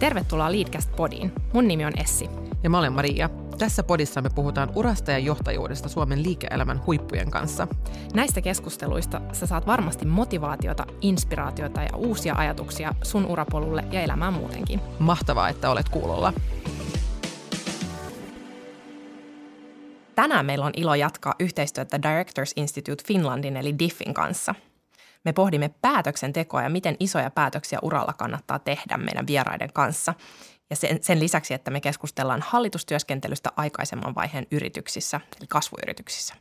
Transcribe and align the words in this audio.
Tervetuloa 0.00 0.52
Leadcast 0.52 0.96
Podiin. 0.96 1.32
Mun 1.52 1.68
nimi 1.68 1.84
on 1.84 1.92
Essi. 2.00 2.28
Ja 2.62 2.70
mä 2.70 2.78
olen 2.78 2.92
Maria. 2.92 3.30
Tässä 3.58 3.82
podissa 3.82 4.22
me 4.22 4.30
puhutaan 4.34 4.72
urasta 4.74 5.10
ja 5.10 5.18
johtajuudesta 5.18 5.88
Suomen 5.88 6.22
liike-elämän 6.22 6.86
huippujen 6.86 7.30
kanssa. 7.30 7.68
Näistä 8.14 8.40
keskusteluista 8.40 9.20
sä 9.32 9.46
saat 9.46 9.66
varmasti 9.66 10.06
motivaatiota, 10.06 10.86
inspiraatiota 11.00 11.82
ja 11.82 11.96
uusia 11.96 12.34
ajatuksia 12.34 12.94
sun 13.02 13.26
urapolulle 13.26 13.84
ja 13.92 14.00
elämään 14.00 14.32
muutenkin. 14.32 14.80
Mahtavaa, 14.98 15.48
että 15.48 15.70
olet 15.70 15.88
kuulolla. 15.88 16.32
Tänään 20.14 20.46
meillä 20.46 20.64
on 20.64 20.72
ilo 20.76 20.94
jatkaa 20.94 21.34
yhteistyötä 21.38 22.02
Directors 22.02 22.52
Institute 22.56 23.04
Finlandin 23.06 23.56
eli 23.56 23.78
DIFFin 23.78 24.14
kanssa– 24.14 24.54
me 25.24 25.32
pohdimme 25.32 25.70
päätöksentekoa 25.82 26.62
ja 26.62 26.68
miten 26.68 26.96
isoja 27.00 27.30
päätöksiä 27.30 27.78
uralla 27.82 28.12
kannattaa 28.12 28.58
tehdä 28.58 28.96
meidän 28.96 29.26
vieraiden 29.26 29.72
kanssa. 29.72 30.14
Ja 30.70 30.76
sen, 30.76 30.98
sen 31.02 31.20
lisäksi, 31.20 31.54
että 31.54 31.70
me 31.70 31.80
keskustellaan 31.80 32.44
hallitustyöskentelystä 32.46 33.50
aikaisemman 33.56 34.14
vaiheen 34.14 34.46
yrityksissä, 34.50 35.20
eli 35.38 35.46
kasvuyrityksissä. 35.46 36.34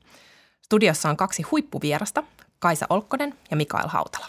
Studiossa 0.61 1.09
on 1.09 1.17
kaksi 1.17 1.43
huippuvierasta, 1.43 2.23
Kaisa 2.59 2.85
Olkkonen 2.89 3.33
ja 3.52 3.57
Mikael 3.57 3.88
Hautala. 3.88 4.25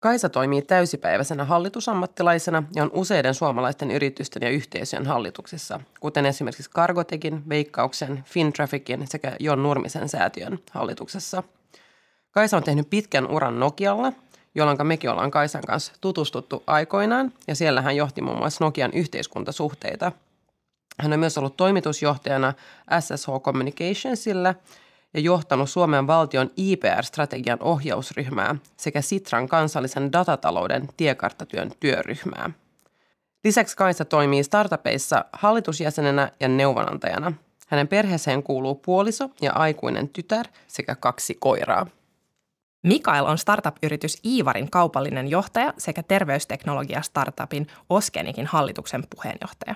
Kaisa 0.00 0.28
toimii 0.28 0.62
täysipäiväisenä 0.62 1.44
hallitusammattilaisena 1.44 2.62
ja 2.74 2.82
on 2.82 2.90
useiden 2.92 3.34
suomalaisten 3.34 3.90
yritysten 3.90 4.42
ja 4.42 4.50
yhteisöjen 4.50 5.06
hallituksissa, 5.06 5.80
kuten 6.00 6.26
esimerkiksi 6.26 6.70
Cargotekin, 6.70 7.48
Veikkauksen, 7.48 8.24
Fintrafficin 8.26 9.06
sekä 9.06 9.36
Jon 9.40 9.62
Nurmisen 9.62 10.08
säätiön 10.08 10.58
hallituksessa– 10.72 11.42
Kaisa 12.34 12.56
on 12.56 12.62
tehnyt 12.62 12.90
pitkän 12.90 13.30
uran 13.30 13.60
Nokialla, 13.60 14.12
jolloin 14.54 14.86
mekin 14.86 15.10
ollaan 15.10 15.30
Kaisan 15.30 15.62
kanssa 15.62 15.92
tutustuttu 16.00 16.62
aikoinaan, 16.66 17.32
ja 17.48 17.54
siellä 17.54 17.82
hän 17.82 17.96
johti 17.96 18.22
muun 18.22 18.38
muassa 18.38 18.64
Nokian 18.64 18.92
yhteiskuntasuhteita. 18.92 20.12
Hän 21.00 21.12
on 21.12 21.18
myös 21.18 21.38
ollut 21.38 21.56
toimitusjohtajana 21.56 22.52
SSH 23.00 23.28
Communicationsilla 23.42 24.54
ja 25.14 25.20
johtanut 25.20 25.70
Suomen 25.70 26.06
valtion 26.06 26.50
IPR-strategian 26.56 27.58
ohjausryhmää 27.60 28.56
sekä 28.76 29.00
Sitran 29.00 29.48
kansallisen 29.48 30.12
datatalouden 30.12 30.88
tiekarttatyön 30.96 31.70
työryhmää. 31.80 32.50
Lisäksi 33.44 33.76
Kaisa 33.76 34.04
toimii 34.04 34.44
startupeissa 34.44 35.24
hallitusjäsenenä 35.32 36.30
ja 36.40 36.48
neuvonantajana. 36.48 37.32
Hänen 37.68 37.88
perheeseen 37.88 38.42
kuuluu 38.42 38.74
puoliso 38.74 39.30
ja 39.40 39.52
aikuinen 39.52 40.08
tytär 40.08 40.46
sekä 40.66 40.94
kaksi 40.94 41.34
koiraa. 41.40 41.86
Mikael 42.84 43.26
on 43.26 43.38
startup-yritys 43.38 44.18
Iivarin 44.24 44.70
kaupallinen 44.70 45.28
johtaja 45.28 45.74
sekä 45.78 46.02
terveysteknologia-startupin 46.02 47.66
Oskenikin 47.90 48.46
hallituksen 48.46 49.04
puheenjohtaja. 49.16 49.74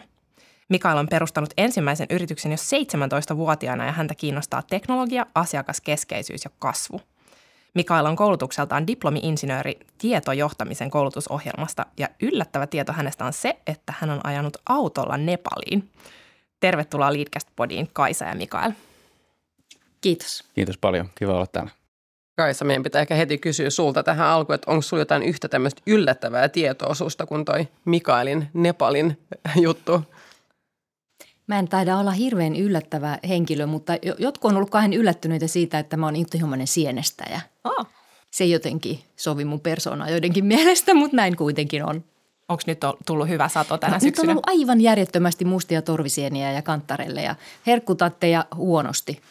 Mikael 0.69 0.99
on 0.99 1.09
perustanut 1.09 1.51
ensimmäisen 1.57 2.07
yrityksen 2.11 2.53
jo 2.53 2.57
17-vuotiaana 2.57 3.87
ja 3.87 3.93
häntä 3.93 4.15
kiinnostaa 4.15 4.63
teknologia, 4.63 5.27
asiakaskeskeisyys 5.35 6.45
ja 6.45 6.51
kasvu. 6.59 7.01
Mikael 7.75 8.07
on 8.07 8.17
koulutukseltaan 8.17 8.87
diplomi-insinööri 8.87 9.79
tietojohtamisen 9.99 10.91
koulutusohjelmasta 10.91 11.87
ja 11.99 12.09
yllättävä 12.23 12.67
tieto 12.67 12.93
hänestä 12.93 13.25
on 13.25 13.33
se, 13.33 13.59
että 13.67 13.95
hän 13.99 14.11
on 14.11 14.21
ajanut 14.25 14.57
autolla 14.69 15.17
Nepaliin. 15.17 15.91
Tervetuloa 16.61 17.13
Leadcast 17.13 17.49
Podiin 17.57 17.91
Kaisa 17.93 18.25
ja 18.25 18.35
Mikael. 18.35 18.73
Kiitos. 20.01 20.45
Kiitos 20.55 20.79
paljon. 20.79 21.11
Kiva 21.15 21.33
olla 21.33 21.47
täällä. 21.47 21.71
Kaisa, 22.39 22.65
meidän 22.65 22.83
pitää 22.83 23.01
ehkä 23.01 23.15
heti 23.15 23.39
kysyä 23.39 23.71
sulta 23.71 24.03
tähän 24.03 24.27
alkuun, 24.27 24.55
että 24.55 24.71
onko 24.71 24.83
sinulla 24.83 25.01
jotain 25.01 25.23
yhtä 25.23 25.49
tämmöistä 25.49 25.83
yllättävää 25.87 26.49
tietoa 26.49 26.95
susta 26.95 27.27
kuin 27.27 27.45
toi 27.45 27.69
Mikaelin 27.85 28.49
Nepalin 28.55 29.19
juttu? 29.67 30.03
Mä 31.47 31.59
en 31.59 31.69
taida 31.69 31.99
olla 31.99 32.11
hirveän 32.11 32.57
yllättävä 32.57 33.19
henkilö, 33.29 33.67
mutta 33.67 33.93
jotkut 34.19 34.51
on 34.51 34.57
ollut 34.57 34.71
kahden 34.71 34.93
yllättyneitä 34.93 35.47
siitä, 35.47 35.79
että 35.79 35.97
mä 35.97 36.07
oon 36.07 36.17
intohimoinen 36.17 36.67
sienestäjä. 36.67 37.41
Oh. 37.65 37.87
Se 38.31 38.45
jotenkin 38.45 39.01
sovi 39.17 39.45
mun 39.45 39.61
persoonaa 39.61 40.11
joidenkin 40.11 40.45
mielestä, 40.55 40.95
mutta 40.95 41.17
näin 41.17 41.37
kuitenkin 41.37 41.85
on. 41.85 42.05
Onko 42.49 42.63
nyt 42.67 42.81
tullut 43.07 43.29
hyvä 43.29 43.49
sato 43.49 43.79
tänä 43.79 43.95
no, 43.95 44.01
syksynä? 44.01 44.23
Nyt 44.23 44.29
on 44.29 44.31
ollut 44.31 44.61
aivan 44.61 44.81
järjettömästi 44.81 45.45
mustia 45.45 45.83
torvisieniä 45.83 46.53
ja 46.53 46.63
kanttarelle 46.63 47.23
ja 47.23 47.35
herkkutatteja 47.67 48.45
huonosti 48.55 49.23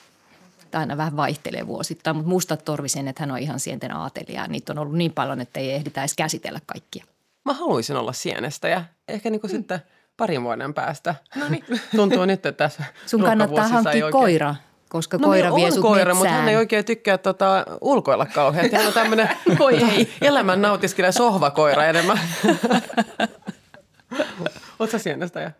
aina 0.77 0.97
vähän 0.97 1.17
vaihtelee 1.17 1.67
vuosittain, 1.67 2.15
mutta 2.15 2.29
mustat 2.29 2.65
torvisen, 2.65 3.07
että 3.07 3.23
hän 3.23 3.31
on 3.31 3.38
ihan 3.38 3.59
sienten 3.59 3.95
aatelija. 3.95 4.47
Niitä 4.47 4.73
on 4.73 4.79
ollut 4.79 4.95
niin 4.95 5.13
paljon, 5.13 5.41
että 5.41 5.59
ei 5.59 5.71
ehditä 5.71 6.01
edes 6.01 6.13
käsitellä 6.15 6.59
kaikkia. 6.65 7.05
Mä 7.45 7.53
haluaisin 7.53 7.95
olla 7.95 8.13
sienestä 8.13 8.67
ja 8.67 8.83
ehkä 9.07 9.29
niin 9.29 9.41
kuin 9.41 9.51
mm. 9.51 9.57
sitten 9.57 9.79
parin 10.17 10.43
vuoden 10.43 10.73
päästä. 10.73 11.16
No 11.35 11.49
niin. 11.49 11.66
Tuntuu 11.95 12.25
nyt, 12.25 12.45
että 12.45 12.51
tässä 12.51 12.83
Sun 13.05 13.23
kannattaa 13.23 13.67
hankkia 13.67 14.05
oikein... 14.05 14.11
koira, 14.11 14.55
koska 14.89 15.17
no 15.17 15.27
koira 15.27 15.55
vie 15.55 15.71
sut 15.71 15.81
koira, 15.81 16.13
mutta 16.16 16.33
hän 16.33 16.49
ei 16.49 16.55
oikein 16.55 16.85
tykkää 16.85 17.17
tota, 17.17 17.66
ulkoilla 17.81 18.25
kauheasti. 18.25 18.75
Hän 18.75 18.87
on 18.87 18.93
tämmöinen 18.93 19.29
elämän 20.21 20.61
nautiskelija 20.61 21.11
sohvakoira 21.11 21.85
enemmän. 21.85 22.19
Oletko 24.79 24.99
sienestä 24.99 25.39
ja? 25.39 25.51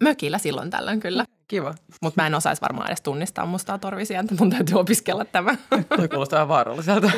Mökillä 0.00 0.38
silloin 0.38 0.70
tällöin 0.70 1.00
kyllä. 1.00 1.24
Kiva. 1.48 1.74
Mutta 2.02 2.22
mä 2.22 2.26
en 2.26 2.34
osaisi 2.34 2.62
varmaan 2.62 2.88
edes 2.88 3.00
tunnistaa 3.00 3.46
mustaa 3.46 3.78
torvisientä. 3.78 4.34
Mun 4.38 4.50
täytyy 4.50 4.78
opiskella 4.78 5.24
tämä. 5.24 5.56
Toi 5.96 6.08
kuulostaa 6.08 6.36
vähän 6.36 6.48
vaaralliselta. 6.48 7.10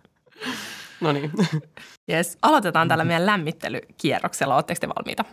no 1.00 1.12
niin. 1.12 1.30
Yes. 2.10 2.38
Aloitetaan 2.42 2.88
tällä 2.88 3.04
meidän 3.04 3.26
lämmittelykierroksella. 3.26 4.54
Oletteko 4.54 4.80
te 4.80 4.88
valmiita? 4.88 5.24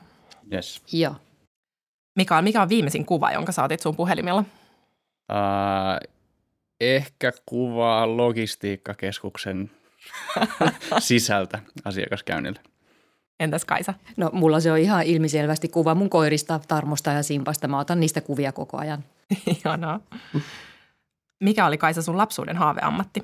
Yes. 0.53 0.81
Joo. 0.91 1.15
Mikä 2.15 2.37
on, 2.37 2.43
mikä 2.43 2.61
on 2.61 2.69
viimeisin 2.69 3.05
kuva, 3.05 3.31
jonka 3.31 3.51
saatit 3.51 3.79
sun 3.79 3.95
puhelimella? 3.95 4.43
Uh, 5.31 6.09
ehkä 6.81 7.31
kuva 7.45 8.17
logistiikkakeskuksen 8.17 9.71
sisältä 10.99 11.59
asiakaskäynnillä. 11.85 12.59
Entäs 13.39 13.65
Kaisa? 13.65 13.93
No 14.17 14.29
mulla 14.33 14.59
se 14.59 14.71
on 14.71 14.77
ihan 14.77 15.03
ilmiselvästi 15.03 15.67
kuva 15.67 15.95
mun 15.95 16.09
koirista, 16.09 16.59
Tarmosta 16.67 17.11
ja 17.11 17.23
Simpasta. 17.23 17.67
Mä 17.67 17.79
otan 17.79 17.99
niistä 17.99 18.21
kuvia 18.21 18.51
koko 18.51 18.77
ajan. 18.77 19.03
Ihanaa. 19.57 19.99
Mikä 21.39 21.65
oli 21.65 21.77
Kaisa 21.77 22.01
sun 22.01 22.17
lapsuuden 22.17 22.57
haaveammatti? 22.57 23.23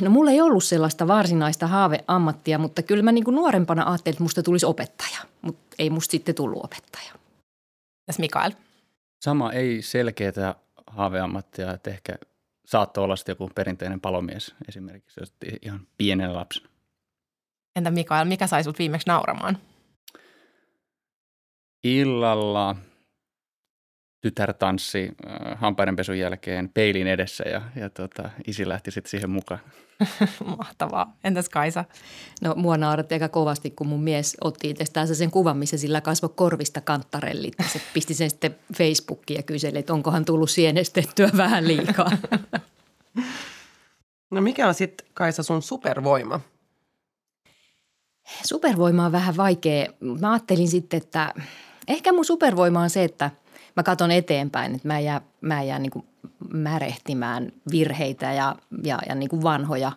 No 0.00 0.10
mulla 0.10 0.30
ei 0.30 0.40
ollut 0.40 0.64
sellaista 0.64 1.06
varsinaista 1.06 1.66
haaveammattia, 1.66 2.58
mutta 2.58 2.82
kyllä 2.82 3.02
mä 3.02 3.12
niin 3.12 3.24
kuin 3.24 3.34
nuorempana 3.34 3.90
ajattelin, 3.90 4.14
että 4.14 4.22
musta 4.22 4.42
tulisi 4.42 4.66
opettaja. 4.66 5.18
Mutta 5.42 5.76
ei 5.78 5.90
musta 5.90 6.10
sitten 6.10 6.34
tullut 6.34 6.64
opettaja. 6.64 7.12
Entäs 8.02 8.18
Mikael? 8.18 8.52
Sama 9.24 9.52
ei 9.52 9.82
selkeää 9.82 10.54
haaveammattia, 10.86 11.72
että 11.72 11.90
ehkä 11.90 12.12
saattoi 12.66 13.04
olla 13.04 13.14
joku 13.28 13.50
perinteinen 13.54 14.00
palomies 14.00 14.54
esimerkiksi, 14.68 15.20
jos 15.20 15.32
ihan 15.62 15.86
pienenä 15.98 16.34
lapsena. 16.34 16.73
Entä 17.76 17.90
Mikael, 17.90 18.24
mikä 18.24 18.46
sai 18.46 18.64
sut 18.64 18.78
viimeksi 18.78 19.08
nauramaan? 19.08 19.58
Illalla 21.84 22.76
tytär 24.20 24.52
tanssi 24.52 25.10
äh, 25.26 25.58
hampaidenpesun 25.60 26.18
jälkeen 26.18 26.70
peilin 26.74 27.06
edessä 27.06 27.44
ja, 27.48 27.62
ja 27.76 27.90
tota, 27.90 28.30
isi 28.46 28.68
lähti 28.68 28.90
sitten 28.90 29.10
siihen 29.10 29.30
mukaan. 29.30 29.60
Mahtavaa. 30.58 31.16
Entäs 31.24 31.48
Kaisa? 31.48 31.84
No 32.42 32.54
mua 32.54 32.76
nauratti 32.76 33.14
aika 33.14 33.28
kovasti, 33.28 33.70
kun 33.70 33.86
mun 33.86 34.02
mies 34.02 34.36
otti 34.40 34.70
itsestään 34.70 35.14
sen 35.14 35.30
kuvan, 35.30 35.56
missä 35.56 35.76
sillä 35.76 36.00
kasvoi 36.00 36.30
korvista 36.36 36.80
kanttarellit. 36.80 37.54
Se 37.72 37.80
pisti 37.94 38.14
sen 38.14 38.30
sitten 38.30 38.56
Facebookiin 38.76 39.36
ja 39.36 39.42
kyseli, 39.42 39.78
että 39.78 39.92
onkohan 39.92 40.24
tullut 40.24 40.50
sienestettyä 40.50 41.30
vähän 41.36 41.68
liikaa. 41.68 42.10
No 44.30 44.40
mikä 44.40 44.68
on 44.68 44.74
sitten 44.74 45.06
Kaisa 45.14 45.42
sun 45.42 45.62
supervoima? 45.62 46.40
Supervoima 48.44 49.06
on 49.06 49.12
vähän 49.12 49.36
vaikea. 49.36 49.86
Mä 50.20 50.32
ajattelin 50.32 50.68
sitten, 50.68 50.96
että 50.96 51.34
ehkä 51.88 52.12
mun 52.12 52.24
supervoima 52.24 52.80
on 52.80 52.90
se, 52.90 53.04
että 53.04 53.30
mä 53.76 53.82
katson 53.82 54.10
eteenpäin, 54.10 54.74
että 54.74 54.88
mä 54.88 54.98
en 54.98 55.04
jää, 55.04 55.20
mä 55.40 55.60
en 55.60 55.68
jää 55.68 55.78
niin 55.78 55.90
kuin 55.90 56.06
märehtimään 56.52 57.52
virheitä 57.70 58.32
ja, 58.32 58.56
ja, 58.82 58.98
ja 59.08 59.14
niin 59.14 59.28
kuin 59.28 59.42
vanhoja, 59.42 59.92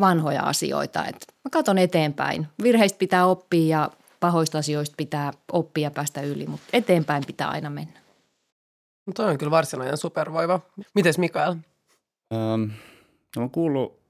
vanhoja 0.00 0.42
asioita. 0.42 1.06
Et 1.06 1.26
mä 1.44 1.50
katson 1.50 1.78
eteenpäin. 1.78 2.46
Virheistä 2.62 2.98
pitää 2.98 3.26
oppia 3.26 3.78
ja 3.78 3.90
pahoista 4.20 4.58
asioista 4.58 4.94
pitää 4.96 5.32
oppia 5.52 5.82
ja 5.82 5.90
päästä 5.90 6.20
yli, 6.20 6.46
mutta 6.46 6.66
eteenpäin 6.72 7.24
pitää 7.26 7.48
aina 7.48 7.70
mennä. 7.70 8.00
No 9.06 9.12
toi 9.12 9.30
on 9.30 9.38
kyllä 9.38 9.50
varsinainen 9.50 9.96
supervoima. 9.96 10.60
Mites 10.94 11.18
Mikael? 11.18 11.54
Um, 12.34 12.70
no, 13.36 13.42
on 13.42 13.50
kuullut 13.50 14.01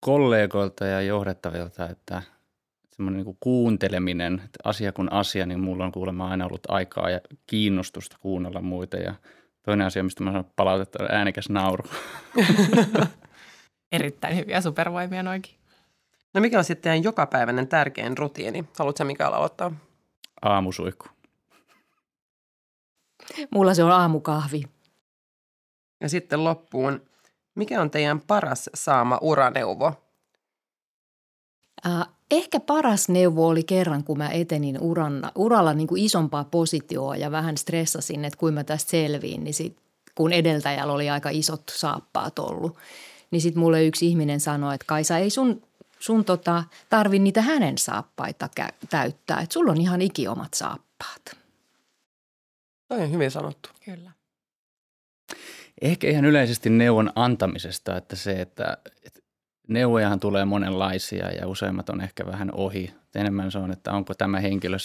kollegoilta 0.00 0.86
ja 0.86 1.00
johdettavilta, 1.00 1.88
että 1.88 2.22
semmoinen 2.90 3.24
niin 3.24 3.36
kuunteleminen, 3.40 4.34
että 4.34 4.58
asia 4.64 4.92
kun 4.92 5.12
asia, 5.12 5.46
niin 5.46 5.60
mulla 5.60 5.84
on 5.84 5.92
kuulemma 5.92 6.28
aina 6.28 6.46
ollut 6.46 6.66
aikaa 6.68 7.10
ja 7.10 7.20
kiinnostusta 7.46 8.16
kuunnella 8.20 8.60
muita. 8.60 8.96
Ja 8.96 9.14
toinen 9.62 9.86
asia, 9.86 10.04
mistä 10.04 10.24
mä 10.24 10.30
sanon 10.30 10.50
palautetta, 10.56 11.04
on 11.04 11.10
äänekäs 11.12 11.48
nauru. 11.48 11.84
Erittäin 13.92 14.36
hyviä 14.36 14.60
supervoimia 14.60 15.22
noikin. 15.22 15.54
No 16.34 16.40
mikä 16.40 16.58
on 16.58 16.64
sitten 16.64 16.82
teidän 16.82 17.04
jokapäiväinen 17.04 17.68
tärkein 17.68 18.18
rutiini? 18.18 18.64
Haluatko 18.78 19.04
Mikael 19.04 19.32
aloittaa? 19.32 19.72
Aamusuihku. 20.42 21.06
Mulla 23.50 23.74
se 23.74 23.84
on 23.84 23.90
aamukahvi. 23.90 24.62
Ja 26.00 26.08
sitten 26.08 26.44
loppuun, 26.44 27.07
mikä 27.58 27.80
on 27.80 27.90
teidän 27.90 28.20
paras 28.20 28.70
saama 28.74 29.18
uraneuvo? 29.20 29.92
Äh, 31.86 32.06
ehkä 32.30 32.60
paras 32.60 33.08
neuvo 33.08 33.46
oli 33.46 33.62
kerran, 33.62 34.04
kun 34.04 34.18
mä 34.18 34.28
etenin 34.28 34.80
uran, 34.80 35.32
uralla 35.34 35.74
niin 35.74 35.88
kuin 35.88 36.04
isompaa 36.04 36.44
positioa 36.44 37.16
ja 37.16 37.30
vähän 37.30 37.56
stressasin, 37.56 38.24
että 38.24 38.38
kuin 38.38 38.54
mä 38.54 38.64
tästä 38.64 38.90
selviin, 38.90 39.44
niin 39.44 39.54
sit, 39.54 39.76
kun 40.14 40.32
edeltäjällä 40.32 40.92
oli 40.92 41.10
aika 41.10 41.30
isot 41.30 41.62
saappaat 41.70 42.38
ollut, 42.38 42.76
niin 43.30 43.40
sitten 43.40 43.60
mulle 43.60 43.84
yksi 43.84 44.06
ihminen 44.06 44.40
sanoi, 44.40 44.74
että 44.74 44.84
Kaisa 44.86 45.18
ei 45.18 45.30
sun, 45.30 45.62
sun 45.98 46.24
tota, 46.24 46.64
tarvi 46.90 47.18
niitä 47.18 47.42
hänen 47.42 47.78
saappaita 47.78 48.48
kä- 48.60 48.86
täyttää, 48.90 49.40
että 49.40 49.52
sulla 49.52 49.72
on 49.72 49.80
ihan 49.80 50.02
ikiomat 50.02 50.54
saappaat. 50.54 51.36
Toi 52.88 53.02
on 53.02 53.12
hyvin 53.12 53.30
sanottu. 53.30 53.68
Kyllä. 53.84 54.17
Ehkä 55.80 56.08
ihan 56.08 56.24
yleisesti 56.24 56.70
neuvon 56.70 57.10
antamisesta, 57.14 57.96
että 57.96 58.16
se, 58.16 58.32
että, 58.40 58.76
että 59.06 59.20
neuvojahan 59.68 60.20
tulee 60.20 60.44
monenlaisia 60.44 61.30
ja 61.30 61.48
useimmat 61.48 61.88
on 61.88 62.00
ehkä 62.00 62.26
vähän 62.26 62.50
ohi. 62.54 62.94
Enemmän 63.14 63.52
se 63.52 63.58
on, 63.58 63.72
että 63.72 63.92
onko 63.92 64.14
tämä 64.14 64.40
henkilö 64.40 64.78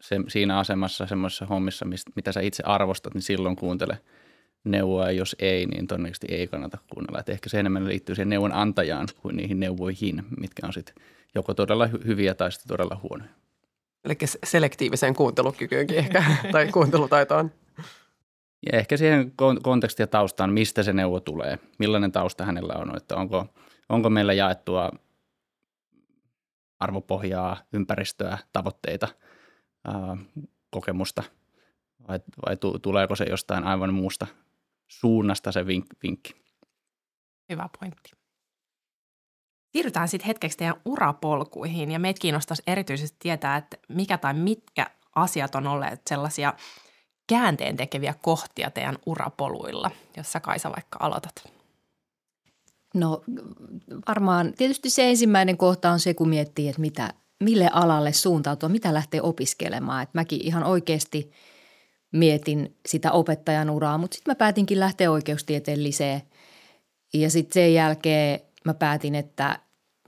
se, 0.00 0.16
siinä 0.28 0.58
asemassa 0.58 1.06
semmoisessa 1.06 1.46
hommissa, 1.46 1.84
mistä, 1.84 2.10
mitä 2.16 2.32
sä 2.32 2.40
itse 2.40 2.62
arvostat, 2.66 3.14
niin 3.14 3.22
silloin 3.22 3.56
kuuntele 3.56 3.98
neuvoa 4.64 5.04
ja 5.04 5.12
jos 5.12 5.36
ei, 5.38 5.66
niin 5.66 5.86
todennäköisesti 5.86 6.26
ei 6.30 6.46
kannata 6.46 6.78
kuunnella. 6.94 7.20
Et 7.20 7.28
ehkä 7.28 7.48
se 7.48 7.60
enemmän 7.60 7.88
liittyy 7.88 8.14
siihen 8.14 8.28
neuvon 8.28 8.52
antajaan 8.52 9.08
kuin 9.22 9.36
niihin 9.36 9.60
neuvoihin, 9.60 10.24
mitkä 10.40 10.66
on 10.66 10.72
sitten 10.72 10.94
joko 11.34 11.54
todella 11.54 11.86
hyviä 11.86 12.34
tai 12.34 12.52
sitten 12.52 12.68
todella 12.68 13.00
huonoja. 13.02 13.30
Eli 14.04 14.18
selektiiviseen 14.44 15.14
kuuntelukykyynkin 15.14 15.98
ehkä, 15.98 16.24
tai 16.52 16.66
kuuntelutaitoon. 16.72 17.50
Ja 18.66 18.78
ehkä 18.78 18.96
siihen 18.96 19.32
kontekstia 19.62 20.06
taustaan, 20.06 20.52
mistä 20.52 20.82
se 20.82 20.92
neuvo 20.92 21.20
tulee, 21.20 21.58
millainen 21.78 22.12
tausta 22.12 22.44
hänellä 22.44 22.74
on, 22.74 22.96
että 22.96 23.16
onko, 23.16 23.46
onko 23.88 24.10
meillä 24.10 24.32
jaettua 24.32 24.90
arvopohjaa, 26.80 27.56
ympäristöä, 27.72 28.38
tavoitteita, 28.52 29.08
ää, 29.84 30.16
kokemusta 30.70 31.22
vai, 32.08 32.20
vai 32.46 32.56
tuleeko 32.82 33.16
se 33.16 33.24
jostain 33.24 33.64
aivan 33.64 33.94
muusta 33.94 34.26
suunnasta 34.88 35.52
se 35.52 35.66
vink, 35.66 35.86
vinkki. 36.02 36.34
Hyvä 37.48 37.68
pointti. 37.80 38.10
Siirrytään 39.72 40.08
sitten 40.08 40.26
hetkeksi 40.26 40.58
teidän 40.58 40.80
urapolkuihin 40.84 41.90
ja 41.90 41.98
meitä 41.98 42.20
kiinnostaisi 42.20 42.62
erityisesti 42.66 43.16
tietää, 43.20 43.56
että 43.56 43.76
mikä 43.88 44.18
tai 44.18 44.34
mitkä 44.34 44.90
asiat 45.14 45.54
on 45.54 45.66
olleet 45.66 46.00
sellaisia 46.06 46.54
käänteen 47.28 47.76
tekeviä 47.76 48.14
kohtia 48.22 48.70
teidän 48.70 48.98
urapoluilla, 49.06 49.90
jos 50.16 50.32
sä 50.32 50.40
Kaisa 50.40 50.68
vaikka 50.70 50.98
aloitat. 51.00 51.52
No 52.94 53.22
varmaan 54.08 54.52
tietysti 54.52 54.90
se 54.90 55.08
ensimmäinen 55.10 55.56
kohta 55.56 55.90
on 55.90 56.00
se, 56.00 56.14
kun 56.14 56.28
miettii, 56.28 56.68
että 56.68 56.80
mitä, 56.80 57.14
mille 57.40 57.70
alalle 57.72 58.12
suuntautua, 58.12 58.68
mitä 58.68 58.94
lähtee 58.94 59.22
opiskelemaan. 59.22 60.02
Et 60.02 60.14
mäkin 60.14 60.40
ihan 60.46 60.64
oikeasti 60.64 61.30
mietin 62.12 62.76
sitä 62.86 63.12
opettajan 63.12 63.70
uraa, 63.70 63.98
mutta 63.98 64.14
sitten 64.14 64.30
mä 64.30 64.34
päätinkin 64.34 64.80
lähteä 64.80 65.10
oikeustieteelliseen 65.10 66.22
ja 67.14 67.30
sitten 67.30 67.54
sen 67.54 67.74
jälkeen 67.74 68.40
mä 68.64 68.74
päätin, 68.74 69.14
että 69.14 69.58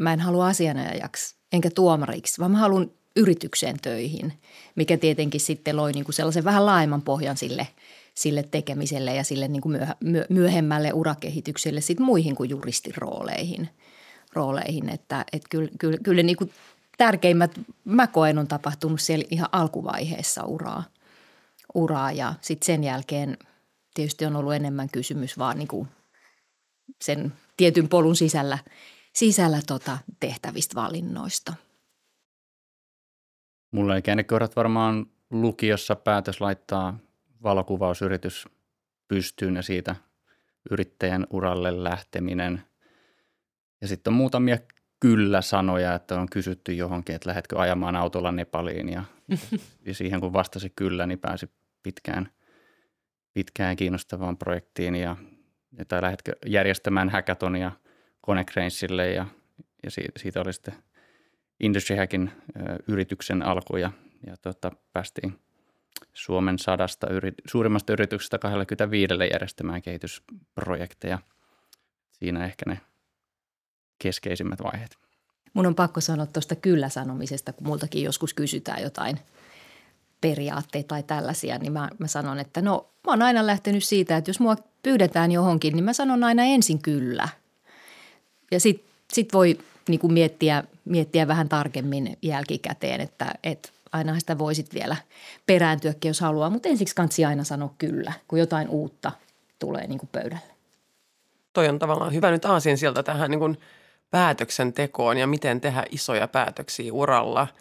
mä 0.01 0.13
en 0.13 0.21
halua 0.21 0.47
asianajajaksi 0.47 1.37
enkä 1.53 1.71
tuomariksi, 1.71 2.39
vaan 2.39 2.51
mä 2.51 2.59
haluan 2.59 2.91
yritykseen 3.17 3.81
töihin, 3.83 4.33
mikä 4.75 4.97
tietenkin 4.97 5.41
sitten 5.41 5.77
loi 5.77 5.93
niin 5.93 6.05
kuin 6.05 6.15
sellaisen 6.15 6.45
vähän 6.45 6.67
laajemman 6.67 7.03
pohjan 7.03 7.37
sille, 7.37 7.69
sille 8.15 8.43
tekemiselle 8.43 9.15
ja 9.15 9.25
sille 9.25 9.49
niin 9.49 9.63
kuin 9.63 9.81
myöh- 9.81 10.27
myöhemmälle 10.29 10.93
urakehitykselle 10.93 11.81
sitten 11.81 12.07
muihin 12.07 12.35
kuin 12.35 12.51
juristin 12.51 12.95
rooleihin. 12.97 13.69
Että, 14.89 15.25
että 15.33 15.49
kyllä, 15.51 15.71
kyllä, 15.79 15.99
kyllä 16.03 16.23
niin 16.23 16.37
kuin 16.37 16.53
tärkeimmät 16.99 17.61
mä 17.85 18.07
koen 18.07 18.39
on 18.39 18.49
tapahtunut 18.49 19.01
siellä 19.01 19.25
ihan 19.31 19.49
alkuvaiheessa 19.53 20.45
uraa, 20.45 20.85
uraa 21.75 22.13
ja 22.13 22.35
sitten 22.41 22.67
sen 22.67 22.85
jälkeen 22.85 23.39
tietysti 23.95 24.27
on 24.27 24.37
ollut 24.37 24.55
enemmän 24.55 24.89
kysymys 24.93 25.39
vaan 25.39 25.59
niin 25.59 25.69
kuin 25.69 25.89
sen 27.03 27.33
tietyn 27.57 27.89
polun 27.89 28.17
sisällä, 28.17 28.59
sisällä 29.13 29.61
tota 29.67 29.99
tehtävistä 30.21 30.75
valinnoista. 30.75 31.55
Mulla 33.71 33.97
ei 33.97 34.03
käännekohdat 34.03 34.57
varmaan 34.57 35.07
lukiossa 35.31 35.97
päätös 35.97 36.41
laittaa 36.41 36.99
valokuvausyritys 37.43 38.49
pystyyn 39.09 39.57
ja 39.57 39.63
siitä 39.63 39.97
yrittäjän 40.71 41.27
uralle 41.31 41.85
lähteminen. 41.85 42.63
Ja 43.81 43.89
sitten 43.89 44.11
on 44.11 44.17
muutamia 44.17 44.59
kyllä-sanoja, 45.01 45.95
että 45.95 46.21
on 46.21 46.29
kysytty 46.31 46.73
johonkin, 46.73 47.15
että 47.15 47.29
lähdetkö 47.29 47.61
ajamaan 47.61 47.97
autolla 47.97 48.33
Nepaliin 48.33 48.89
ja, 48.89 49.05
ja 49.87 49.95
siihen 49.95 50.21
kun 50.21 50.33
vastasi 50.33 50.73
kyllä, 50.77 51.07
niin 51.07 51.19
pääsi 51.19 51.51
pitkään, 51.83 52.31
pitkään 53.33 53.77
kiinnostavaan 53.77 54.37
projektiin 54.37 54.95
ja 54.95 55.17
tai 55.89 56.03
lähdetkö 56.03 56.33
järjestämään 56.47 57.09
hackathonia 57.09 57.73
Konecrainsille 58.21 59.11
ja, 59.11 59.27
ja 59.83 59.91
siitä, 59.91 60.19
siitä 60.19 60.41
oli 60.41 60.53
sitten 60.53 60.75
Industry 61.61 61.97
Hackin 61.97 62.31
yrityksen 62.89 63.43
alku 63.43 63.77
ja, 63.77 63.93
ja 64.27 64.37
tota, 64.37 64.73
päästiin 64.93 65.39
Suomen 66.13 66.59
sadasta 66.59 67.11
yrit, 67.11 67.35
suurimmasta 67.47 67.93
yrityksestä 67.93 68.39
25 68.39 69.15
järjestämään 69.33 69.83
kehitysprojekteja. 69.83 71.19
Siinä 72.11 72.45
ehkä 72.45 72.65
ne 72.67 72.81
keskeisimmät 73.99 74.63
vaiheet. 74.63 74.97
Mun 75.55 75.67
on 75.67 75.75
pakko 75.75 76.01
sanoa 76.01 76.27
tuosta 76.27 76.57
kyllä-sanomisesta, 76.57 77.53
kun 77.53 77.67
multakin 77.67 78.03
joskus 78.03 78.35
kysytään 78.35 78.83
jotain 78.83 79.19
periaatteita 80.21 80.89
tai 80.89 81.03
tällaisia, 81.03 81.59
niin 81.59 81.73
mä, 81.73 81.89
mä 81.99 82.07
sanon, 82.07 82.39
että 82.39 82.63
no 82.63 82.91
mä 83.07 83.13
oon 83.13 83.23
aina 83.23 83.47
lähtenyt 83.47 83.85
siitä, 83.85 84.17
että 84.17 84.31
jos 84.31 84.41
mua 84.41 84.57
pyydetään 84.83 85.33
johonkin, 85.33 85.75
niin 85.75 85.85
mä 85.85 85.93
sanon 85.93 86.25
aina 86.25 86.45
ensin 86.45 86.83
kyllä. 86.83 87.29
Ja 88.51 88.61
sitten 88.61 88.91
sit 89.13 89.33
voi 89.33 89.59
niin 89.91 90.01
kuin 90.01 90.13
miettiä, 90.13 90.65
miettiä 90.85 91.29
vähän 91.29 91.49
tarkemmin 91.49 92.19
jälkikäteen, 92.23 93.01
että, 93.01 93.35
että 93.45 93.69
aina 93.93 94.21
sitä 94.21 94.39
voisit 94.39 94.75
vielä 94.75 94.97
perääntyäkin, 95.47 96.09
jos 96.09 96.21
haluaa, 96.21 96.51
mutta 96.51 96.69
ensiksi 96.69 96.95
kansi 96.95 97.25
aina 97.25 97.45
sanoa 97.45 97.75
kyllä, 97.79 98.13
kun 98.29 98.39
jotain 98.39 98.69
uutta 98.69 99.13
tulee 99.59 99.87
niin 99.87 99.99
kuin 99.99 100.11
pöydälle. 100.13 100.55
Toi 101.53 101.69
on 101.69 101.79
tavallaan 101.79 102.15
hyvä 102.15 102.31
nyt 102.31 102.45
aasin 102.45 102.79
sieltä 102.79 103.03
tähän 103.03 103.31
niin 103.31 103.39
kuin 103.39 103.59
päätöksentekoon 104.11 105.19
ja 105.19 105.27
miten 105.27 105.61
tehdä 105.61 105.85
isoja 105.91 106.29
päätöksiä 106.29 106.93
uralla– 106.93 107.47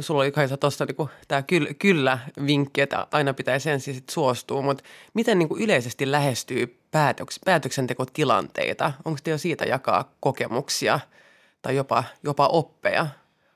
sulla 0.00 0.20
oli 0.22 0.32
Kaisa 0.32 0.56
tuossa 0.56 0.84
niinku, 0.84 1.10
tämä 1.28 1.42
kyllä, 1.42 1.74
kyllä 1.74 2.18
vinkki, 2.46 2.80
että 2.80 3.06
aina 3.12 3.34
pitäisi 3.34 3.70
ensin 3.70 3.94
sit 3.94 4.08
suostua, 4.08 4.62
mutta 4.62 4.84
miten 5.14 5.38
niinku 5.38 5.56
yleisesti 5.56 6.10
lähestyy 6.10 6.78
päätöks, 6.90 7.40
päätöksentekotilanteita? 7.44 8.92
Onko 9.04 9.18
te 9.24 9.30
jo 9.30 9.38
siitä 9.38 9.64
jakaa 9.64 10.12
kokemuksia 10.20 11.00
tai 11.62 11.76
jopa, 11.76 12.04
jopa 12.22 12.46
oppeja? 12.46 13.06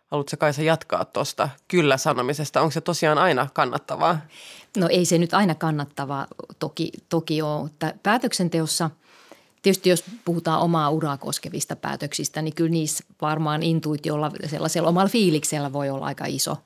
Haluatko 0.07 0.37
Kaisa 0.39 0.63
jatkaa 0.63 1.05
tuosta 1.05 1.49
kyllä-sanomisesta? 1.69 2.61
Onko 2.61 2.71
se 2.71 2.81
tosiaan 2.81 3.19
aina 3.19 3.49
kannattavaa? 3.55 4.21
No 4.77 4.89
ei 4.91 5.05
se 5.05 5.19
nyt 5.19 5.35
aina 5.35 5.55
kannattavaa 5.55 6.27
toki, 6.59 6.91
toki 7.09 7.43
ole. 7.43 7.71
Päätöksenteossa– 8.03 8.91
Tietysti 9.63 9.91
jos 9.91 10.05
puhutaan 10.25 10.61
omaa 10.61 10.91
uraa 10.91 11.17
koskevista 11.17 11.77
päätöksistä, 11.77 12.43
niin 12.43 12.55
kyllä 12.55 12.71
niissä 12.71 13.05
varmaan 13.21 13.63
intuitiolla, 13.63 14.33
sellaisella 14.47 14.89
omalla 14.89 15.09
fiiliksellä 15.09 15.73
voi 15.73 15.91
olla 15.91 16.07
aika 16.07 16.25
iso, 16.27 16.57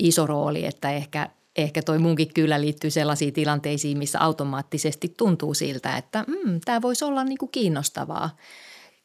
iso 0.00 0.26
rooli, 0.26 0.66
että 0.66 0.90
ehkä, 0.92 1.30
ehkä 1.56 1.82
toi 1.82 1.98
munkin 1.98 2.34
kyllä 2.34 2.60
liittyy 2.60 2.90
sellaisiin 2.90 3.32
tilanteisiin, 3.32 3.98
missä 3.98 4.20
automaattisesti 4.20 5.14
tuntuu 5.16 5.54
siltä, 5.54 5.96
että 5.96 6.24
mm, 6.28 6.60
tämä 6.64 6.82
voisi 6.82 7.04
olla 7.04 7.24
niin 7.24 7.38
kuin 7.38 7.50
kiinnostavaa, 7.50 8.36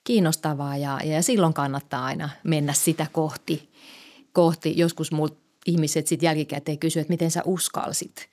kiinnostavaa 0.03 0.77
ja, 0.77 0.99
ja 1.03 1.23
silloin 1.23 1.53
kannattaa 1.53 2.05
aina 2.05 2.29
mennä 2.43 2.73
sitä 2.73 3.07
kohti. 3.11 3.69
kohti. 4.33 4.73
Joskus 4.77 5.11
muut 5.11 5.37
ihmiset 5.65 6.07
sitten 6.07 6.27
jälkikäteen 6.27 6.79
kysyvät, 6.79 7.01
että 7.01 7.13
miten 7.13 7.31
sä 7.31 7.41
uskalsit. 7.45 8.29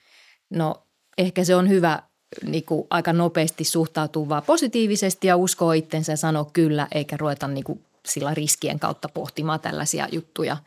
No 0.49 0.83
ehkä 1.17 1.43
se 1.43 1.55
on 1.55 1.69
hyvä 1.69 2.03
niin 2.43 2.65
kuin 2.65 2.87
aika 2.89 3.13
nopeasti 3.13 3.63
suhtautuu 3.63 4.29
vaan 4.29 4.43
positiivisesti 4.43 5.27
ja 5.27 5.37
uskoo 5.37 5.71
itsensä 5.71 6.11
ja 6.11 6.17
sanoo 6.17 6.49
kyllä, 6.53 6.87
eikä 6.91 7.17
ruveta 7.17 7.47
niin 7.47 7.63
kuin 7.63 7.81
sillä 8.05 8.33
riskien 8.33 8.79
kautta 8.79 9.09
pohtimaan 9.09 9.59
tällaisia 9.59 10.07
juttuja. 10.11 10.57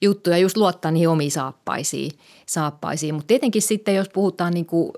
Juttuja 0.00 0.38
just 0.38 0.56
luottaa 0.56 0.90
niihin 0.90 1.08
omiin 1.08 1.30
saappaisiin. 1.30 2.12
saappaisiin. 2.46 3.14
Mutta 3.14 3.26
tietenkin 3.26 3.62
sitten, 3.62 3.94
jos 3.94 4.08
puhutaan 4.08 4.54
niin 4.54 4.66
kuin, 4.66 4.92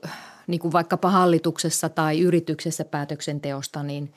niin 0.46 0.60
kuin 0.60 0.72
vaikkapa 0.72 1.10
hallituksessa 1.10 1.88
tai 1.88 2.20
yrityksessä 2.20 2.84
päätöksenteosta, 2.84 3.82
niin, 3.82 4.12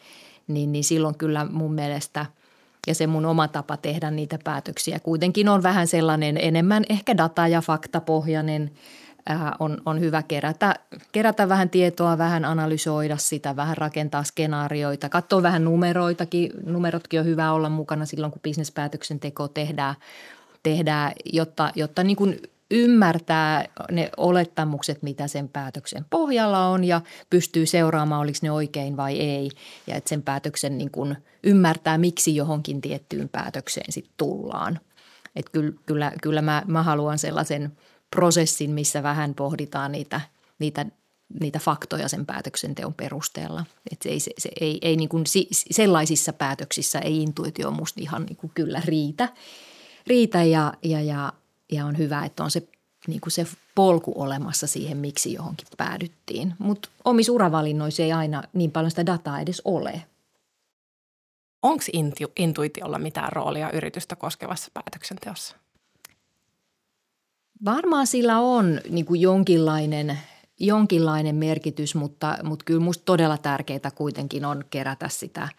niin, 0.47 0.71
niin 0.71 0.83
silloin 0.83 1.17
kyllä 1.17 1.45
mun 1.45 1.73
mielestä 1.73 2.25
ja 2.87 2.95
se 2.95 3.07
mun 3.07 3.25
oma 3.25 3.47
tapa 3.47 3.77
tehdä 3.77 4.11
niitä 4.11 4.39
päätöksiä 4.43 4.99
kuitenkin 4.99 5.49
on 5.49 5.63
vähän 5.63 5.87
sellainen 5.87 6.37
enemmän 6.37 6.83
ehkä 6.89 7.17
data- 7.17 7.47
ja 7.47 7.61
faktapohjainen. 7.61 8.71
Äh, 9.29 9.51
on, 9.59 9.81
on 9.85 9.99
hyvä 9.99 10.23
kerätä, 10.23 10.75
kerätä 11.11 11.49
vähän 11.49 11.69
tietoa, 11.69 12.17
vähän 12.17 12.45
analysoida 12.45 13.17
sitä, 13.17 13.55
vähän 13.55 13.77
rakentaa 13.77 14.23
skenaarioita, 14.23 15.09
katsoa 15.09 15.43
vähän 15.43 15.63
numeroitakin. 15.63 16.51
Numerotkin 16.65 17.19
on 17.19 17.25
hyvä 17.25 17.51
olla 17.51 17.69
mukana 17.69 18.05
silloin, 18.05 18.31
kun 18.31 18.41
bisnespäätöksenteko 18.41 19.47
tehdään, 19.47 19.95
tehdään 20.63 21.11
jotta, 21.33 21.71
jotta 21.75 22.03
niin 22.03 22.15
kuin 22.15 22.39
ymmärtää 22.71 23.65
ne 23.91 24.09
olettamukset, 24.17 25.03
mitä 25.03 25.27
sen 25.27 25.49
päätöksen 25.49 26.05
pohjalla 26.09 26.67
on 26.67 26.83
ja 26.83 27.01
pystyy 27.29 27.65
seuraamaan, 27.65 28.21
oliko 28.21 28.39
ne 28.41 28.51
oikein 28.51 28.97
vai 28.97 29.19
ei. 29.19 29.49
Ja 29.87 29.95
että 29.95 30.09
sen 30.09 30.21
päätöksen 30.21 30.77
niin 30.77 30.91
kuin 30.91 31.17
ymmärtää, 31.43 31.97
miksi 31.97 32.35
johonkin 32.35 32.81
tiettyyn 32.81 33.29
päätökseen 33.29 33.91
sitten 33.91 34.13
tullaan. 34.17 34.79
Että 35.35 35.51
kyllä, 35.51 35.73
kyllä, 35.85 36.11
kyllä 36.21 36.41
mä, 36.41 36.63
mä 36.67 36.83
haluan 36.83 37.17
sellaisen 37.17 37.71
prosessin, 38.15 38.71
missä 38.71 39.03
vähän 39.03 39.33
pohditaan 39.33 39.91
niitä, 39.91 40.21
niitä 40.59 40.85
niitä 41.39 41.59
faktoja 41.59 42.07
sen 42.07 42.25
päätöksenteon 42.25 42.93
perusteella. 42.93 43.65
että 43.91 44.03
se 44.03 44.09
ei, 44.09 44.19
se, 44.19 44.31
se 44.37 44.49
ei, 44.61 44.79
ei 44.81 44.95
niin 44.95 45.09
kuin, 45.09 45.23
sellaisissa 45.71 46.33
päätöksissä 46.33 46.99
ei 46.99 47.21
intuitio 47.21 47.71
musta 47.71 48.01
ihan 48.01 48.25
niin 48.25 48.35
kuin 48.35 48.51
kyllä 48.55 48.81
riitä. 48.85 49.29
riitä 50.07 50.43
ja, 50.43 50.73
ja, 50.83 51.01
ja 51.01 51.33
ja 51.71 51.85
on 51.85 51.97
hyvä, 51.97 52.25
että 52.25 52.43
on 52.43 52.51
se, 52.51 52.67
niin 53.07 53.21
kuin 53.21 53.31
se 53.31 53.47
polku 53.75 54.13
olemassa 54.15 54.67
siihen, 54.67 54.97
miksi 54.97 55.33
johonkin 55.33 55.67
päädyttiin. 55.77 56.53
Mutta 56.59 56.89
omissa 57.05 57.31
uravalinnoissa 57.31 58.03
ei 58.03 58.11
aina 58.11 58.43
niin 58.53 58.71
paljon 58.71 58.91
sitä 58.91 59.05
dataa 59.05 59.39
edes 59.39 59.61
ole. 59.65 60.01
Onko 61.61 61.83
intu- 61.93 62.31
intuitiolla 62.35 62.99
mitään 62.99 63.31
roolia 63.31 63.71
yritystä 63.71 64.15
koskevassa 64.15 64.71
päätöksenteossa? 64.73 65.55
Varmaan 67.65 68.07
sillä 68.07 68.39
on 68.39 68.81
niin 68.89 69.05
kuin 69.05 69.21
jonkinlainen, 69.21 70.19
jonkinlainen 70.59 71.35
merkitys, 71.35 71.95
mutta, 71.95 72.37
mutta 72.43 72.65
kyllä 72.65 72.79
minusta 72.79 73.05
todella 73.05 73.37
tärkeää 73.37 73.91
kuitenkin 73.95 74.45
on 74.45 74.63
kerätä 74.69 75.09
sitä, 75.09 75.49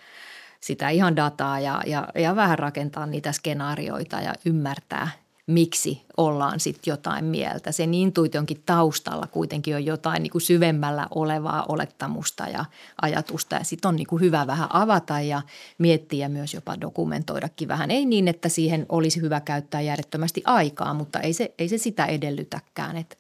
sitä 0.61 0.88
ihan 0.88 1.16
dataa 1.16 1.61
ja, 1.61 1.82
ja, 1.87 2.08
ja 2.14 2.37
vähän 2.37 2.58
rakentaa 2.58 3.06
niitä 3.06 3.32
skenaarioita 3.32 4.20
ja 4.20 4.34
ymmärtää– 4.44 5.08
miksi 5.46 6.02
ollaan 6.16 6.60
sitten 6.60 6.92
jotain 6.92 7.24
mieltä. 7.24 7.72
Sen 7.72 7.94
intuitionkin 7.94 8.62
taustalla 8.66 9.26
kuitenkin 9.26 9.74
on 9.74 9.84
jotain 9.84 10.22
niin 10.22 10.30
kuin 10.30 10.42
syvemmällä 10.42 11.06
olevaa 11.14 11.64
olettamusta 11.68 12.48
ja 12.48 12.64
ajatusta 13.02 13.56
ja 13.56 13.64
sitten 13.64 13.88
on 13.88 13.96
niin 13.96 14.06
kuin 14.06 14.22
hyvä 14.22 14.46
vähän 14.46 14.68
avata 14.72 15.20
ja 15.20 15.42
miettiä 15.78 16.28
myös 16.28 16.54
jopa 16.54 16.80
dokumentoidakin 16.80 17.68
vähän. 17.68 17.90
Ei 17.90 18.06
niin, 18.06 18.28
että 18.28 18.48
siihen 18.48 18.86
olisi 18.88 19.20
hyvä 19.20 19.40
käyttää 19.40 19.80
järjettömästi 19.80 20.42
aikaa, 20.44 20.94
mutta 20.94 21.20
ei 21.20 21.32
se, 21.32 21.54
ei 21.58 21.68
se 21.68 21.78
sitä 21.78 22.06
edellytäkään. 22.06 22.96
Että 22.96 23.16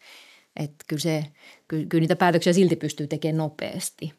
et 0.56 0.74
kyllä, 0.86 1.00
se, 1.00 1.24
kyllä, 1.68 1.86
kyllä 1.86 2.00
niitä 2.00 2.16
päätöksiä 2.16 2.52
silti 2.52 2.76
pystyy 2.76 3.06
tekemään 3.06 3.36
nopeasti. 3.36 4.12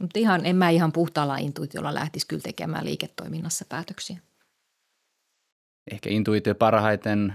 Mutta 0.00 0.18
ihan, 0.18 0.46
en 0.46 0.56
mä 0.56 0.70
ihan 0.70 0.92
puhtaalla 0.92 1.36
intuitiolla 1.36 1.94
lähtisi 1.94 2.26
kyllä 2.26 2.42
tekemään 2.42 2.84
liiketoiminnassa 2.84 3.64
päätöksiä 3.68 4.18
ehkä 5.90 6.10
intuitio 6.10 6.54
parhaiten 6.54 7.34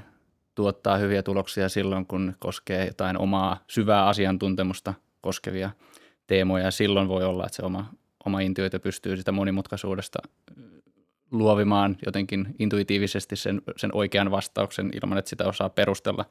tuottaa 0.55 0.97
hyviä 0.97 1.23
tuloksia 1.23 1.69
silloin, 1.69 2.05
kun 2.05 2.35
koskee 2.39 2.85
jotain 2.85 3.17
omaa 3.17 3.63
syvää 3.67 4.05
asiantuntemusta 4.05 4.93
koskevia 5.21 5.69
teemoja. 6.27 6.65
Ja 6.65 6.71
silloin 6.71 7.07
voi 7.07 7.23
olla, 7.23 7.45
että 7.45 7.55
se 7.55 7.65
oma, 7.65 7.93
oma 8.25 8.39
intuitio 8.39 8.79
pystyy 8.79 9.17
sitä 9.17 9.31
monimutkaisuudesta 9.31 10.19
luovimaan 11.31 11.97
jotenkin 12.05 12.55
intuitiivisesti 12.59 13.35
sen, 13.35 13.61
sen 13.77 13.89
oikean 13.93 14.31
vastauksen 14.31 14.91
ilman, 15.03 15.17
että 15.17 15.29
sitä 15.29 15.45
osaa 15.45 15.69
perustella. 15.69 16.25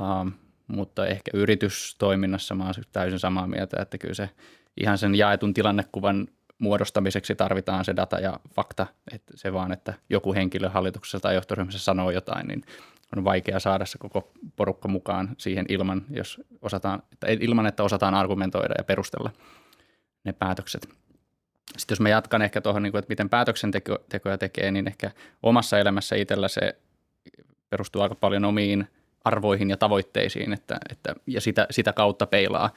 Uh, 0.00 0.32
mutta 0.66 1.06
ehkä 1.06 1.30
yritystoiminnassa 1.34 2.54
mä 2.54 2.64
olen 2.64 2.74
täysin 2.92 3.18
samaa 3.18 3.46
mieltä, 3.46 3.82
että 3.82 3.98
kyllä 3.98 4.14
se 4.14 4.30
ihan 4.80 4.98
sen 4.98 5.14
jaetun 5.14 5.54
tilannekuvan 5.54 6.28
muodostamiseksi 6.58 7.34
tarvitaan 7.34 7.84
se 7.84 7.96
data 7.96 8.20
ja 8.20 8.40
fakta. 8.54 8.86
Että 9.12 9.32
se 9.36 9.52
vaan, 9.52 9.72
että 9.72 9.94
joku 10.10 10.34
henkilö 10.34 10.68
hallituksessa 10.68 11.20
tai 11.20 11.34
johtoryhmässä 11.34 11.78
sanoo 11.78 12.10
jotain, 12.10 12.48
niin 12.48 12.62
on 13.16 13.24
vaikea 13.24 13.60
saada 13.60 13.86
se 13.86 13.98
koko 13.98 14.32
porukka 14.56 14.88
mukaan 14.88 15.28
siihen 15.38 15.66
ilman, 15.68 16.04
jos 16.10 16.40
osataan, 16.62 17.02
ilman, 17.40 17.66
että 17.66 17.82
osataan 17.82 18.14
argumentoida 18.14 18.74
ja 18.78 18.84
perustella 18.84 19.30
ne 20.24 20.32
päätökset. 20.32 20.88
Sitten 21.76 21.94
jos 21.94 22.00
mä 22.00 22.08
jatkan 22.08 22.42
ehkä 22.42 22.60
tuohon, 22.60 22.82
niin 22.82 22.96
että 22.96 23.08
miten 23.08 23.28
päätöksentekoja 23.28 24.38
tekee, 24.38 24.70
niin 24.70 24.88
ehkä 24.88 25.10
omassa 25.42 25.78
elämässä 25.78 26.16
itsellä 26.16 26.48
se 26.48 26.76
perustuu 27.70 28.02
aika 28.02 28.14
paljon 28.14 28.44
omiin 28.44 28.88
arvoihin 29.24 29.70
ja 29.70 29.76
tavoitteisiin, 29.76 30.52
että, 30.52 30.78
että, 30.90 31.14
ja 31.26 31.40
sitä, 31.40 31.66
sitä 31.70 31.92
kautta 31.92 32.26
peilaa 32.26 32.70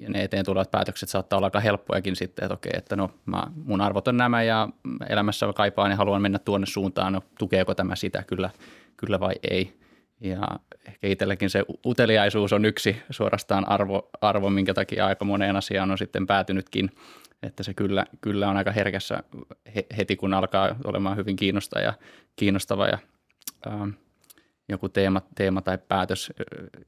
ja 0.00 0.08
ne 0.08 0.22
eteen 0.22 0.44
tulevat 0.44 0.70
päätökset 0.70 1.08
saattaa 1.08 1.36
olla 1.36 1.46
aika 1.46 1.60
helppojakin 1.60 2.16
sitten, 2.16 2.44
että 2.44 2.54
okei, 2.54 2.72
että 2.76 2.96
no 2.96 3.10
mä, 3.26 3.42
mun 3.64 3.80
arvot 3.80 4.08
on 4.08 4.16
nämä 4.16 4.42
ja 4.42 4.68
elämässä 5.08 5.52
kaipaan 5.52 5.90
ja 5.90 5.96
haluan 5.96 6.22
mennä 6.22 6.38
tuonne 6.38 6.66
suuntaan, 6.66 7.12
no 7.12 7.22
tukeeko 7.38 7.74
tämä 7.74 7.96
sitä, 7.96 8.22
kyllä, 8.22 8.50
kyllä 8.96 9.20
vai 9.20 9.34
ei. 9.50 9.78
Ja 10.20 10.46
ehkä 10.88 11.06
itselläkin 11.06 11.50
se 11.50 11.64
uteliaisuus 11.86 12.52
on 12.52 12.64
yksi 12.64 12.96
suorastaan 13.10 13.68
arvo, 13.68 14.08
arvo, 14.20 14.50
minkä 14.50 14.74
takia 14.74 15.06
aika 15.06 15.24
moneen 15.24 15.56
asiaan 15.56 15.90
on 15.90 15.98
sitten 15.98 16.26
päätynytkin, 16.26 16.90
että 17.42 17.62
se 17.62 17.74
kyllä, 17.74 18.06
kyllä 18.20 18.48
on 18.48 18.56
aika 18.56 18.72
herkässä 18.72 19.22
heti, 19.96 20.16
kun 20.16 20.34
alkaa 20.34 20.76
olemaan 20.84 21.16
hyvin 21.16 21.36
kiinnostava 21.36 21.82
ja, 21.82 21.94
kiinnostava 22.36 22.86
ja 22.86 22.98
ähm, 23.66 23.90
joku 24.68 24.88
teema, 24.88 25.22
teema 25.34 25.62
tai 25.62 25.78
päätös, 25.78 26.32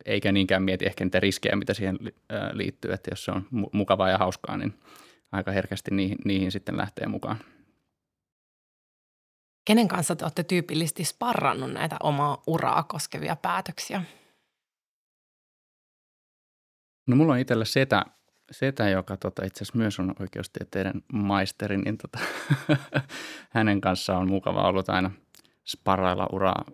eikä 0.04 0.32
niinkään 0.32 0.62
mieti 0.62 0.86
ehkä 0.86 1.04
niitä 1.04 1.20
riskejä, 1.20 1.56
mitä 1.56 1.74
siihen 1.74 1.98
liittyy, 2.52 2.92
että 2.92 3.10
jos 3.12 3.24
se 3.24 3.30
on 3.30 3.46
mukavaa 3.72 4.10
ja 4.10 4.18
hauskaa, 4.18 4.56
niin 4.56 4.74
aika 5.32 5.50
herkästi 5.50 5.90
niihin, 5.90 6.18
niihin 6.24 6.52
sitten 6.52 6.76
lähtee 6.76 7.06
mukaan. 7.06 7.36
Kenen 9.64 9.88
kanssa 9.88 10.16
te 10.16 10.24
olette 10.24 10.44
tyypillisesti 10.44 11.04
sparrannut 11.04 11.72
näitä 11.72 11.96
omaa 12.02 12.42
uraa 12.46 12.82
koskevia 12.82 13.36
päätöksiä? 13.36 14.02
No 17.06 17.16
mulla 17.16 17.32
on 17.32 17.38
itsellä 17.38 17.64
setä, 17.64 18.04
setä 18.50 18.88
joka 18.88 19.16
tota, 19.16 19.44
itse 19.44 19.64
asiassa 19.64 19.78
myös 19.78 19.98
on 19.98 20.14
oikeustieteiden 20.20 21.02
maisteri, 21.12 21.76
niin 21.76 21.98
tota, 21.98 22.18
hänen 23.56 23.80
kanssaan 23.80 24.20
on 24.20 24.28
mukava 24.28 24.68
ollut 24.68 24.88
aina 24.88 25.10
sparrailla 25.66 26.26
uraa, 26.32 26.64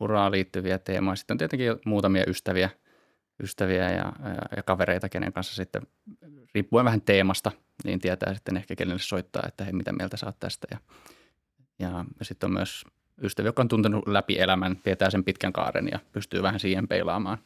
uraan 0.00 0.32
liittyviä 0.32 0.78
teemoja. 0.78 1.16
Sitten 1.16 1.34
on 1.34 1.38
tietenkin 1.38 1.72
muutamia 1.84 2.24
ystäviä, 2.26 2.70
ystäviä 3.42 3.90
ja, 3.90 4.12
ja, 4.24 4.56
ja 4.56 4.62
kavereita, 4.62 5.08
kenen 5.08 5.32
kanssa 5.32 5.54
sitten 5.54 5.82
riippuen 6.54 6.84
vähän 6.84 7.00
teemasta, 7.00 7.52
niin 7.84 8.00
tietää 8.00 8.34
sitten 8.34 8.56
ehkä 8.56 8.76
kenelle 8.76 8.98
soittaa, 8.98 9.42
että 9.48 9.64
hei, 9.64 9.72
mitä 9.72 9.92
mieltä 9.92 10.16
saat 10.16 10.36
tästä. 10.40 10.66
Ja, 10.70 10.78
ja, 11.78 12.04
sitten 12.22 12.46
on 12.46 12.52
myös 12.52 12.84
ystäviä, 13.22 13.48
joka 13.48 13.62
on 13.62 13.68
tuntenut 13.68 14.06
läpi 14.06 14.38
elämän, 14.38 14.76
tietää 14.76 15.10
sen 15.10 15.24
pitkän 15.24 15.52
kaaren 15.52 15.88
ja 15.92 15.98
pystyy 16.12 16.42
vähän 16.42 16.60
siihen 16.60 16.88
peilaamaan 16.88 17.38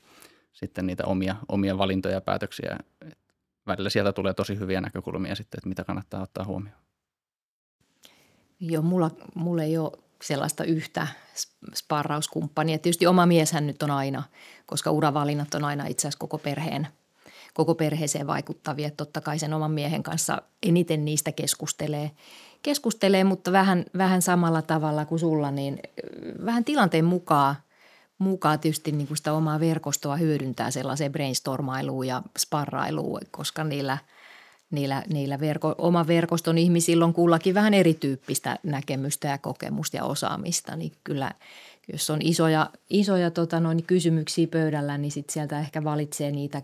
sitten 0.54 0.86
niitä 0.86 1.04
omia, 1.06 1.36
omia 1.48 1.78
valintoja 1.78 2.14
ja 2.14 2.20
päätöksiä. 2.20 2.78
Välillä 3.66 3.90
sieltä 3.90 4.12
tulee 4.12 4.34
tosi 4.34 4.58
hyviä 4.58 4.80
näkökulmia 4.80 5.34
sitten, 5.34 5.58
että 5.58 5.68
mitä 5.68 5.84
kannattaa 5.84 6.22
ottaa 6.22 6.44
huomioon. 6.44 6.78
Joo, 8.60 8.82
mulla, 8.82 9.10
mulla 9.34 9.62
ei 9.62 9.78
ole 9.78 9.92
sellaista 10.22 10.64
yhtä 10.64 11.06
sparrauskumppania. 11.74 12.78
Tietysti 12.78 13.06
oma 13.06 13.26
mieshän 13.26 13.66
nyt 13.66 13.82
on 13.82 13.90
aina, 13.90 14.22
koska 14.66 14.90
uravalinnat 14.90 15.54
on 15.54 15.64
aina 15.64 15.86
itse 15.86 16.08
asiassa 16.08 16.18
koko 16.18 16.38
perheen 16.38 16.88
koko 17.54 17.74
perheeseen 17.74 18.26
vaikuttavia. 18.26 18.90
Totta 18.90 19.20
kai 19.20 19.38
sen 19.38 19.54
oman 19.54 19.70
miehen 19.70 20.02
kanssa 20.02 20.42
eniten 20.62 21.04
niistä 21.04 21.32
keskustelee, 21.32 22.10
keskustelee 22.62 23.24
mutta 23.24 23.52
vähän, 23.52 23.84
vähän 23.98 24.22
samalla 24.22 24.62
tavalla 24.62 25.04
kuin 25.04 25.18
sulla, 25.18 25.50
niin 25.50 25.78
vähän 26.44 26.64
tilanteen 26.64 27.04
mukaan, 27.04 27.56
mukaan 28.18 28.60
tietysti 28.60 28.92
niin 28.92 29.06
kuin 29.06 29.16
sitä 29.16 29.32
omaa 29.32 29.60
verkostoa 29.60 30.16
hyödyntää 30.16 30.70
sellaiseen 30.70 31.12
brainstormailuun 31.12 32.06
ja 32.06 32.22
sparrailuun, 32.38 33.20
koska 33.30 33.64
niillä– 33.64 33.98
niillä, 34.74 35.02
niillä 35.12 35.40
verko, 35.40 35.74
oman 35.78 36.06
verkoston 36.06 36.58
ihmisillä 36.58 37.04
on 37.04 37.12
kullakin 37.12 37.54
vähän 37.54 37.74
erityyppistä 37.74 38.58
näkemystä 38.62 39.28
ja 39.28 39.38
kokemusta 39.38 39.96
ja 39.96 40.04
osaamista, 40.04 40.76
niin 40.76 40.92
kyllä 41.04 41.30
jos 41.92 42.10
on 42.10 42.22
isoja, 42.22 42.70
isoja 42.90 43.30
tota 43.30 43.60
noin, 43.60 43.82
kysymyksiä 43.82 44.46
pöydällä, 44.46 44.98
niin 44.98 45.12
sit 45.12 45.30
sieltä 45.30 45.60
ehkä 45.60 45.84
valitsee 45.84 46.30
niitä, 46.30 46.62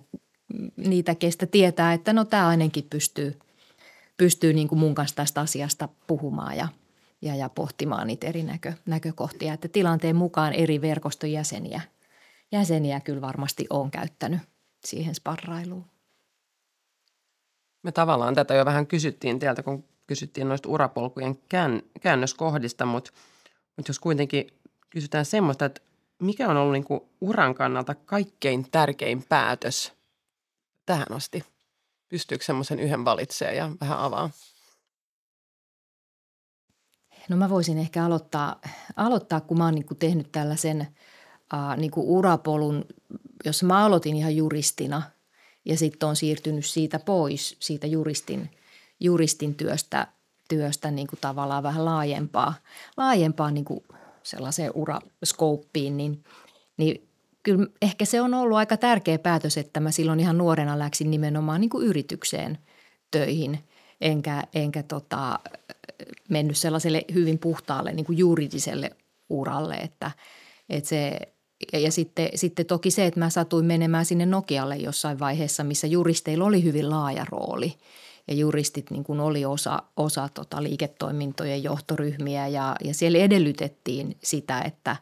niitä, 0.77 1.15
kestä 1.15 1.47
tietää, 1.47 1.93
että 1.93 2.13
no 2.13 2.25
tämä 2.25 2.49
ainakin 2.49 2.87
pystyy, 2.91 3.39
pystyy 4.17 4.53
niin 4.53 4.69
kuin 4.69 4.79
mun 4.79 4.95
kanssa 4.95 5.17
tästä 5.17 5.41
asiasta 5.41 5.89
puhumaan 6.07 6.57
ja, 6.57 6.69
ja, 7.23 7.35
ja 7.35 7.49
pohtimaan 7.49 8.07
niitä 8.07 8.27
eri 8.27 8.43
näkö, 8.43 8.73
näkökohtia. 8.87 9.53
Että 9.53 9.69
tilanteen 9.69 10.17
mukaan 10.17 10.53
eri 10.53 10.81
verkoston 10.81 11.33
jäseniä, 11.33 11.81
jäseniä 12.53 13.01
kyllä 13.01 13.21
varmasti 13.21 13.67
on 13.71 13.91
käyttänyt 13.91 14.41
siihen 14.85 15.15
sparrailuun. 15.15 15.85
Me 17.83 17.93
tavallaan 17.93 18.35
tätä 18.35 18.55
jo 18.55 18.65
vähän 18.65 18.87
kysyttiin 18.87 19.39
teiltä, 19.39 19.63
kun 19.63 19.85
kysyttiin 20.07 20.49
noista 20.49 20.69
urapolkujen 20.69 21.39
kään, 21.49 21.83
käännöskohdista, 22.01 22.87
mutta, 22.87 23.11
mutta 23.77 23.91
jos 23.91 23.99
kuitenkin 23.99 24.47
kysytään 24.91 25.25
semmoista, 25.25 25.65
että 25.65 25.81
mikä 26.23 26.49
on 26.49 26.57
ollut 26.57 26.73
niin 26.73 26.85
kuin 26.85 27.01
uran 27.21 27.55
kannalta 27.55 27.95
kaikkein 27.95 28.71
tärkein 28.71 29.25
päätös 29.29 29.93
tähän 30.87 31.13
asti? 31.13 31.45
Pystyykö 32.09 32.45
semmoisen 32.45 32.81
yhden 32.81 33.05
valitsemaan 33.05 33.57
ja 33.57 33.71
vähän 33.81 33.99
avaa? 33.99 34.31
No 37.29 37.37
mä 37.37 37.51
voisin 37.51 37.79
ehkä 37.79 38.05
aloittaa, 38.05 38.61
aloittaa 38.97 39.41
kun 39.41 39.59
mä 39.59 39.65
oon 39.65 39.75
niin 39.75 39.87
kuin 39.87 39.99
tehnyt 39.99 40.33
tällaisen 40.33 40.81
äh, 41.55 41.77
niin 41.77 41.91
kuin 41.91 42.07
urapolun, 42.07 42.85
jos 43.45 43.63
mä 43.63 43.85
aloitin 43.85 44.17
ihan 44.17 44.37
juristina 44.37 45.03
ja 45.65 45.77
sitten 45.77 46.09
on 46.09 46.17
siirtynyt 46.17 46.67
siitä 46.67 46.99
pois, 46.99 47.57
siitä 47.59 47.87
juristin, 47.87 48.51
juristin 49.01 49.55
työstä, 49.55 50.07
työstä 50.49 50.91
niin 50.91 51.07
kuin 51.07 51.21
tavallaan 51.21 51.63
vähän 51.63 51.85
laajempaa, 51.85 52.55
laajempaa 52.97 53.51
niin 53.51 53.65
kuin 53.65 53.85
sellaiseen 54.23 54.73
uraskouppiin, 54.75 55.97
niin, 55.97 56.25
niin 56.77 57.09
kyllä 57.43 57.67
ehkä 57.83 58.05
se 58.05 58.21
on 58.21 58.35
ollut 58.35 58.59
aika 58.59 58.77
tärkeä 58.77 59.19
päätös, 59.19 59.59
että 59.59 59.81
mä 59.81 59.91
silloin 59.91 60.21
ihan 60.21 60.39
nuorena 60.39 60.79
läksin 60.79 61.11
nimenomaan 61.11 61.61
niin 61.61 61.71
kuin 61.71 61.87
yritykseen 61.87 62.59
töihin, 63.11 63.59
enkä, 64.01 64.43
enkä 64.55 64.83
tota, 64.83 65.39
mennyt 66.29 66.57
sellaiselle 66.57 67.05
hyvin 67.15 67.39
puhtaalle 67.39 67.93
niin 67.93 68.07
kuin 68.07 68.19
juridiselle 68.19 68.91
uralle, 69.29 69.75
että, 69.75 70.11
että 70.69 70.89
se 70.89 71.19
ja, 71.73 71.79
ja 71.79 71.93
sitten, 71.93 72.29
sitten 72.35 72.67
toki 72.67 72.91
se, 72.91 73.07
että 73.07 73.21
mä 73.21 73.31
satuin 73.31 73.67
menemään 73.67 74.05
sinne 74.05 74.27
Nokialle 74.27 74.77
jossain 74.77 75.19
vaiheessa, 75.19 75.65
missä 75.65 75.87
juristeilla 75.87 76.45
oli 76.45 76.65
hyvin 76.65 76.91
laaja 76.91 77.25
rooli. 77.29 77.75
Ja 78.29 78.35
juristit 78.35 78.91
niin 78.91 79.05
kuin 79.05 79.21
oli 79.21 79.45
osa, 79.45 79.83
osa 79.97 80.29
tota 80.35 80.63
liiketoimintojen 80.63 81.63
johtoryhmiä 81.63 82.49
ja, 82.49 82.77
ja 82.85 82.95
siellä 82.95 83.19
edellytettiin 83.19 84.17
sitä, 84.23 84.61
että, 84.61 84.97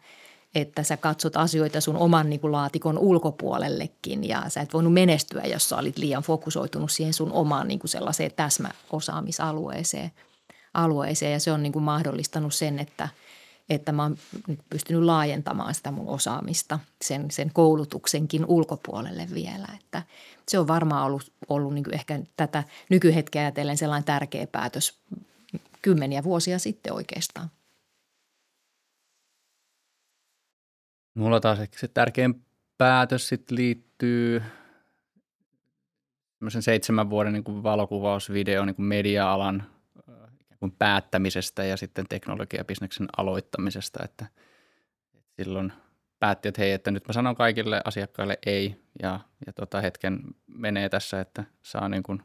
että 0.54 0.82
sä 0.82 0.96
katsot 0.96 1.36
asioita 1.36 1.80
sun 1.80 1.96
oman 1.96 2.30
niin 2.30 2.40
kuin 2.40 2.52
laatikon 2.52 2.98
ulkopuolellekin 2.98 4.28
ja 4.28 4.42
sä 4.48 4.60
et 4.60 4.72
voinut 4.72 4.92
menestyä, 4.92 5.42
jos 5.42 5.68
sä 5.68 5.76
olit 5.76 5.98
liian 5.98 6.22
fokusoitunut 6.22 6.90
siihen 6.90 7.14
sun 7.14 7.32
omaan 7.32 7.68
niin 7.68 7.78
kuin 7.78 7.90
sellaiseen 7.90 8.32
täsmäosaamisalueeseen. 8.36 10.12
Alueeseen. 10.74 11.32
Ja 11.32 11.40
se 11.40 11.52
on 11.52 11.62
niin 11.62 11.72
kuin 11.72 11.82
mahdollistanut 11.82 12.54
sen, 12.54 12.78
että, 12.78 13.08
että 13.70 13.92
mä 13.92 14.02
oon 14.02 14.16
pystynyt 14.70 15.02
laajentamaan 15.02 15.74
sitä 15.74 15.90
mun 15.90 16.08
osaamista 16.08 16.78
sen, 17.04 17.30
sen 17.30 17.50
koulutuksenkin 17.52 18.44
ulkopuolelle 18.46 19.28
vielä. 19.34 19.68
Että 19.80 20.02
se 20.48 20.58
on 20.58 20.68
varmaan 20.68 21.06
ollut, 21.06 21.32
ollut 21.48 21.74
niin 21.74 21.94
ehkä 21.94 22.20
tätä 22.36 22.64
nykyhetkeä 22.90 23.42
ajatellen 23.42 23.76
sellainen 23.76 24.04
tärkeä 24.04 24.46
päätös 24.46 24.98
kymmeniä 25.82 26.24
vuosia 26.24 26.58
sitten 26.58 26.92
oikeastaan. 26.92 27.50
Mulla 31.14 31.40
taas 31.40 31.60
ehkä 31.60 31.78
se 31.78 31.88
tärkein 31.88 32.44
päätös 32.78 33.28
sit 33.28 33.50
liittyy 33.50 34.42
seitsemän 36.60 37.10
vuoden 37.10 37.32
niin 37.32 37.44
kuin 37.44 37.62
valokuvausvideo 37.62 38.64
niin 38.64 38.76
kuin 38.76 38.86
media-alan 38.86 39.77
päättämisestä 40.78 41.64
ja 41.64 41.76
sitten 41.76 42.06
teknologiabisneksen 42.08 43.08
aloittamisesta, 43.16 44.04
että, 44.04 44.26
että 45.14 45.42
silloin 45.42 45.72
päätti, 46.18 46.48
että 46.48 46.62
hei, 46.62 46.72
että 46.72 46.90
nyt 46.90 47.08
mä 47.08 47.12
sanon 47.12 47.36
kaikille 47.36 47.80
asiakkaille 47.84 48.38
ei 48.46 48.76
ja, 49.02 49.20
ja 49.46 49.52
tota 49.52 49.80
hetken 49.80 50.20
menee 50.46 50.88
tässä, 50.88 51.20
että 51.20 51.44
saa 51.62 51.88
niin 51.88 52.02
kuin 52.02 52.22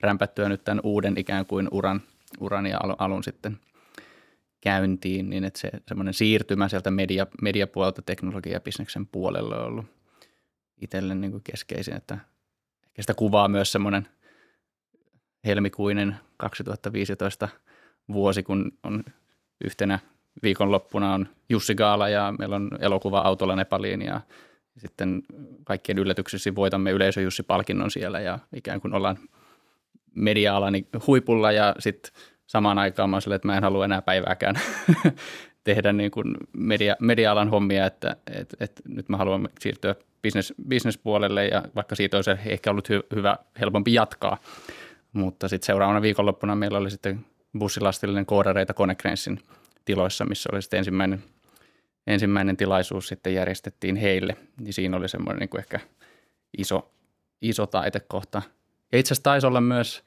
rämpättyä 0.00 0.48
nyt 0.48 0.64
tämän 0.64 0.80
uuden 0.84 1.14
ikään 1.18 1.46
kuin 1.46 1.68
uran, 1.70 2.02
uran 2.40 2.66
ja 2.66 2.78
alun, 2.82 2.96
alun 2.98 3.24
sitten 3.24 3.58
käyntiin, 4.60 5.30
niin 5.30 5.44
että 5.44 5.60
se 5.60 5.70
semmoinen 5.88 6.14
siirtymä 6.14 6.68
sieltä 6.68 6.90
media, 6.90 7.26
mediapuolelta 7.42 8.02
teknologiabisneksen 8.02 9.06
puolelle 9.06 9.56
on 9.56 9.66
ollut 9.66 9.86
itselle 10.80 11.14
niin 11.14 11.30
kuin 11.30 11.42
keskeisin, 11.44 11.96
että 11.96 12.18
ehkä 12.84 13.02
sitä 13.02 13.14
kuvaa 13.14 13.48
myös 13.48 13.72
semmoinen 13.72 14.08
helmikuinen 15.44 16.16
2015– 16.36 17.48
vuosi, 18.12 18.42
kun 18.42 18.72
on 18.82 19.04
yhtenä 19.64 19.98
viikonloppuna 20.42 21.14
on 21.14 21.28
Jussi 21.48 21.74
Gaala 21.74 22.08
ja 22.08 22.34
meillä 22.38 22.56
on 22.56 22.70
elokuva 22.80 23.18
Autolla 23.18 23.56
Nepaliin 23.56 24.02
ja 24.02 24.20
sitten 24.76 25.22
kaikkien 25.64 25.98
yllätyksessä 25.98 26.54
voitamme 26.54 26.90
yleisö 26.90 27.20
Jussi-palkinnon 27.20 27.90
siellä 27.90 28.20
ja 28.20 28.38
ikään 28.56 28.80
kuin 28.80 28.94
ollaan 28.94 29.18
media-alani 30.14 30.86
huipulla 31.06 31.52
ja 31.52 31.74
sitten 31.78 32.12
samaan 32.46 32.78
aikaan 32.78 33.10
mä 33.10 33.20
sille, 33.20 33.34
että 33.34 33.48
mä 33.48 33.56
en 33.56 33.62
halua 33.62 33.84
enää 33.84 34.02
päivääkään 34.02 34.54
tehdä 35.64 35.92
niin 35.92 36.10
kuin 36.10 36.36
media, 36.52 36.96
media-alan 37.00 37.50
hommia, 37.50 37.86
että 37.86 38.16
et, 38.32 38.56
et 38.60 38.82
nyt 38.88 39.08
mä 39.08 39.16
haluan 39.16 39.48
siirtyä 39.60 39.94
business, 40.22 40.54
business-puolelle 40.68 41.46
ja 41.46 41.62
vaikka 41.74 41.94
siitä 41.94 42.16
olisi 42.16 42.30
ehkä 42.46 42.70
ollut 42.70 42.88
hy, 42.88 43.00
hyvä, 43.14 43.36
helpompi 43.60 43.94
jatkaa. 43.94 44.38
Mutta 45.12 45.48
sitten 45.48 45.66
seuraavana 45.66 46.02
viikonloppuna 46.02 46.56
meillä 46.56 46.78
oli 46.78 46.90
sitten 46.90 47.24
bussilastillinen 47.58 48.26
koodareita 48.26 48.74
Konecranesin 48.74 49.40
tiloissa, 49.84 50.24
missä 50.24 50.48
oli 50.52 50.62
sitten 50.62 50.78
ensimmäinen, 50.78 51.24
ensimmäinen 52.06 52.56
tilaisuus 52.56 53.08
sitten 53.08 53.34
järjestettiin 53.34 53.96
heille. 53.96 54.36
Niin 54.60 54.72
siinä 54.72 54.96
oli 54.96 55.08
semmoinen 55.08 55.38
niin 55.40 55.48
kuin 55.48 55.60
ehkä 55.60 55.80
iso, 56.58 56.92
iso 57.42 57.66
taitekohta. 57.66 58.42
Ja 58.92 58.98
itse 58.98 59.08
asiassa 59.08 59.22
taisi 59.22 59.46
olla 59.46 59.60
myös 59.60 60.04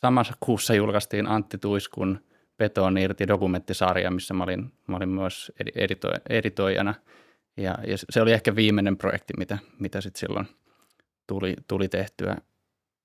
samassa 0.00 0.34
kuussa 0.40 0.74
julkaistiin 0.74 1.26
Antti 1.26 1.58
Tuiskun 1.58 2.20
Petoon 2.56 2.98
irti 2.98 3.28
dokumenttisarja, 3.28 4.10
missä 4.10 4.34
mä 4.34 4.44
olin, 4.44 4.72
mä 4.86 4.96
olin 4.96 5.08
myös 5.08 5.52
edito, 5.76 6.08
editoijana. 6.28 6.94
Ja, 7.56 7.78
ja, 7.86 7.96
se 8.10 8.22
oli 8.22 8.32
ehkä 8.32 8.56
viimeinen 8.56 8.96
projekti, 8.96 9.34
mitä, 9.38 9.58
mitä 9.78 10.00
sitten 10.00 10.20
silloin 10.20 10.46
tuli, 11.26 11.54
tuli 11.68 11.88
tehtyä 11.88 12.36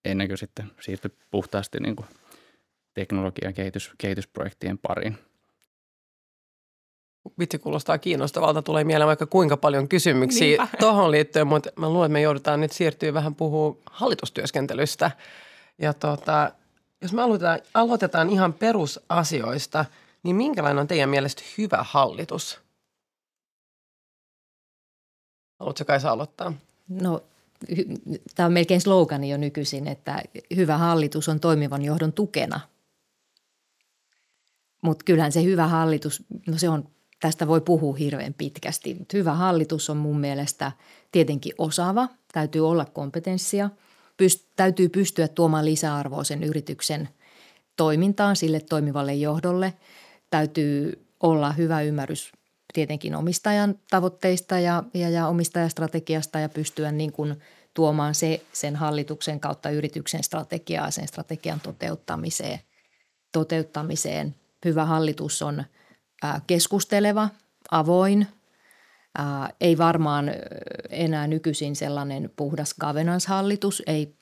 ennen 0.06 0.28
kuin 0.28 0.38
sitten 0.38 0.72
siirtyi 0.80 1.12
puhtaasti 1.32 1.78
niin 1.80 1.96
kuin 1.96 2.08
teknologian 3.00 3.54
kehitys, 3.54 3.92
kehitysprojektien 3.98 4.78
pariin. 4.78 5.18
Vitsi 7.40 7.60
kuulostaa 7.60 7.98
kiinnostavalta. 7.98 8.62
Tulee 8.62 8.84
mieleen 8.84 9.08
vaikka 9.08 9.26
kuinka 9.26 9.58
paljon 9.58 9.88
kysymyksiä 9.88 10.68
tuohon 10.80 11.12
liittyen, 11.12 11.48
mutta 11.48 11.70
mä 11.76 11.90
luulen, 11.90 12.06
että 12.06 12.14
me 12.14 12.22
joudutaan 12.22 12.62
nyt 12.62 12.72
siirtyä 12.72 13.14
vähän 13.14 13.36
puhua 13.36 13.78
hallitustyöskentelystä. 13.86 15.12
Ja 15.78 15.94
tota, 15.94 16.52
jos 17.02 17.14
me 17.14 17.22
aloitetaan, 17.22 17.60
aloitetaan 17.74 18.30
ihan 18.30 18.54
perusasioista, 18.54 19.86
niin 20.24 20.36
minkälainen 20.36 20.82
on 20.82 20.88
teidän 20.88 21.10
mielestä 21.10 21.44
hyvä 21.58 21.80
hallitus? 21.82 22.60
Haluatko 25.60 25.86
Kaisa 25.86 26.12
aloittaa? 26.12 26.54
No 26.90 27.24
tämä 28.36 28.48
on 28.48 28.54
melkein 28.54 28.82
slogani 28.82 29.30
jo 29.30 29.38
nykyisin, 29.38 29.88
että 29.88 30.22
hyvä 30.56 30.78
hallitus 30.78 31.30
on 31.30 31.40
toimivan 31.40 31.82
johdon 31.82 32.14
tukena– 32.14 32.60
mutta 34.82 35.04
kyllähän 35.04 35.32
se 35.32 35.44
hyvä 35.44 35.68
hallitus, 35.68 36.24
no 36.48 36.58
se 36.58 36.70
on, 36.70 36.90
tästä 37.20 37.48
voi 37.48 37.62
puhua 37.62 37.96
hirveän 37.96 38.34
pitkästi. 38.34 38.96
Mutta 39.00 39.18
hyvä 39.18 39.34
hallitus 39.34 39.90
on 39.90 39.98
mun 39.98 40.20
mielestä 40.20 40.72
tietenkin 41.12 41.54
osaava, 41.58 42.08
täytyy 42.34 42.70
olla 42.70 42.86
kompetenssia, 42.86 43.70
pyst- 44.24 44.46
täytyy 44.56 44.90
pystyä 44.90 45.28
tuomaan 45.28 45.66
lisäarvoa 45.66 46.24
sen 46.24 46.44
yrityksen 46.44 47.10
toimintaan, 47.76 48.36
sille 48.36 48.60
toimivalle 48.60 49.14
johdolle. 49.14 49.74
Täytyy 50.30 51.06
olla 51.20 51.52
hyvä 51.52 51.82
ymmärrys 51.82 52.32
tietenkin 52.74 53.16
omistajan 53.16 53.76
tavoitteista 53.90 54.60
ja, 54.60 54.84
ja, 54.94 55.10
ja 55.10 55.28
omistajastrategiasta 55.28 56.40
ja 56.40 56.50
pystyä 56.50 56.92
niin 56.92 57.12
kuin 57.12 57.36
tuomaan 57.74 58.16
se 58.16 58.42
sen 58.54 58.76
hallituksen 58.76 59.40
kautta 59.40 59.70
yrityksen 59.70 60.24
strategiaa 60.24 60.92
sen 60.92 61.08
strategian 61.08 61.60
toteuttamiseen, 61.60 62.60
toteuttamiseen 63.32 64.36
hyvä 64.66 64.86
hallitus 64.86 65.42
on 65.42 65.64
keskusteleva, 66.48 67.30
avoin, 67.72 68.28
ei 69.62 69.78
varmaan 69.78 70.32
enää 70.90 71.28
nykyisin 71.28 71.76
sellainen 71.76 72.32
puhdas 72.36 72.76
governance-hallitus, 72.82 73.84
ei 73.88 74.16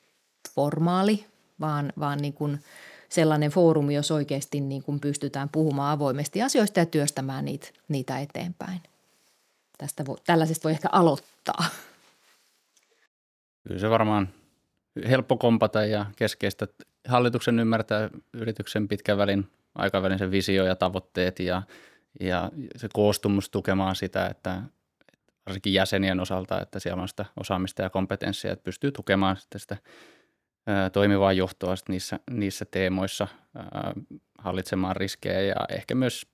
formaali, 0.54 1.24
vaan, 1.60 1.92
vaan 2.00 2.18
niin 2.18 2.32
kuin 2.32 2.60
sellainen 3.08 3.50
foorumi, 3.50 3.94
jos 3.94 4.10
oikeasti 4.10 4.60
niin 4.60 4.82
kuin 4.82 5.00
pystytään 5.00 5.48
puhumaan 5.48 5.92
avoimesti 5.92 6.42
asioista 6.42 6.78
ja 6.78 6.86
työstämään 6.86 7.44
niitä, 7.44 7.68
niitä 7.88 8.18
eteenpäin. 8.18 8.80
Tästä 9.78 10.06
voi, 10.06 10.16
tällaisesta 10.26 10.64
voi 10.64 10.72
ehkä 10.72 10.88
aloittaa. 10.92 11.64
Kyllä 13.68 13.80
se 13.80 13.90
varmaan 13.90 14.28
helppo 15.08 15.36
kompata 15.36 15.84
ja 15.84 16.06
keskeistä. 16.16 16.68
Hallituksen 17.08 17.58
ymmärtää 17.58 18.10
yrityksen 18.32 18.88
pitkän 18.88 19.18
välin 19.18 19.50
aikavälin 19.74 20.18
se 20.18 20.30
visio 20.30 20.66
ja 20.66 20.76
tavoitteet 20.76 21.38
ja, 21.38 21.62
ja 22.20 22.50
se 22.76 22.88
koostumus 22.92 23.50
tukemaan 23.50 23.96
sitä, 23.96 24.26
että 24.26 24.62
varsinkin 25.46 25.74
jäsenien 25.74 26.20
osalta, 26.20 26.60
että 26.60 26.78
siellä 26.78 27.02
on 27.02 27.08
sitä 27.08 27.24
osaamista 27.40 27.82
ja 27.82 27.90
kompetenssia, 27.90 28.52
että 28.52 28.64
pystyy 28.64 28.92
tukemaan 28.92 29.36
sitten 29.36 29.60
sitä 29.60 29.76
toimivaa 30.92 31.32
johtoa 31.32 31.74
niissä, 31.88 32.20
niissä 32.30 32.64
teemoissa 32.64 33.28
hallitsemaan 34.38 34.96
riskejä 34.96 35.40
ja 35.40 35.56
ehkä 35.68 35.94
myös 35.94 36.26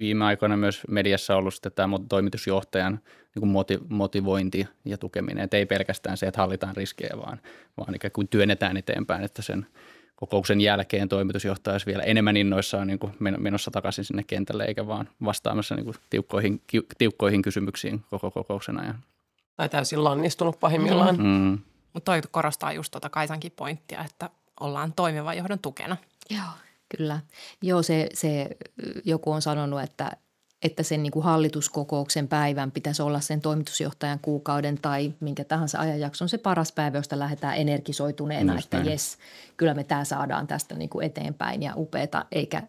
viime 0.00 0.24
aikoina 0.24 0.56
myös 0.56 0.82
mediassa 0.88 1.36
ollut 1.36 1.54
sitten 1.54 1.72
tämä 1.72 1.96
toimitusjohtajan 2.08 3.00
niin 3.34 3.52
kuin 3.52 3.82
motivointi 3.88 4.68
ja 4.84 4.98
tukeminen. 4.98 5.44
Että 5.44 5.56
ei 5.56 5.66
pelkästään 5.66 6.16
se, 6.16 6.26
että 6.26 6.40
hallitaan 6.40 6.76
riskejä, 6.76 7.16
vaan, 7.16 7.40
vaan 7.76 7.94
ikään 7.94 8.12
kuin 8.12 8.28
työnnetään 8.28 8.76
eteenpäin, 8.76 9.24
että 9.24 9.42
sen 9.42 9.66
kokouksen 10.16 10.60
jälkeen 10.60 11.08
toimitusjohtaja 11.08 11.74
olisi 11.74 11.86
vielä 11.86 12.02
enemmän 12.02 12.36
innoissaan 12.36 12.86
niin 12.86 12.98
kuin 12.98 13.12
menossa 13.38 13.70
takaisin 13.70 14.04
sinne 14.04 14.22
kentälle, 14.22 14.64
eikä 14.64 14.86
vaan 14.86 15.08
vastaamassa 15.24 15.74
niin 15.74 15.84
kuin 15.84 15.96
tiukkoihin, 16.10 16.62
tiukkoihin 16.98 17.42
kysymyksiin 17.42 18.04
koko 18.10 18.30
kokouksen 18.30 18.80
ajan. 18.80 18.98
Tai 19.56 19.68
täysin 19.68 20.04
lannistunut 20.04 20.60
pahimmillaan. 20.60 21.16
Mm. 21.16 21.58
Mutta 21.92 22.12
toi 22.12 22.20
korostaa 22.30 22.72
just 22.72 22.90
tuota 22.90 23.10
Kaisankin 23.10 23.52
pointtia, 23.56 24.04
että 24.04 24.30
ollaan 24.60 24.92
toimivan 24.92 25.36
johdon 25.36 25.58
tukena. 25.58 25.96
Joo, 26.30 26.40
kyllä. 26.96 27.20
Joo, 27.62 27.82
se, 27.82 28.08
se 28.14 28.48
joku 29.04 29.32
on 29.32 29.42
sanonut, 29.42 29.82
että, 29.82 30.10
että 30.66 30.82
sen 30.82 31.02
niin 31.02 31.10
kuin 31.10 31.24
hallituskokouksen 31.24 32.28
päivän 32.28 32.70
pitäisi 32.70 33.02
olla 33.02 33.20
sen 33.20 33.40
toimitusjohtajan 33.40 34.18
kuukauden 34.18 34.78
tai 34.82 35.12
minkä 35.20 35.44
tahansa 35.44 35.78
ajanjakson 35.78 36.28
se 36.28 36.38
paras 36.38 36.72
päivä, 36.72 36.98
josta 36.98 37.18
lähdetään 37.18 37.56
energisoituneena, 37.56 38.54
Just 38.54 38.74
että 38.74 38.90
jes, 38.90 39.18
kyllä 39.56 39.74
me 39.74 39.84
tämä 39.84 40.04
saadaan 40.04 40.46
tästä 40.46 40.74
niin 40.74 40.88
kuin 40.88 41.06
eteenpäin 41.06 41.62
ja 41.62 41.72
upeeta, 41.76 42.24
eikä, 42.32 42.62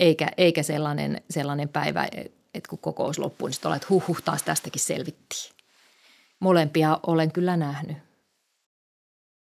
eikä, 0.00 0.28
eikä 0.36 0.62
sellainen, 0.62 1.22
sellainen 1.30 1.68
päivä, 1.68 2.08
että 2.54 2.68
kun 2.68 2.78
kokous 2.78 3.18
loppuu, 3.18 3.48
niin 3.48 3.54
sitten 3.54 3.70
olet, 3.70 3.88
huh, 3.88 4.08
huh 4.08 4.22
taas 4.22 4.42
tästäkin 4.42 4.82
selvittiin. 4.82 5.54
Molempia 6.40 6.98
olen 7.06 7.32
kyllä 7.32 7.56
nähnyt. 7.56 7.96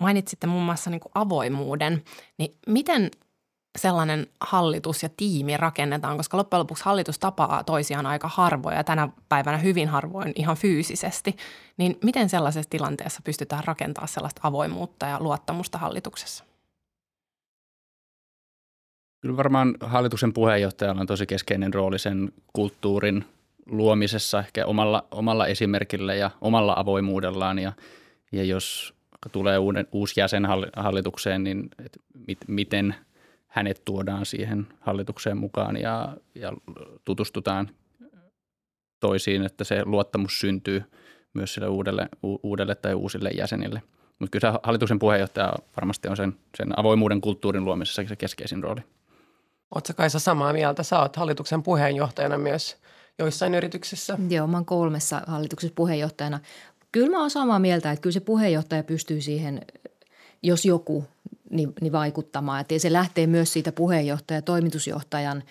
Mainitsitte 0.01 0.47
muun 0.47 0.65
muassa 0.65 0.91
niin 0.91 1.01
kuin 1.01 1.13
avoimuuden, 1.15 2.05
niin 2.39 2.57
miten 2.67 3.11
sellainen 3.79 4.27
hallitus 4.41 5.03
ja 5.03 5.09
tiimi 5.17 5.57
rakennetaan, 5.57 6.17
koska 6.17 6.37
loppujen 6.37 6.61
lopuksi 6.61 6.85
hallitus 6.85 7.19
tapaa 7.19 7.65
toisiaan 7.65 8.07
aika 8.07 8.29
harvoin 8.29 8.77
ja 8.77 8.85
tänä 8.85 9.09
päivänä 9.29 9.59
hyvin 9.59 9.89
harvoin 9.89 10.33
ihan 10.37 10.57
fyysisesti. 10.57 11.37
Niin 11.77 11.99
miten 12.05 12.29
sellaisessa 12.29 12.71
tilanteessa 12.71 13.21
pystytään 13.25 13.65
rakentamaan 13.65 14.09
sellaista 14.09 14.41
avoimuutta 14.45 15.07
ja 15.07 15.21
luottamusta 15.21 15.79
hallituksessa? 15.79 16.45
Kyllä 19.21 19.37
varmaan 19.37 19.75
hallituksen 19.81 20.33
puheenjohtajalla 20.33 21.01
on 21.01 21.07
tosi 21.07 21.27
keskeinen 21.27 21.75
rooli 21.75 21.99
sen 21.99 22.33
kulttuurin 22.53 23.25
luomisessa 23.67 24.39
ehkä 24.39 24.67
omalla, 24.67 25.05
omalla 25.11 25.47
esimerkillä 25.47 26.15
ja 26.15 26.31
omalla 26.41 26.75
avoimuudellaan. 26.77 27.59
Ja, 27.59 27.73
ja 28.33 28.45
jos 28.45 28.95
tulee 29.33 29.59
uuden, 29.59 29.87
uusi 29.93 30.21
jäsen 30.21 30.47
hallitukseen, 30.77 31.45
niin 31.45 31.69
et 31.85 32.01
mit, 32.27 32.39
miten– 32.49 32.95
hänet 33.51 33.83
tuodaan 33.85 34.27
siihen 34.27 34.67
hallitukseen 34.81 35.37
mukaan 35.37 35.77
ja, 35.77 36.17
ja 36.35 36.53
tutustutaan 37.05 37.71
toisiin, 39.01 39.43
että 39.43 39.65
se 39.65 39.85
luottamus 39.85 40.41
syntyy 40.41 40.83
myös 41.35 41.55
sille 41.55 41.69
uudelle, 41.69 42.09
uudelle 42.23 42.75
tai 42.75 42.95
uusille 42.95 43.31
jäsenille. 43.31 43.83
Mutta 44.19 44.39
kyllä 44.39 44.53
se 44.53 44.59
hallituksen 44.63 44.99
puheenjohtaja 44.99 45.53
varmasti 45.77 46.09
on 46.09 46.17
sen, 46.17 46.37
sen 46.57 46.79
avoimuuden 46.79 47.21
kulttuurin 47.21 47.65
luomisessa 47.65 48.03
se 48.09 48.17
keskeisin 48.17 48.63
rooli. 48.63 48.81
Oletko 49.75 49.93
Kaisa 49.97 50.19
samaa 50.19 50.53
mieltä? 50.53 50.83
Sä 50.83 51.01
oot 51.01 51.17
hallituksen 51.17 51.63
puheenjohtajana 51.63 52.39
myös 52.39 52.77
joissain 53.19 53.55
yrityksissä. 53.55 54.19
Joo, 54.29 54.47
mä 54.47 54.57
oon 54.57 54.65
kolmessa 54.65 55.23
hallituksen 55.27 55.71
puheenjohtajana. 55.75 56.41
Kyllä 56.93 57.11
mä 57.11 57.21
oon 57.21 57.31
samaa 57.31 57.59
mieltä, 57.59 57.93
että 57.93 58.03
kyllä 58.03 58.15
se 58.15 58.21
puheenjohtaja 58.21 58.85
pystyy 58.85 59.21
siihen, 59.21 59.61
jos 60.43 60.65
joku 60.65 61.05
niin, 61.51 61.93
vaikuttamaan. 61.93 62.61
Et 62.61 62.81
se 62.81 62.93
lähtee 62.93 63.27
myös 63.27 63.53
siitä 63.53 63.73
puheenjohtajan 63.73 64.43
toimitusjohtajan 64.43 65.43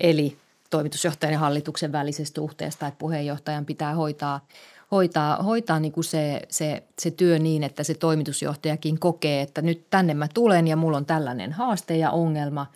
eli 0.00 0.36
toimitusjohtajan 0.70 1.32
ja 1.32 1.38
hallituksen 1.38 1.92
välisestä 1.92 2.40
suhteesta, 2.40 2.86
että 2.86 2.98
puheenjohtajan 2.98 3.66
pitää 3.66 3.94
hoitaa, 3.94 4.46
hoitaa, 4.90 5.42
hoitaa 5.42 5.80
niin 5.80 5.92
kuin 5.92 6.04
se, 6.04 6.42
se, 6.48 6.82
se 6.98 7.10
työ 7.10 7.38
niin, 7.38 7.62
että 7.62 7.84
se 7.84 7.94
toimitusjohtajakin 7.94 8.98
kokee, 8.98 9.42
että 9.42 9.62
nyt 9.62 9.86
tänne 9.90 10.14
mä 10.14 10.28
tulen 10.34 10.68
ja 10.68 10.76
mulla 10.76 10.96
on 10.96 11.06
tällainen 11.06 11.52
haaste 11.52 11.96
ja 11.96 12.10
ongelma. 12.10 12.66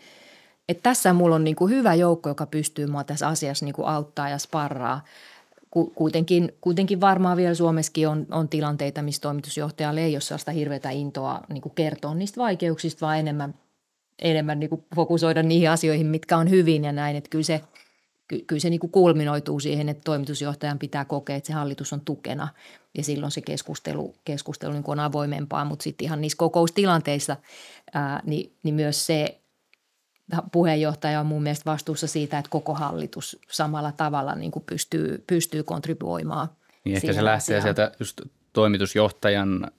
Että 0.68 0.83
tässä 0.83 1.12
mulla 1.12 1.35
on 1.35 1.45
niin 1.45 1.57
kuin 1.57 1.71
hyvä 1.71 1.95
joukko, 1.95 2.29
joka 2.29 2.47
pystyy 2.47 2.87
mua 2.87 3.05
tässä 3.05 3.29
asiassa 3.29 3.64
niin 3.64 3.75
kuin 3.75 3.88
auttaa 3.88 4.29
ja 4.29 4.38
sparraa– 4.38 5.01
kuitenkin, 5.94 6.52
kuitenkin 6.61 7.00
varmaan 7.00 7.37
vielä 7.37 7.54
Suomessakin 7.54 8.08
on, 8.08 8.26
on 8.30 8.48
tilanteita, 8.48 9.02
missä 9.02 9.22
toimitusjohtajalle 9.22 10.04
ei 10.04 10.14
ole 10.14 10.20
sellaista 10.20 10.50
hirveätä 10.50 10.90
intoa 10.90 11.40
niin 11.48 11.62
kuin 11.62 11.74
kertoa 11.74 12.14
niistä 12.14 12.40
vaikeuksista, 12.40 13.06
vaan 13.06 13.18
enemmän, 13.18 13.54
enemmän 14.22 14.61
niin 14.61 14.70
kuin 14.70 14.85
fokusoida 14.94 15.42
niihin 15.42 15.70
asioihin, 15.70 16.06
mitkä 16.06 16.37
on 16.37 16.50
hyvin 16.50 16.85
ja 16.85 16.92
näin. 16.92 17.16
Että 17.16 17.30
kyllä 17.30 17.44
se, 17.44 17.61
kyllä 18.46 18.61
se 18.61 18.70
niin 18.70 18.80
kuin 18.80 18.90
kulminoituu 18.90 19.61
siihen, 19.61 19.88
että 19.88 20.02
toimitusjohtajan 20.04 20.78
pitää 20.78 21.04
kokea, 21.04 21.37
että 21.37 21.46
se 21.46 21.52
hallitus 21.52 21.92
on 21.92 22.00
tukena 22.00 22.48
ja 22.98 23.04
silloin 23.04 23.32
se 23.32 23.40
keskustelu, 23.40 24.14
keskustelu 24.24 24.72
niin 24.72 24.82
kuin 24.82 24.98
on 24.98 25.04
avoimempaa, 25.04 25.64
mutta 25.64 25.82
sitten 25.82 26.04
ihan 26.04 26.20
niissä 26.20 26.38
kokoustilanteissa 26.38 27.37
ää, 27.94 28.20
niin, 28.24 28.52
niin 28.62 28.74
myös 28.74 29.06
se, 29.06 29.41
puheenjohtaja 30.53 31.21
on 31.21 31.27
mun 31.27 31.42
mielestä 31.42 31.71
vastuussa 31.71 32.07
siitä, 32.07 32.38
että 32.38 32.51
koko 32.51 32.75
hallitus 32.75 33.38
samalla 33.51 33.92
tavalla 33.92 34.35
niin 34.35 34.51
kuin 34.51 34.64
pystyy, 34.68 35.25
pystyy 35.27 35.62
kontribuoimaan. 35.62 36.49
Niin 36.85 36.97
ehkä 36.97 37.12
se 37.12 37.25
lähtee 37.25 37.59
asiaan. 37.59 37.62
sieltä 37.62 37.92
just 38.01 38.21
toimitusjohtajan, 38.53 39.71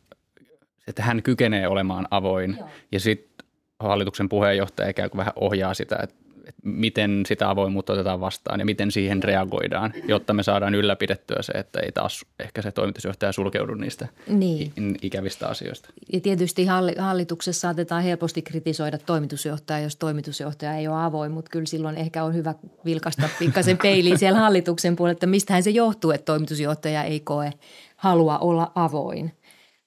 että 0.87 1.03
hän 1.03 1.23
kykenee 1.23 1.67
olemaan 1.67 2.07
avoin 2.11 2.55
Joo. 2.59 2.69
ja 2.91 2.99
sitten 2.99 3.47
hallituksen 3.79 4.29
puheenjohtaja 4.29 4.89
ikään 4.89 5.09
kuin 5.09 5.19
vähän 5.19 5.33
ohjaa 5.35 5.73
sitä, 5.73 5.97
että 6.03 6.22
että 6.22 6.22
miten 6.63 7.23
sitä 7.27 7.49
avoimuutta 7.49 7.93
otetaan 7.93 8.19
vastaan 8.19 8.59
ja 8.59 8.65
miten 8.65 8.91
siihen 8.91 9.23
reagoidaan, 9.23 9.93
jotta 10.07 10.33
me 10.33 10.43
saadaan 10.43 10.75
ylläpidettyä 10.75 11.41
se, 11.41 11.51
että 11.51 11.79
ei 11.79 11.91
taas 11.91 12.25
ehkä 12.39 12.61
se 12.61 12.71
toimitusjohtaja 12.71 13.31
sulkeudu 13.31 13.73
niistä 13.73 14.07
niin. 14.27 14.71
ikävistä 15.01 15.47
asioista. 15.47 15.89
Ja 16.13 16.19
tietysti 16.19 16.65
hallituksessa 16.99 17.61
saatetaan 17.61 18.03
helposti 18.03 18.41
kritisoida 18.41 18.97
toimitusjohtajaa, 18.97 19.79
jos 19.79 19.95
toimitusjohtaja 19.95 20.73
ei 20.73 20.87
ole 20.87 21.03
avoin, 21.03 21.31
mutta 21.31 21.51
kyllä 21.51 21.65
silloin 21.65 21.97
ehkä 21.97 22.23
on 22.23 22.33
hyvä 22.33 22.55
vilkasta 22.85 23.29
pikkasen 23.39 23.77
peiliin 23.83 24.17
siellä 24.17 24.39
hallituksen 24.39 24.95
puolella, 24.95 25.13
että 25.13 25.27
mistähän 25.27 25.63
se 25.63 25.69
johtuu, 25.69 26.11
että 26.11 26.25
toimitusjohtaja 26.25 27.03
ei 27.03 27.19
koe 27.19 27.51
halua 27.95 28.37
olla 28.37 28.71
avoin. 28.75 29.31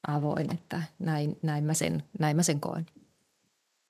avoin 0.08 0.52
että 0.54 0.82
näin, 0.98 1.38
näin, 1.42 1.64
mä 1.64 1.74
sen, 1.74 2.02
näin 2.18 2.36
mä 2.36 2.42
sen 2.42 2.60
koen. 2.60 2.86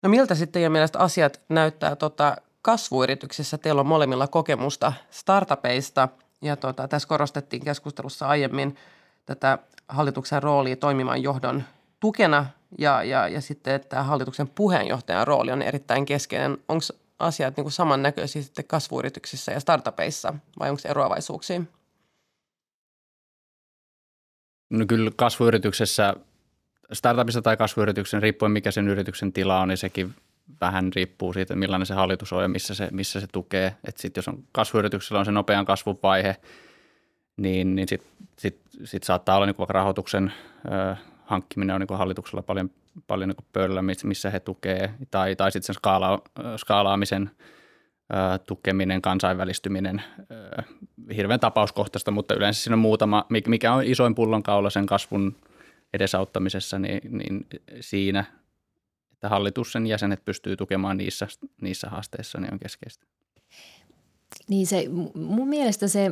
No 0.02 0.08
miltä 0.08 0.34
sitten 0.34 0.52
teidän 0.52 0.72
mielestä 0.72 0.98
asiat 0.98 1.40
näyttää 1.48 1.96
tota 1.96 2.36
kasvuyrityksissä. 2.66 3.58
Teillä 3.58 3.80
on 3.80 3.86
molemmilla 3.86 4.26
kokemusta 4.26 4.92
startupeista 5.10 6.08
ja 6.42 6.56
tota, 6.56 6.88
tässä 6.88 7.08
korostettiin 7.08 7.64
keskustelussa 7.64 8.28
aiemmin 8.28 8.76
tätä 9.26 9.58
hallituksen 9.88 10.42
roolia 10.42 10.76
toimivan 10.76 11.22
johdon 11.22 11.62
tukena 12.00 12.46
ja, 12.78 13.02
ja, 13.02 13.28
ja 13.28 13.40
sitten, 13.40 13.74
että 13.74 14.02
hallituksen 14.02 14.48
puheenjohtajan 14.48 15.26
rooli 15.26 15.52
on 15.52 15.62
erittäin 15.62 16.04
keskeinen. 16.06 16.58
Onko 16.68 16.84
asiat 17.18 17.56
niin 17.56 17.70
samannäköisiä 17.70 18.42
sitten 18.42 18.64
kasvuyrityksissä 18.64 19.52
ja 19.52 19.60
startupeissa 19.60 20.34
vai 20.58 20.70
onko 20.70 20.82
eroavaisuuksia? 20.84 21.62
No 24.70 24.86
kyllä 24.88 25.10
kasvuyrityksessä, 25.16 26.14
startupissa 26.92 27.42
tai 27.42 27.56
kasvuyrityksen, 27.56 28.22
riippuen 28.22 28.52
mikä 28.52 28.70
sen 28.70 28.88
yrityksen 28.88 29.32
tila 29.32 29.60
on, 29.60 29.68
niin 29.68 29.78
sekin 29.78 30.14
vähän 30.60 30.90
riippuu 30.94 31.32
siitä, 31.32 31.56
millainen 31.56 31.86
se 31.86 31.94
hallitus 31.94 32.32
on 32.32 32.42
ja 32.42 32.48
missä 32.48 32.74
se, 32.74 32.88
missä 32.92 33.20
se 33.20 33.26
tukee. 33.32 33.76
Että 33.88 34.02
sitten 34.02 34.18
jos 34.18 34.28
on 34.28 34.44
kasvuyrityksellä 34.52 35.18
on 35.18 35.24
se 35.24 35.32
nopean 35.32 35.66
kasvun 35.66 35.98
vaihe, 36.02 36.36
niin, 37.36 37.74
niin 37.76 37.88
sitten 37.88 38.10
sit, 38.38 38.60
sit 38.84 39.02
saattaa 39.02 39.36
olla 39.36 39.46
niin 39.46 39.58
vaikka 39.58 39.72
rahoituksen 39.72 40.32
ö, 40.64 40.96
hankkiminen 41.24 41.74
on 41.74 41.80
niin 41.80 41.98
hallituksella 41.98 42.42
paljon, 42.42 42.70
paljon 43.06 43.28
niin 43.28 43.46
pöydällä, 43.52 43.82
missä 43.82 44.30
he 44.30 44.40
tukee, 44.40 44.94
tai, 45.10 45.36
tai 45.36 45.52
sitten 45.52 45.66
sen 45.66 45.74
skaala, 45.74 46.22
skaalaamisen 46.56 47.30
ö, 48.12 48.38
tukeminen, 48.38 49.02
kansainvälistyminen, 49.02 50.02
ö, 50.30 50.62
hirveän 51.16 51.40
tapauskohtaista, 51.40 52.10
mutta 52.10 52.34
yleensä 52.34 52.62
siinä 52.62 52.74
on 52.74 52.78
muutama, 52.78 53.26
mikä 53.46 53.72
on 53.72 53.84
isoin 53.84 54.14
pullonkaula 54.14 54.70
sen 54.70 54.86
kasvun 54.86 55.36
edesauttamisessa, 55.94 56.78
niin, 56.78 57.00
niin 57.18 57.46
siinä– 57.80 58.24
että 59.26 59.34
hallituksen 59.34 59.86
jäsenet 59.86 60.24
pystyy 60.24 60.56
tukemaan 60.56 60.96
niissä, 60.96 61.28
niissä 61.60 61.88
haasteissa, 61.88 62.40
niin 62.40 62.52
on 62.52 62.58
keskeistä. 62.58 63.06
Niin 64.48 64.66
se, 64.66 64.84
mun 65.14 65.48
mielestä 65.48 65.88
se, 65.88 66.10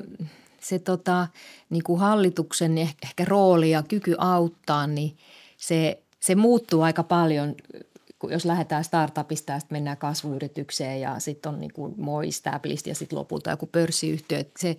se 0.60 0.78
tota, 0.78 1.28
niin 1.70 1.82
kuin 1.82 2.00
hallituksen 2.00 2.78
ehkä 2.78 3.24
rooli 3.24 3.70
ja 3.70 3.82
kyky 3.82 4.14
auttaa, 4.18 4.86
niin 4.86 5.16
se, 5.56 6.02
se 6.20 6.34
muuttuu 6.34 6.82
aika 6.82 7.02
paljon, 7.02 7.54
jos 8.30 8.44
lähdetään 8.44 8.84
startupista 8.84 9.52
ja 9.52 9.58
sitten 9.58 9.76
mennään 9.76 9.96
kasvuyritykseen 9.96 11.00
ja 11.00 11.20
sitten 11.20 11.52
on 11.52 11.60
niin 11.60 11.72
kuin 11.72 11.94
more 11.96 12.28
established 12.28 12.86
ja 12.86 12.94
sitten 12.94 13.18
lopulta 13.18 13.50
joku 13.50 13.66
pörssiyhtiö. 13.66 14.44
Se, 14.58 14.76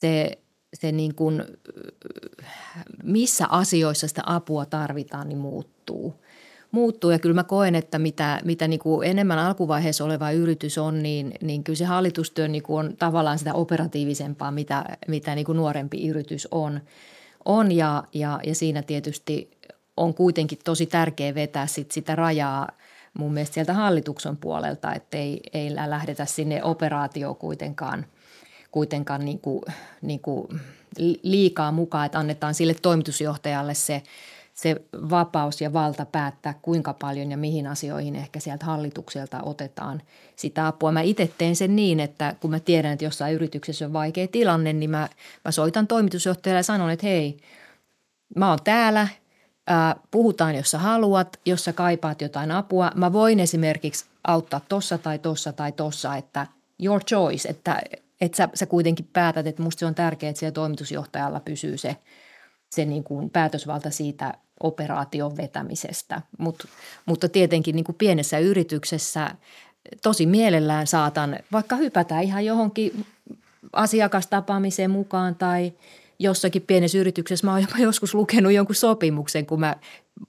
se 0.00 0.38
se 0.74 0.92
niin 0.92 1.14
kuin, 1.14 1.44
missä 3.02 3.46
asioissa 3.50 4.08
sitä 4.08 4.22
apua 4.26 4.66
tarvitaan, 4.66 5.28
niin 5.28 5.38
muuttuu. 5.38 6.24
Muuttuu 6.70 7.10
ja 7.10 7.18
kyllä 7.18 7.34
mä 7.34 7.44
koen, 7.44 7.74
että 7.74 7.98
mitä, 7.98 8.40
mitä 8.44 8.68
niin 8.68 8.80
kuin 8.80 9.08
enemmän 9.10 9.38
alkuvaiheessa 9.38 10.04
oleva 10.04 10.30
yritys 10.30 10.78
on, 10.78 11.02
niin, 11.02 11.34
niin 11.40 11.64
kyllä 11.64 11.76
se 11.76 11.84
hallitustyö 11.84 12.48
niin 12.48 12.62
kuin 12.62 12.86
on 12.86 12.96
tavallaan 12.96 13.38
sitä 13.38 13.54
operatiivisempaa, 13.54 14.50
mitä, 14.50 14.84
mitä 15.08 15.34
niin 15.34 15.46
kuin 15.46 15.56
nuorempi 15.56 16.08
yritys 16.08 16.48
on. 16.50 16.80
on 17.44 17.72
ja, 17.72 18.04
ja, 18.14 18.40
ja 18.46 18.54
siinä 18.54 18.82
tietysti 18.82 19.50
on 19.96 20.14
kuitenkin 20.14 20.58
tosi 20.64 20.86
tärkeä 20.86 21.34
vetää 21.34 21.66
sit 21.66 21.90
sitä 21.90 22.16
rajaa 22.16 22.68
mun 23.18 23.32
mielestä 23.32 23.54
sieltä 23.54 23.74
hallituksen 23.74 24.36
puolelta, 24.36 24.94
että 24.94 25.16
ei, 25.16 25.40
ei 25.52 25.74
lähdetä 25.74 26.24
sinne 26.24 26.62
operaatioon 26.62 27.36
kuitenkaan, 27.36 28.06
kuitenkaan 28.70 29.24
niin 29.24 29.38
kuin, 29.38 29.62
niin 30.02 30.20
kuin 30.20 30.60
liikaa 31.22 31.72
mukaan, 31.72 32.06
että 32.06 32.18
annetaan 32.18 32.54
sille 32.54 32.74
toimitusjohtajalle 32.82 33.74
se, 33.74 34.02
se 34.58 34.76
vapaus 35.10 35.60
ja 35.60 35.72
valta 35.72 36.04
päättää, 36.04 36.54
kuinka 36.62 36.92
paljon 36.92 37.30
ja 37.30 37.36
mihin 37.36 37.66
asioihin 37.66 38.16
ehkä 38.16 38.40
sieltä 38.40 38.66
hallitukselta 38.66 39.42
otetaan 39.42 40.02
sitä 40.36 40.66
apua. 40.66 40.92
Mä 40.92 41.00
itse 41.00 41.30
teen 41.38 41.56
sen 41.56 41.76
niin, 41.76 42.00
että 42.00 42.34
kun 42.40 42.50
mä 42.50 42.60
tiedän, 42.60 42.92
että 42.92 43.04
jossain 43.04 43.34
yrityksessä 43.34 43.86
on 43.86 43.92
vaikea 43.92 44.28
tilanne, 44.28 44.72
niin 44.72 44.90
mä, 44.90 45.08
mä 45.44 45.50
soitan 45.50 45.86
toimitusjohtajalle 45.86 46.58
ja 46.58 46.62
sanon, 46.62 46.90
että 46.90 47.06
hei, 47.06 47.36
mä 48.36 48.48
oon 48.48 48.58
täällä– 48.64 49.08
puhutaan, 50.10 50.54
jos 50.54 50.70
sä 50.70 50.78
haluat, 50.78 51.40
jos 51.46 51.64
sä 51.64 51.72
kaipaat 51.72 52.20
jotain 52.20 52.50
apua. 52.50 52.90
Mä 52.94 53.12
voin 53.12 53.40
esimerkiksi 53.40 54.04
auttaa 54.24 54.60
tossa 54.68 54.98
tai 54.98 55.18
tossa 55.18 55.52
tai 55.52 55.72
tossa, 55.72 56.16
että 56.16 56.46
your 56.82 57.04
choice, 57.04 57.48
että, 57.48 57.80
että 58.20 58.36
sä, 58.36 58.48
sä 58.54 58.66
kuitenkin 58.66 59.08
päätät, 59.12 59.46
että 59.46 59.62
musta 59.62 59.80
se 59.80 59.86
on 59.86 59.94
tärkeää, 59.94 60.30
että 60.30 60.40
siellä 60.40 60.52
toimitusjohtajalla 60.52 61.40
pysyy 61.40 61.76
se, 61.76 61.96
se 62.70 62.84
niin 62.84 63.04
kuin 63.04 63.30
päätösvalta 63.30 63.90
siitä 63.90 64.34
operaation 64.60 65.36
vetämisestä. 65.36 66.22
Mut, 66.38 66.68
mutta 67.06 67.28
tietenkin 67.28 67.76
niin 67.76 67.84
kuin 67.84 67.96
pienessä 67.96 68.38
yrityksessä 68.38 69.30
tosi 70.02 70.26
mielellään 70.26 70.86
saatan 70.86 71.38
vaikka 71.52 71.76
hypätä 71.76 72.20
ihan 72.20 72.44
johonkin 72.44 73.06
asiakastapaamiseen 73.72 74.90
mukaan 74.90 75.34
tai– 75.34 75.72
jossakin 76.18 76.62
pienessä 76.62 76.98
yrityksessä 76.98 77.46
mä 77.46 77.52
oon 77.52 77.60
jopa 77.60 77.78
joskus 77.78 78.14
lukenut 78.14 78.52
jonkun 78.52 78.74
sopimuksen, 78.74 79.46
kun 79.46 79.60
mä 79.60 79.76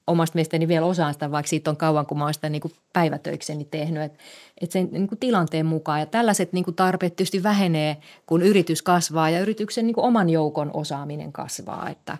omasta 0.07 0.35
mielestäni 0.35 0.67
vielä 0.67 0.85
osaan 0.85 1.13
sitä, 1.13 1.31
vaikka 1.31 1.49
siitä 1.49 1.69
on 1.69 1.77
kauan, 1.77 2.05
kun 2.05 2.17
mä 2.17 2.23
oon 2.23 2.33
sitä 2.33 2.49
niin 2.49 2.61
kuin 2.61 2.73
päivätöikseni 2.93 3.65
tehnyt, 3.65 4.03
että, 4.03 4.19
että 4.61 4.73
sen 4.73 4.89
niin 4.91 5.07
kuin 5.07 5.19
tilanteen 5.19 5.65
mukaan. 5.65 5.99
Ja 5.99 6.05
tällaiset 6.05 6.53
niin 6.53 6.63
kuin 6.65 6.75
tarpeet 6.75 7.15
tietysti 7.15 7.43
vähenee, 7.43 7.97
kun 8.25 8.41
yritys 8.41 8.81
kasvaa 8.81 9.29
ja 9.29 9.39
yrityksen 9.39 9.85
niin 9.85 9.95
kuin 9.95 10.05
oman 10.05 10.29
joukon 10.29 10.71
osaaminen 10.73 11.31
kasvaa, 11.31 11.89
että 11.89 12.17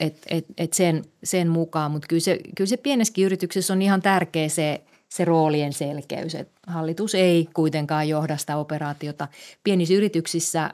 et, 0.00 0.18
et, 0.28 0.46
et 0.58 0.72
sen, 0.72 1.04
sen 1.24 1.48
mukaan. 1.48 1.90
Mutta 1.90 2.08
kyllä 2.08 2.20
se, 2.20 2.38
kyllä 2.56 2.68
se 2.68 2.76
pienessäkin 2.76 3.24
yrityksessä 3.24 3.72
on 3.72 3.82
ihan 3.82 4.02
tärkeä 4.02 4.48
se, 4.48 4.82
se 5.08 5.24
roolien 5.24 5.72
selkeys, 5.72 6.34
että 6.34 6.60
hallitus 6.66 7.14
ei 7.14 7.48
kuitenkaan 7.54 8.08
johda 8.08 8.36
sitä 8.36 8.56
operaatiota. 8.56 9.28
Pienissä 9.64 9.94
yrityksissä 9.94 10.70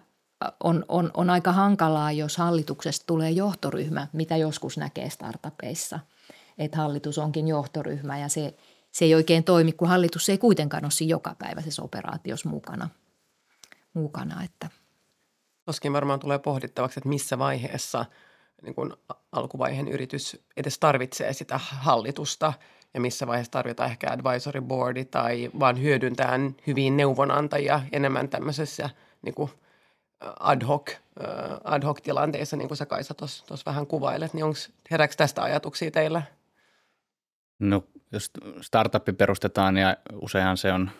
on, 0.64 0.84
on, 0.88 1.10
on 1.14 1.30
aika 1.30 1.52
hankalaa, 1.52 2.12
jos 2.12 2.37
hallituksesta 2.37 3.06
tulee 3.06 3.30
johtoryhmä, 3.30 4.06
mitä 4.12 4.37
joskus 4.37 4.78
näkee 4.78 5.10
startupeissa. 5.10 6.00
Että 6.58 6.76
hallitus 6.76 7.18
onkin 7.18 7.48
johtoryhmä 7.48 8.18
ja 8.18 8.28
se, 8.28 8.54
se 8.90 9.04
ei 9.04 9.14
oikein 9.14 9.44
toimi, 9.44 9.72
kun 9.72 9.88
hallitus 9.88 10.28
ei 10.28 10.38
kuitenkaan 10.38 10.84
ole 10.84 10.90
siinä 10.90 11.10
jokapäiväisessä 11.10 11.82
operaatiossa 11.82 12.48
mukana. 12.48 12.88
mukana 13.94 14.42
että. 14.42 14.68
Toskin 15.64 15.92
varmaan 15.92 16.20
tulee 16.20 16.38
pohdittavaksi, 16.38 17.00
että 17.00 17.08
missä 17.08 17.38
vaiheessa 17.38 18.04
niin 18.64 18.74
kun 18.74 18.96
alkuvaiheen 19.33 19.88
yritys 19.88 20.44
edes 20.57 20.79
tarvitsee 20.79 21.33
sitä 21.33 21.59
hallitusta 21.59 22.53
ja 22.94 23.00
missä 23.00 23.27
vaiheessa 23.27 23.53
tarvitaan 23.53 23.90
ehkä 23.90 24.11
advisory 24.11 24.61
boardi 24.61 25.05
tai 25.05 25.50
vaan 25.61 25.83
hyödyntää 25.83 26.38
hyviin 26.66 26.96
neuvonantajia 26.96 27.81
enemmän 27.92 28.29
tämmöisessä 28.29 28.90
niin 29.22 29.35
kuin– 29.35 29.50
ad 30.40 30.64
hoc, 30.64 30.90
ad 31.64 31.83
hoc 31.85 32.03
tilanteissa, 32.03 32.57
niin 32.57 32.68
kuin 32.68 32.79
sä 32.79 32.87
Kaisa 32.87 33.14
tuossa 33.14 33.62
vähän 33.66 33.87
kuvailet, 33.87 34.35
niin 34.35 34.44
onko, 34.44 34.59
herääkö 34.90 35.14
tästä 35.16 35.42
ajatuksia 35.42 35.90
teillä? 35.90 36.22
No 37.59 37.85
jos 38.12 38.31
startupi 38.61 39.12
perustetaan, 39.12 39.74
niin 39.74 39.87
useinhan 40.12 40.57
se 40.57 40.72
on, 40.72 40.90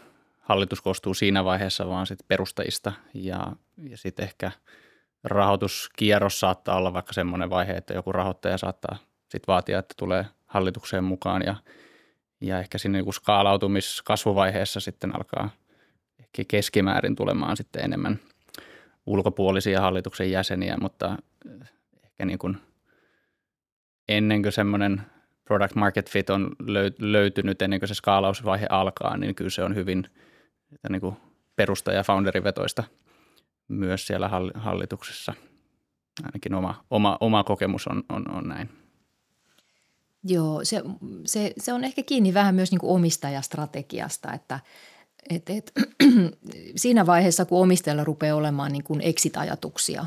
hallitus 0.40 0.81
koostuu 0.81 1.14
siinä 1.14 1.44
vaiheessa 1.44 1.88
vaan 1.88 2.07
sit 2.07 2.18
perustajista 2.29 2.92
ja, 3.14 3.53
ja 3.90 3.96
sitten 3.96 4.24
ehkä 4.24 4.50
rahoituskierros 5.24 6.40
saattaa 6.40 6.76
olla 6.76 6.92
vaikka 6.92 7.12
semmoinen 7.12 7.50
vaihe, 7.50 7.72
että 7.72 7.94
joku 7.94 8.12
rahoittaja 8.12 8.58
saattaa 8.58 8.96
sitten 9.28 9.52
vaatia, 9.52 9.78
että 9.78 9.94
tulee 9.98 10.26
hallitukseen 10.46 11.04
mukaan 11.04 11.42
ja, 11.46 11.54
ja 12.40 12.58
ehkä 12.58 12.78
siinä 12.78 12.98
niin 12.98 13.12
skaalautumiskasvuvaiheessa 13.12 14.80
sitten 14.80 15.16
alkaa 15.16 15.50
ehkä 16.18 16.42
keskimäärin 16.48 17.16
tulemaan 17.16 17.56
sitten 17.56 17.84
enemmän– 17.84 18.18
ulkopuolisia 19.06 19.80
hallituksen 19.80 20.30
jäseniä, 20.30 20.76
mutta 20.80 21.16
eh, 21.50 21.68
ehkä 22.04 22.24
niin 22.24 22.38
kuin 22.38 22.56
ennen 24.08 24.42
kuin 24.42 24.52
semmoinen 24.52 25.02
product 25.44 25.74
market 25.74 26.10
fit 26.10 26.30
on 26.30 26.50
löytynyt, 26.98 27.62
ennen 27.62 27.80
kuin 27.80 27.88
se 27.88 27.94
skaalausvaihe 27.94 28.66
alkaa, 28.70 29.16
niin 29.16 29.34
kyllä 29.34 29.50
se 29.50 29.64
on 29.64 29.74
hyvin 29.74 30.10
niin 30.88 31.00
kuin 31.00 31.16
perustaja- 31.56 31.96
ja 31.96 32.02
founderivetoista 32.02 32.84
myös 33.68 34.07
siellä 34.07 34.31
hallituksessa. 34.55 35.35
Ainakin 36.24 36.55
oma, 36.55 36.85
oma, 36.90 37.16
oma 37.20 37.44
kokemus 37.44 37.87
on, 37.87 38.03
on, 38.09 38.31
on 38.31 38.48
näin. 38.48 38.68
Joo, 40.24 40.64
se, 40.64 40.83
se, 41.27 41.53
se 41.59 41.72
on 41.72 41.85
ehkä 41.85 42.03
kiinni 42.03 42.35
vähän 42.35 42.55
myös 42.55 42.70
niin 42.70 42.79
kuin 42.81 42.90
omistajastrategiasta, 42.90 44.33
että– 44.33 44.61
et, 45.31 45.50
et, 45.50 45.72
siinä 46.77 47.07
vaiheessa, 47.07 47.44
kun 47.44 47.62
omistajalla 47.62 48.05
rupeaa 48.05 48.37
olemaan 48.37 48.72
niin 48.72 48.85
kuin 48.85 49.00
exit-ajatuksia 49.00 50.07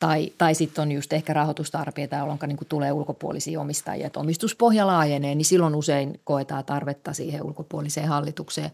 tai, 0.00 0.32
tai 0.38 0.54
sitten 0.54 0.82
on 0.82 0.92
just 0.92 1.12
ehkä 1.12 1.32
rahoitustarpeita, 1.32 2.16
jolloin 2.16 2.38
niin 2.46 2.56
kuin 2.56 2.68
tulee 2.68 2.92
ulkopuolisia 2.92 3.60
omistajia, 3.60 4.06
että 4.06 4.20
omistuspohja 4.20 4.86
laajenee, 4.86 5.34
niin 5.34 5.44
silloin 5.44 5.74
usein 5.74 6.20
koetaan 6.24 6.64
tarvetta 6.64 7.12
siihen 7.12 7.42
ulkopuoliseen 7.42 8.08
hallitukseen, 8.08 8.70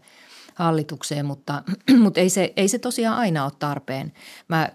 hallitukseen 0.59 1.25
mutta, 1.25 1.63
mutta 2.03 2.19
ei, 2.19 2.29
se, 2.29 2.53
ei 2.55 2.67
se 2.67 2.79
tosiaan 2.79 3.17
aina 3.17 3.43
ole 3.43 3.51
tarpeen. 3.59 4.13
Mä 4.47 4.69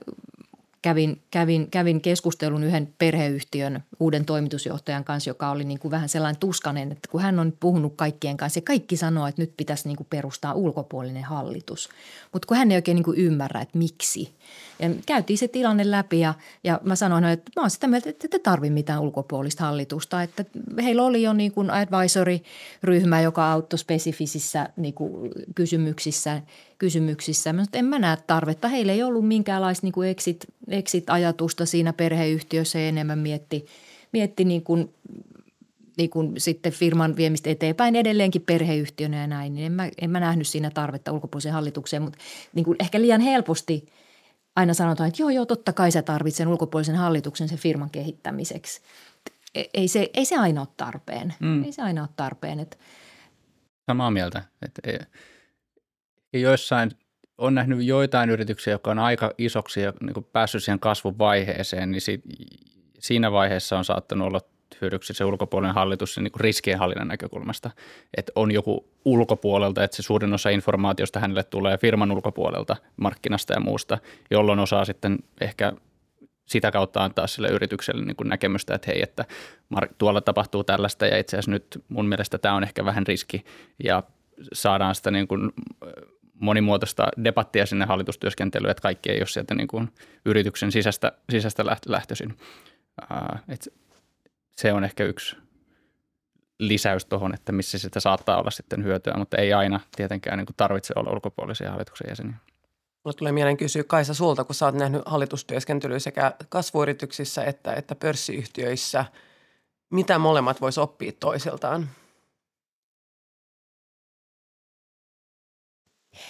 kävin, 0.83 1.23
kävin, 1.31 1.71
kävin 1.71 2.01
keskustelun 2.01 2.65
yhden 2.65 2.95
perheyhtiön 2.99 3.83
uuden 4.01 4.25
toimitusjohtajan 4.25 5.05
kanssa, 5.05 5.31
joka 5.31 5.51
oli 5.51 5.65
niin 5.65 5.79
kuin 5.79 5.91
vähän 5.91 6.09
sellainen 6.09 6.41
tuskanen, 6.41 6.93
että 6.93 7.09
kun 7.11 7.23
hän 7.23 7.39
on 7.39 7.53
puhunut 7.61 7.93
kaikkien 7.97 8.37
kanssa 8.37 8.59
ja 8.59 8.63
kaikki 8.63 8.97
sanoo, 8.97 9.27
että 9.27 9.43
nyt 9.43 9.57
pitäisi 9.57 9.89
niin 9.89 9.97
kuin 9.97 10.07
perustaa 10.11 10.55
ulkopuolinen 10.55 11.25
hallitus. 11.25 11.89
Mutta 12.33 12.47
kun 12.47 12.57
hän 12.57 12.71
ei 12.71 12.77
oikein 12.77 12.97
niin 12.97 13.05
kuin 13.05 13.19
ymmärrä, 13.19 13.61
että 13.61 13.79
miksi. 13.79 14.35
Ja 14.79 14.91
käytiin 15.07 15.39
se 15.39 15.49
tilanne 15.49 15.91
läpi 15.91 16.21
ja, 16.21 16.35
ja 16.65 16.81
mä 16.83 16.97
sanoin, 16.97 17.25
että 17.25 17.53
mä 17.57 17.63
oon 17.63 17.71
sitä 17.71 17.87
mieltä, 17.87 18.11
että 18.11 18.27
ette 18.27 18.39
tarvi 18.39 18.71
mitään 18.71 19.01
ulkopuolista 19.01 19.65
hallitusta. 19.65 20.23
Että 20.23 20.45
heillä 20.83 21.03
oli 21.03 21.23
jo 21.23 21.33
niin 21.33 21.53
kuin 21.53 21.71
advisory-ryhmä, 21.71 23.21
joka 23.21 23.53
auttoi 23.53 23.79
spesifisissä 23.79 24.69
niin 24.77 24.95
kuin 24.95 25.31
kysymyksissä, 25.55 26.43
kysymyksissä. 26.79 27.53
Mä 27.53 27.65
en 27.73 27.85
mä 27.85 27.99
näe 27.99 28.17
tarvetta. 28.27 28.69
Heillä 28.69 28.93
ei 28.93 29.03
ollut 29.03 29.29
minkäänlaista 29.29 29.87
niin 29.87 29.93
kuin 29.93 30.09
exit, 30.09 30.45
exit-ajatusta 30.69 31.67
siinä 31.67 31.93
perheyhtiössä 31.93 32.79
ja 32.79 32.89
enemmän 32.89 33.19
mietti, 33.19 33.67
mietti 34.13 34.45
niin 34.45 34.63
kuin 34.63 34.95
niin 35.97 36.11
kuin 36.11 36.33
sitten 36.39 36.73
firman 36.73 37.17
viemistä 37.17 37.51
eteenpäin 37.51 37.97
edelleenkin 37.97 38.43
perheyhtiönä 38.43 39.21
ja 39.21 39.27
näin, 39.27 39.55
niin 39.55 39.67
en 39.67 39.73
mä, 39.73 39.89
en 40.01 40.11
mä 40.11 40.21
nähnyt 40.21 40.47
siinä 40.47 40.71
tarvetta 40.71 41.13
ulkopuoliseen 41.13 41.53
hallitukseen, 41.53 42.03
mutta 42.03 42.19
niin 42.55 42.65
kuin 42.65 42.77
ehkä 42.81 43.01
liian 43.01 43.21
helposti 43.21 43.87
aina 44.57 44.75
sanotaan, 44.75 45.09
että 45.09 45.23
joo, 45.23 45.31
joo, 45.31 45.47
totta 45.47 45.73
kai 45.73 45.91
sä 45.91 46.03
tarvitset 46.03 46.47
ulkopuolisen 46.47 46.97
hallituksen 46.97 47.49
sen 47.49 47.59
firman 47.59 47.91
kehittämiseksi. 47.91 48.83
E, 49.55 49.65
ei 49.75 49.89
se, 49.89 50.11
ei 50.15 50.25
se 50.25 50.37
aina 50.37 50.61
ole 50.61 50.69
tarpeen. 50.77 51.35
Mm. 51.41 51.65
Ei 51.65 51.73
se 51.73 51.83
aina 51.83 52.03
ole 52.03 52.09
tarpeen. 52.17 52.61
Että 52.61 52.77
Samaa 53.87 54.11
mieltä. 54.11 54.43
Että 54.63 54.83
e, 54.91 54.99
joissain 56.41 56.91
on 57.39 57.55
nähnyt 57.55 57.83
joitain 57.83 58.31
yrityksiä, 58.31 58.73
jotka 58.75 58.91
on 58.91 58.99
aika 58.99 59.33
isoksi 59.39 59.81
ja 59.81 59.93
niin 60.01 60.25
päässyt 60.33 60.65
siihen 60.65 60.81
kasvuvaiheeseen, 60.81 61.91
niin 61.91 62.01
si, 62.01 62.23
siinä 62.99 63.33
vaiheessa 63.33 63.79
on 63.79 63.85
saattanut 63.85 64.29
olla 64.29 64.41
hyödyksi 64.81 65.15
se 65.15 65.25
ulkopuolinen 65.25 65.75
hallitus 65.75 66.19
niin 66.19 66.33
riskienhallinnan 66.37 67.09
näkökulmasta. 67.09 67.71
Että 68.17 68.33
on 68.37 68.51
joku 68.51 68.89
ulkopuolelta, 69.05 69.85
että 69.85 69.97
se 69.97 70.03
suurin 70.03 70.33
osa 70.33 70.51
informaatiosta 70.51 71.21
hänelle 71.21 71.45
tulee 71.45 71.79
firman 71.79 72.13
ulkopuolelta, 72.13 72.77
markkinasta 72.97 73.53
ja 73.53 73.61
muusta, 73.61 73.99
jolloin 74.31 74.59
osaa 74.59 74.85
sitten 74.85 75.19
ehkä 75.41 75.73
sitä 76.47 76.71
kautta 76.71 77.05
antaa 77.05 77.27
sille 77.27 77.49
yritykselle 77.49 78.05
niin 78.05 78.17
kuin 78.17 78.29
näkemystä, 78.29 78.75
että 78.75 78.91
hei, 78.91 79.03
että 79.03 79.25
tuolla 79.99 80.21
tapahtuu 80.21 80.65
tällaista 80.65 81.07
ja 81.07 81.19
itse 81.19 81.37
asiassa 81.37 81.51
nyt 81.51 81.85
mun 81.89 82.07
mielestä 82.07 82.39
tämä 82.39 82.55
on 82.55 82.65
ehkä 82.65 82.85
vähän 82.85 83.07
riski 83.07 83.45
ja 83.85 84.03
saadaan 84.53 84.95
sitä 84.95 85.11
niin 85.11 85.29
kuin 85.29 85.51
monimuotoista 86.41 87.09
debattia 87.25 87.67
sinne 87.67 87.85
hallitustyöskentelyyn, 87.85 88.71
että 88.71 88.81
kaikki 88.81 89.11
ei 89.11 89.19
ole 89.19 89.27
sieltä 89.27 89.55
niin 89.55 89.69
kuin 89.69 89.89
yrityksen 90.25 90.73
sisästä, 90.73 91.13
sisästä 91.31 91.65
lähtöisin. 91.87 92.35
Et 93.49 93.73
se 94.57 94.73
on 94.73 94.85
ehkä 94.85 95.05
yksi 95.05 95.37
lisäys 96.59 97.05
tuohon, 97.05 97.35
että 97.35 97.53
missä 97.53 97.79
sitä 97.79 98.01
saattaa 98.01 98.39
olla 98.41 98.51
sitten 98.51 98.85
hyötyä, 98.85 99.15
mutta 99.17 99.37
ei 99.37 99.53
aina 99.53 99.81
tietenkään 99.97 100.39
niin 100.39 100.47
kuin 100.47 100.57
tarvitse 100.57 100.95
olla 100.97 101.13
ulkopuolisia 101.13 101.71
hallituksen 101.71 102.07
jäseniä. 102.09 102.37
Mulle 103.05 103.15
tulee 103.15 103.33
mieleen 103.33 103.57
kysyä 103.57 103.85
Kaisa 103.85 104.15
sulta, 104.15 104.45
kun 104.45 104.55
sä 104.55 104.67
oot 104.67 104.75
nähnyt 104.75 105.03
hallitustyöskentelyä 105.07 105.99
sekä 105.99 106.33
kasvuyrityksissä 106.49 107.45
että, 107.45 107.75
että 107.75 107.95
pörssiyhtiöissä. 107.95 109.05
Mitä 109.91 110.19
molemmat 110.19 110.61
vois 110.61 110.79
oppia 110.79 111.13
toisiltaan? 111.21 111.89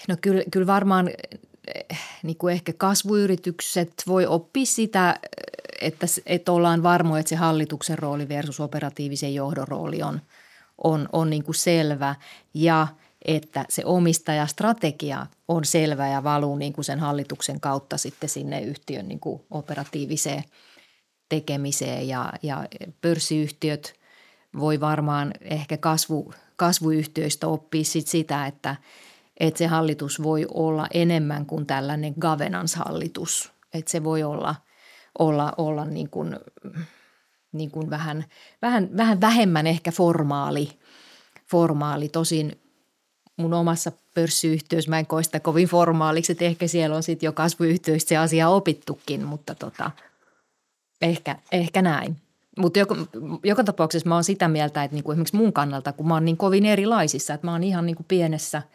No 0.09 0.17
kyllä, 0.21 0.43
kyllä 0.53 0.67
varmaan 0.67 1.11
niin 2.23 2.37
kuin 2.37 2.53
ehkä 2.53 2.73
kasvuyritykset 2.73 3.93
voi 4.07 4.27
oppia 4.27 4.67
sitä, 4.67 5.21
että, 5.81 6.07
että 6.27 6.53
ollaan 6.53 6.83
varmoja, 6.83 7.21
että 7.21 7.31
se 7.31 7.37
hallituksen 7.37 7.99
rooli 7.99 8.29
versus 8.29 8.61
operatiivisen 8.61 9.35
johdon 9.35 9.69
rooli 9.69 10.03
on, 10.03 10.21
on, 10.85 11.09
on 11.13 11.31
niin 11.31 11.45
kuin 11.45 11.55
selvä. 11.55 12.15
Ja 12.55 12.87
että 13.25 13.65
se 13.69 13.85
omistajastrategia 13.85 15.27
on 15.49 15.65
selvä 15.65 16.09
ja 16.09 16.25
valuu 16.25 16.57
niin 16.57 16.73
kuin 16.73 16.85
sen 16.85 17.01
hallituksen 17.01 17.61
kautta 17.61 17.99
sitten 17.99 18.29
sinne 18.29 18.61
yhtiön 18.61 19.09
niin 19.09 19.21
kuin 19.21 19.43
operatiiviseen 19.51 20.45
tekemiseen. 21.29 22.09
Ja, 22.09 22.33
ja 22.43 22.69
pörssiyhtiöt 23.01 23.95
voi 24.59 24.81
varmaan 24.81 25.35
ehkä 25.41 25.77
kasvu, 25.77 26.35
kasvuyhtiöistä 26.57 27.47
oppia 27.49 27.85
sit 27.85 28.07
sitä, 28.07 28.47
että– 28.47 28.77
että 29.41 29.59
se 29.59 29.67
hallitus 29.67 30.23
voi 30.23 30.47
olla 30.55 30.87
enemmän 30.95 31.47
kuin 31.47 31.67
tällainen 31.67 32.15
governance-hallitus. 32.21 33.53
Että 33.75 33.91
se 33.91 34.05
voi 34.05 34.23
olla, 34.23 34.55
olla, 35.19 35.53
olla 35.57 35.85
niin 35.85 36.11
kuin, 36.11 36.37
niin 37.53 37.71
kuin 37.71 37.91
vähän, 37.91 38.25
vähän, 38.63 38.97
vähän 38.97 39.21
vähemmän 39.21 39.67
ehkä 39.67 39.93
formaali, 39.93 40.71
formaali. 41.51 42.09
Tosin 42.09 42.61
mun 43.37 43.55
omassa 43.55 43.93
pörssiyhtiössä 44.15 44.91
mä 44.91 44.99
en 44.99 45.07
koe 45.07 45.23
sitä 45.23 45.41
kovin 45.41 45.69
formaaliksi, 45.69 46.33
että 46.33 46.45
ehkä 46.45 46.67
siellä 46.67 46.97
on 46.97 47.03
sitten 47.03 47.27
jo 47.27 47.33
kasvuyhtiöistä 47.33 48.09
se 48.09 48.17
asia 48.17 48.49
opittukin, 48.49 49.25
mutta 49.25 49.55
tota, 49.55 49.91
ehkä, 51.03 51.37
ehkä 51.53 51.83
näin. 51.83 52.17
Mutta 52.59 52.79
joka, 52.79 52.97
joka 53.45 53.65
tapauksessa 53.65 54.09
mä 54.09 54.15
oon 54.15 54.25
sitä 54.25 54.49
mieltä, 54.49 54.85
että 54.85 54.95
niinku 54.95 55.13
esimerkiksi 55.13 55.37
mun 55.37 55.53
kannalta, 55.53 55.93
kun 55.93 56.09
mä 56.09 56.15
oon 56.15 56.25
niin 56.25 56.37
kovin 56.37 56.65
erilaisissa, 56.65 57.35
että 57.35 57.47
mä 57.47 57.53
oon 57.53 57.65
ihan 57.65 57.87
niinku 57.87 58.05
pienessä– 58.09 58.63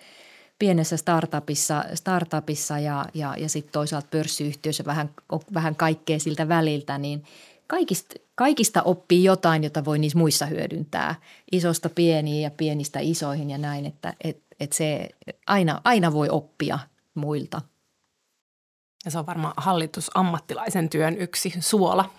pienessä 0.59 0.97
startupissa, 0.97 1.85
startupissa 1.93 2.79
ja, 2.79 3.05
ja, 3.13 3.35
ja 3.37 3.49
sitten 3.49 3.71
toisaalta 3.71 4.07
pörssiyhtiössä 4.11 4.85
vähän, 4.85 5.09
vähän 5.53 5.75
kaikkea 5.75 6.19
siltä 6.19 6.47
väliltä, 6.47 6.97
niin 6.97 7.23
kaikista, 7.67 8.15
kaikista 8.35 8.81
oppii 8.81 9.23
jotain, 9.23 9.63
jota 9.63 9.85
voi 9.85 9.99
niissä 9.99 10.17
muissa 10.17 10.45
hyödyntää. 10.45 11.15
Isosta 11.51 11.89
pieniin 11.89 12.41
ja 12.41 12.51
pienistä 12.51 12.99
isoihin 12.99 13.49
ja 13.49 13.57
näin, 13.57 13.85
että 13.85 14.13
et, 14.23 14.43
et 14.59 14.71
se 14.71 15.09
aina, 15.47 15.81
aina 15.83 16.13
voi 16.13 16.29
oppia 16.29 16.79
muilta. 17.13 17.61
Ja 19.05 19.11
se 19.11 19.19
on 19.19 19.25
varmaan 19.25 19.53
hallitusammattilaisen 19.57 20.89
työn 20.89 21.17
yksi 21.17 21.53
suola. 21.59 22.09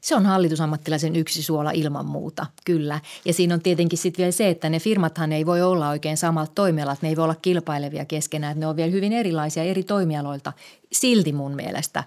Se 0.00 0.16
on 0.16 0.26
hallitusammattilaisen 0.26 1.16
yksi 1.16 1.42
suola 1.42 1.70
ilman 1.70 2.06
muuta, 2.06 2.46
kyllä. 2.64 3.00
Ja 3.24 3.32
siinä 3.32 3.54
on 3.54 3.62
tietenkin 3.62 3.98
sitten 3.98 4.22
vielä 4.22 4.32
se, 4.32 4.48
että 4.48 4.70
ne 4.70 4.80
firmathan 4.80 5.32
ei 5.32 5.46
voi 5.46 5.62
olla 5.62 5.88
oikein 5.88 6.16
samat 6.16 6.54
toimialat, 6.54 7.02
ne 7.02 7.08
ei 7.08 7.16
voi 7.16 7.24
olla 7.24 7.34
kilpailevia 7.34 8.04
keskenään, 8.04 8.50
että 8.50 8.60
ne 8.60 8.66
on 8.66 8.76
vielä 8.76 8.90
hyvin 8.90 9.12
erilaisia 9.12 9.62
eri 9.62 9.82
toimialoilta. 9.82 10.52
Silti 10.92 11.32
mun 11.32 11.54
mielestä 11.54 12.04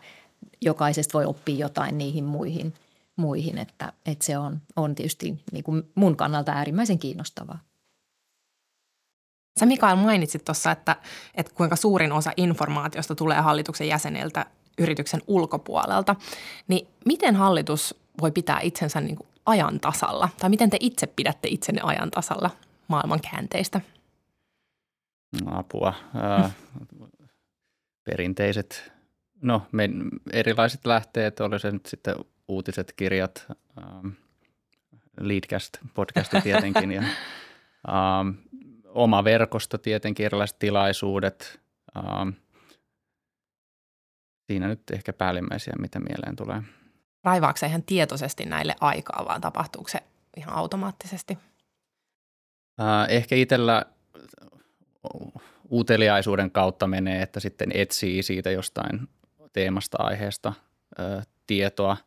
jokaisesta 0.61 1.17
voi 1.17 1.25
oppia 1.25 1.57
jotain 1.57 1.97
niihin 1.97 2.23
muihin, 2.23 2.73
muihin 3.15 3.57
että, 3.57 3.93
että 4.05 4.25
se 4.25 4.37
on, 4.37 4.61
on 4.75 4.95
tietysti 4.95 5.39
niin 5.51 5.63
kuin 5.63 5.83
mun 5.95 6.17
kannalta 6.17 6.51
äärimmäisen 6.51 6.99
kiinnostavaa. 6.99 7.59
Sä 9.59 9.65
Mikael 9.65 9.95
mainitsit 9.95 10.45
tuossa, 10.45 10.71
että, 10.71 10.95
että 11.35 11.53
kuinka 11.55 11.75
suurin 11.75 12.11
osa 12.11 12.31
informaatiosta 12.37 13.15
tulee 13.15 13.41
hallituksen 13.41 13.87
jäseniltä 13.87 14.45
yrityksen 14.77 15.21
ulkopuolelta. 15.27 16.15
Niin 16.67 16.87
miten 17.05 17.35
hallitus 17.35 17.95
voi 18.21 18.31
pitää 18.31 18.59
itsensä 18.61 19.01
niin 19.01 19.15
kuin 19.15 19.27
ajan 19.45 19.79
tasalla? 19.79 20.29
Tai 20.39 20.49
miten 20.49 20.69
te 20.69 20.77
itse 20.79 21.07
pidätte 21.07 21.47
itsenne 21.47 21.81
ajan 21.83 22.11
tasalla 22.11 22.49
maailman 22.87 23.19
käänteistä? 23.31 23.81
No, 25.45 25.59
apua. 25.59 25.93
Ää, 26.15 26.51
perinteiset, 28.09 28.91
no 29.41 29.67
me, 29.71 29.89
erilaiset 30.33 30.85
lähteet, 30.85 31.39
oli 31.39 31.59
se 31.59 31.71
nyt 31.71 31.85
sitten 31.85 32.15
uutiset, 32.47 32.93
kirjat, 32.93 33.45
ähm, 33.77 34.07
Leadcast, 35.19 35.77
podcasti 35.93 36.41
tietenkin 36.41 36.91
ja 36.91 37.01
ähm, 37.89 38.29
oma 38.85 39.23
verkosto 39.23 39.77
tietenkin, 39.77 40.25
erilaiset 40.25 40.59
tilaisuudet, 40.59 41.59
ähm, 41.97 42.29
siinä 44.47 44.67
nyt 44.67 44.81
ehkä 44.93 45.13
päällimmäisiä, 45.13 45.73
mitä 45.79 45.99
mieleen 45.99 46.35
tulee. 46.35 46.61
Raivaako 47.23 47.57
se 47.57 47.65
ihan 47.65 47.83
tietoisesti 47.83 48.45
näille 48.45 48.75
aikaa, 48.81 49.25
vaan 49.25 49.41
tapahtuuko 49.41 49.89
se 49.89 49.99
ihan 50.37 50.55
automaattisesti? 50.55 51.37
Äh, 52.81 53.05
ehkä 53.09 53.35
itsellä 53.35 53.85
uteliaisuuden 55.71 56.51
kautta 56.51 56.87
menee, 56.87 57.21
että 57.21 57.39
sitten 57.39 57.71
etsii 57.73 58.23
siitä 58.23 58.51
jostain 58.51 59.09
teemasta, 59.53 59.97
aiheesta 59.99 60.53
äh, 60.99 61.27
tietoa. 61.47 61.97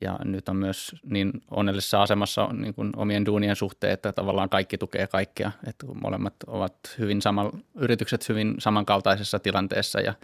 Ja 0.00 0.18
nyt 0.24 0.48
on 0.48 0.56
myös 0.56 0.96
niin 1.04 1.32
onnellisessa 1.50 2.02
asemassa 2.02 2.48
niin 2.52 2.74
kuin 2.74 2.92
omien 2.96 3.26
duunien 3.26 3.56
suhteen, 3.56 3.92
että 3.92 4.12
tavallaan 4.12 4.48
kaikki 4.48 4.78
tukee 4.78 5.06
kaikkea. 5.06 5.52
Että 5.66 5.86
molemmat 5.86 6.34
ovat 6.46 6.74
hyvin 6.98 7.22
sama, 7.22 7.50
yritykset 7.74 8.28
hyvin 8.28 8.54
samankaltaisessa 8.58 9.38
tilanteessa 9.38 10.00
ja 10.00 10.14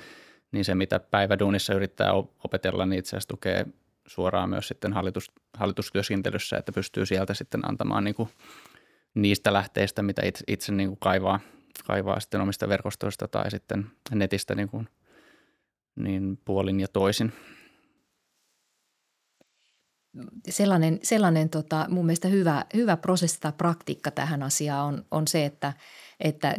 niin 0.52 0.64
se, 0.64 0.74
mitä 0.74 1.00
päiväduunissa 1.00 1.74
yrittää 1.74 2.12
opetella, 2.44 2.86
niin 2.86 2.98
itse 2.98 3.10
asiassa 3.10 3.28
tukee 3.28 3.66
suoraan 4.06 4.50
myös 4.50 4.68
sitten 4.68 4.92
hallitus, 4.92 5.30
hallitustyöskentelyssä, 5.54 6.56
että 6.56 6.72
pystyy 6.72 7.06
sieltä 7.06 7.34
sitten 7.34 7.68
antamaan 7.68 8.04
niin 8.04 8.14
kuin 8.14 8.28
niistä 9.14 9.52
lähteistä, 9.52 10.02
mitä 10.02 10.22
itse, 10.24 10.44
itse 10.48 10.72
niin 10.72 10.88
kuin 10.88 10.98
kaivaa, 11.00 11.40
kaivaa 11.86 12.20
sitten 12.20 12.40
omista 12.40 12.68
verkostoista 12.68 13.28
tai 13.28 13.50
sitten 13.50 13.90
netistä 14.10 14.54
niin, 14.54 14.68
kuin, 14.68 14.88
niin 15.96 16.38
puolin 16.44 16.80
ja 16.80 16.88
toisin. 16.88 17.32
Sellainen, 20.48 20.98
sellainen 21.02 21.48
tota, 21.48 21.86
mun 21.88 22.06
mielestä 22.06 22.28
hyvä, 22.28 22.64
hyvä 22.74 22.96
prosessi 22.96 23.40
tai 23.40 23.52
praktiikka 23.52 24.10
tähän 24.10 24.42
asiaan 24.42 24.86
on, 24.86 25.04
on 25.10 25.28
se, 25.28 25.44
että– 25.44 25.72
että 26.20 26.54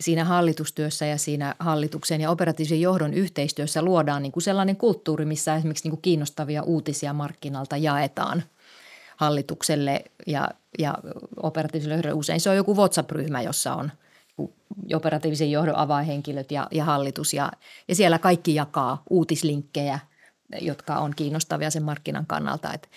siinä 0.00 0.24
hallitustyössä 0.24 1.06
ja 1.06 1.18
siinä 1.18 1.54
hallituksen 1.58 2.20
ja 2.20 2.30
operatiivisen 2.30 2.80
johdon 2.80 3.14
yhteistyössä 3.14 3.82
luodaan 3.82 4.22
niin 4.22 4.32
kuin 4.32 4.42
sellainen 4.42 4.76
kulttuuri, 4.76 5.24
missä 5.24 5.56
esimerkiksi 5.56 5.84
niin 5.84 5.90
kuin 5.90 6.02
kiinnostavia 6.02 6.62
uutisia 6.62 7.12
markkinalta 7.12 7.76
jaetaan 7.76 8.42
hallitukselle 9.16 10.04
ja, 10.26 10.48
ja 10.78 10.94
operatiiviselle 11.36 11.94
johdolle. 11.94 12.14
Usein 12.14 12.40
se 12.40 12.50
on 12.50 12.56
joku 12.56 12.76
WhatsApp-ryhmä, 12.76 13.42
jossa 13.42 13.74
on 13.74 13.92
operatiivisen 14.94 15.50
johdon 15.50 15.76
avainhenkilöt 15.76 16.52
ja, 16.52 16.68
ja 16.70 16.84
hallitus 16.84 17.34
ja, 17.34 17.52
ja 17.88 17.94
siellä 17.94 18.18
kaikki 18.18 18.54
jakaa 18.54 19.02
uutislinkkejä, 19.10 19.98
jotka 20.60 20.98
on 20.98 21.12
kiinnostavia 21.16 21.70
sen 21.70 21.82
markkinan 21.82 22.26
kannalta. 22.26 22.72
Että 22.72 22.88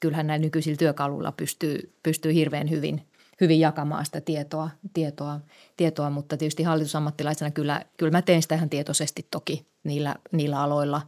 kyllähän 0.00 0.26
näillä 0.26 0.44
nykyisillä 0.44 0.76
työkaluilla 0.76 1.32
pystyy, 1.32 1.92
pystyy 2.02 2.34
hirveän 2.34 2.70
hyvin– 2.70 3.02
hyvin 3.40 3.60
jakamaan 3.60 4.06
sitä 4.06 4.20
tietoa, 4.20 4.70
tietoa, 4.92 5.40
tietoa 5.76 6.10
mutta 6.10 6.36
tietysti 6.36 6.62
hallitusammattilaisena 6.62 7.50
kyllä, 7.50 7.84
kyllä 7.96 8.12
mä 8.12 8.22
teen 8.22 8.42
sitä 8.42 8.54
ihan 8.54 8.70
tietoisesti 8.70 9.26
toki 9.30 9.66
niillä, 9.84 10.14
niillä 10.32 10.60
aloilla, 10.60 11.02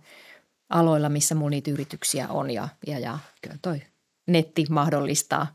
aloilla, 0.71 1.09
missä 1.09 1.35
mun 1.35 1.51
niitä 1.51 1.71
yrityksiä 1.71 2.29
on 2.29 2.51
ja, 2.51 2.69
ja, 2.87 2.99
ja 2.99 3.19
kyllä 3.43 3.57
toi 3.63 3.83
netti 4.27 4.67
mahdollistaa 4.71 5.47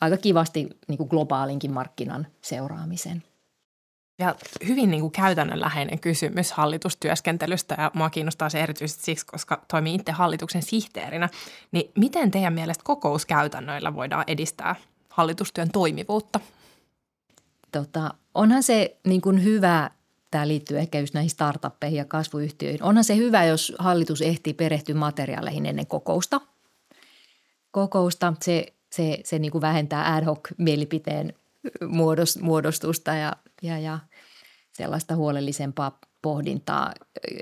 aika 0.00 0.16
kivasti 0.16 0.68
niin 0.88 0.98
kuin 0.98 1.08
globaalinkin 1.08 1.72
markkinan 1.72 2.26
seuraamisen. 2.42 3.22
Ja 4.18 4.34
hyvin 4.68 4.90
niin 4.90 5.00
kuin 5.00 5.12
käytännönläheinen 5.12 6.00
kysymys 6.00 6.52
hallitustyöskentelystä 6.52 7.74
ja 7.78 7.90
mua 7.94 8.10
kiinnostaa 8.10 8.48
se 8.48 8.60
erityisesti 8.60 9.04
siksi, 9.04 9.26
koska 9.26 9.64
toimii 9.70 9.94
itse 9.94 10.12
hallituksen 10.12 10.62
sihteerinä. 10.62 11.28
Niin 11.72 11.90
miten 11.96 12.30
teidän 12.30 12.52
mielestä 12.52 12.84
kokouskäytännöillä 12.84 13.94
voidaan 13.94 14.24
edistää 14.26 14.76
hallitustyön 15.18 15.70
toimivuutta? 15.70 16.40
Tota, 17.72 18.14
onhan 18.34 18.62
se 18.62 18.96
niin 19.06 19.20
kuin 19.20 19.44
hyvä, 19.44 19.90
tämä 20.30 20.48
liittyy 20.48 20.78
ehkä 20.78 21.00
just 21.00 21.14
näihin 21.14 21.30
startuppeihin 21.30 21.98
ja 21.98 22.04
kasvuyhtiöihin. 22.04 22.82
Onhan 22.82 23.04
se 23.04 23.16
hyvä, 23.16 23.44
jos 23.44 23.72
hallitus 23.78 24.22
ehtii 24.22 24.54
perehtyä 24.54 24.94
materiaaleihin 24.94 25.66
ennen 25.66 25.86
kokousta. 25.86 26.40
Kokousta, 27.70 28.34
se, 28.42 28.66
se, 28.92 29.18
se 29.24 29.38
niin 29.38 29.52
kuin 29.52 29.62
vähentää 29.62 30.14
ad 30.14 30.24
hoc 30.24 30.48
mielipiteen 30.56 31.32
muodostusta 32.40 33.14
ja, 33.14 33.36
ja, 33.62 33.78
ja 33.78 33.98
sellaista 34.72 35.16
huolellisempaa 35.16 35.98
pohdintaa. 36.22 36.94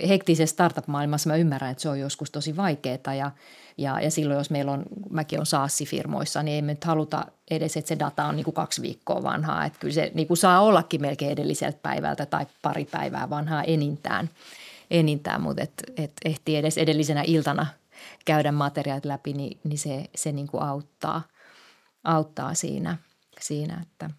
Hektisessä 0.09 0.53
startup-maailmassa 0.53 1.31
mä 1.31 1.37
ymmärrän, 1.37 1.71
että 1.71 1.83
se 1.83 1.89
on 1.89 2.01
joskus 2.01 2.31
tosi 2.31 2.57
vaikeaa 2.57 3.15
ja, 3.19 3.31
ja, 3.79 4.01
ja 4.01 4.11
silloin 4.11 4.39
jos 4.39 4.51
meillä 4.51 4.73
on, 4.73 4.85
mäkin 5.11 5.41
on 5.41 5.47
SaaS-firmoissa, 5.47 6.43
niin 6.43 6.55
ei 6.55 6.63
me 6.63 6.73
nyt 6.73 6.85
haluta 6.85 7.27
edes, 7.51 7.77
että 7.77 7.89
se 7.89 7.99
data 7.99 8.25
on 8.25 8.37
niin 8.37 8.45
kuin 8.45 8.55
kaksi 8.55 8.83
viikkoa 8.83 9.23
vanhaa. 9.23 9.65
Että 9.65 9.79
kyllä 9.79 9.95
se 9.95 10.11
niin 10.15 10.29
kuin 10.29 10.37
saa 10.37 10.61
ollakin 10.61 11.01
melkein 11.01 11.33
edelliseltä 11.33 11.79
päivältä 11.83 12.27
tai 12.27 12.47
pari 12.63 12.85
päivää 12.85 13.31
vanhaa 13.31 13.63
enintään, 13.63 14.31
enintään 14.91 15.43
mutta 15.43 15.63
et, 15.63 15.73
et 15.97 16.13
ehtii 16.25 16.57
edes 16.57 16.79
edellisenä 16.79 17.23
iltana 17.27 17.67
käydä 18.25 18.53
materiaalit 18.53 19.05
läpi, 19.05 19.33
niin, 19.33 19.59
niin 19.65 19.79
se, 19.79 20.05
se 20.15 20.33
niin 20.33 20.47
kuin 20.47 20.63
auttaa, 20.63 21.23
auttaa 22.05 22.55
siinä, 22.55 22.97
siinä, 23.41 23.83
että– 23.83 24.11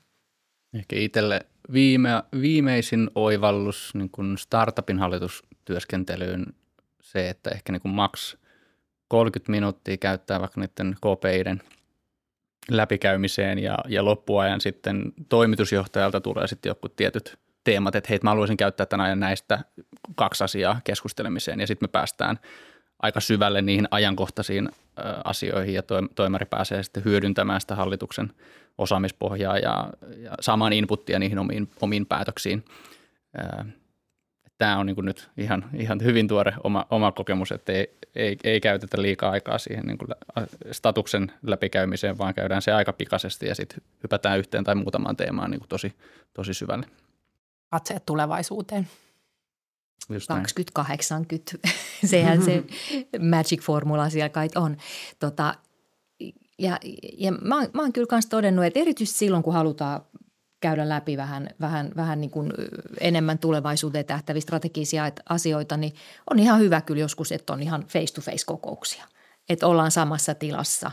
Ehkä 0.74 0.96
itselle 0.96 1.46
viime, 1.74 2.10
viimeisin 2.42 3.10
oivallus 3.16 3.92
niin 3.94 4.10
kuin 4.10 4.38
startupin 4.38 5.00
hallitustyöskentelyyn 5.00 6.46
se, 7.02 7.30
että 7.30 7.50
ehkä 7.50 7.72
niin 7.72 7.82
kuin 7.82 7.96
max 7.96 8.36
30 9.08 9.52
minuuttia 9.52 9.98
käyttää 9.98 10.40
vaikka 10.40 10.62
niiden 10.62 10.96
KPIiden 10.96 11.62
läpikäymiseen 12.72 13.60
ja, 13.60 13.78
ja 13.88 14.06
loppuajan 14.06 14.62
sitten 14.62 15.14
toimitusjohtajalta 15.30 16.22
tulee 16.22 16.48
sitten 16.48 16.70
joku 16.70 16.90
tietyt 16.90 17.40
teemat, 17.64 17.96
että 17.96 18.08
hei, 18.10 18.20
mä 18.24 18.30
haluaisin 18.30 18.58
käyttää 18.58 18.88
ajan 18.98 19.20
näistä 19.20 19.60
kaksi 20.16 20.44
asiaa 20.44 20.82
keskustelemiseen 20.84 21.60
ja 21.60 21.68
sitten 21.68 21.88
me 21.88 21.92
päästään 21.92 22.40
aika 23.00 23.20
syvälle 23.20 23.62
niihin 23.62 23.88
ajankohtaisiin 23.92 24.70
asioihin 25.24 25.74
ja 25.74 25.84
toimari 26.16 26.46
pääsee 26.46 26.84
sitten 26.84 27.06
hyödyntämään 27.06 27.62
sitä 27.62 27.76
hallituksen 27.76 28.34
osaamispohjaa 28.78 29.58
ja, 29.58 29.90
ja 30.18 30.32
saamaan 30.42 30.74
inputtia 30.74 31.20
niihin 31.20 31.40
omiin, 31.40 31.70
omiin 31.82 32.06
päätöksiin. 32.06 32.66
Tämä 34.58 34.78
on 34.78 34.86
niin 34.86 34.96
nyt 35.06 35.30
ihan, 35.38 35.66
ihan 35.74 36.04
hyvin 36.04 36.28
tuore 36.28 36.54
oma, 36.64 36.86
oma 36.90 37.12
kokemus, 37.12 37.52
että 37.52 37.72
ei, 37.72 37.98
ei, 38.16 38.38
ei 38.44 38.62
käytetä 38.62 39.02
liikaa 39.02 39.32
aikaa 39.32 39.58
siihen 39.58 39.86
niin 39.86 39.98
kuin 39.98 40.10
statuksen 40.72 41.32
läpikäymiseen, 41.44 42.18
vaan 42.18 42.34
käydään 42.34 42.62
se 42.62 42.72
aika 42.72 42.94
pikaisesti 42.94 43.48
ja 43.48 43.56
sitten 43.56 43.82
hypätään 44.04 44.40
yhteen 44.40 44.64
tai 44.64 44.76
muutamaan 44.76 45.16
teemaan 45.16 45.52
niin 45.52 45.60
kuin 45.60 45.70
tosi, 45.70 45.94
tosi 46.34 46.54
syvälle. 46.54 46.86
Katseet 47.70 48.06
tulevaisuuteen. 48.06 48.88
2080, 50.28 51.52
sehän 52.12 52.44
se 52.44 52.64
magic-formula 53.20 54.10
siellä 54.10 54.30
kai 54.30 54.48
on. 54.56 54.78
Tota, 55.20 55.56
ja 56.60 56.80
ja 57.18 57.32
mä, 57.32 57.56
mä 57.74 57.82
oon 57.82 57.94
kyllä 57.94 58.08
myös 58.12 58.26
todennut, 58.26 58.66
että 58.66 58.80
erityisesti 58.80 59.20
silloin, 59.20 59.44
kun 59.44 59.54
halutaan 59.54 60.02
käydä 60.60 60.90
läpi 60.90 61.18
vähän, 61.18 61.50
vähän, 61.62 61.92
vähän 61.96 62.22
niin 62.22 62.32
kuin 62.32 62.54
enemmän 63.00 63.40
tulevaisuuteen 63.40 64.06
tähtäviä 64.06 64.42
strategisia 64.42 65.12
asioita, 65.30 65.78
niin 65.78 65.94
on 66.30 66.40
ihan 66.40 66.60
hyvä 66.60 66.82
kyllä 66.82 67.02
joskus, 67.02 67.32
että 67.32 67.54
on 67.54 67.62
ihan 67.62 67.82
face-to-face 67.82 68.46
kokouksia. 68.46 69.06
Että 69.50 69.68
ollaan 69.68 69.92
samassa 69.92 70.36
tilassa. 70.36 70.92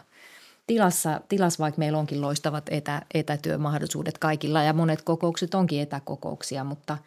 Tilassa, 0.66 1.20
tilassa 1.28 1.62
vaikka 1.62 1.78
meillä 1.78 1.98
onkin 1.98 2.20
loistavat 2.20 2.64
etä, 2.70 3.02
etätyömahdollisuudet 3.14 4.18
kaikilla 4.18 4.62
ja 4.62 4.72
monet 4.72 5.02
kokoukset 5.02 5.54
onkin 5.54 5.82
etäkokouksia, 5.82 6.64
mutta, 6.64 6.98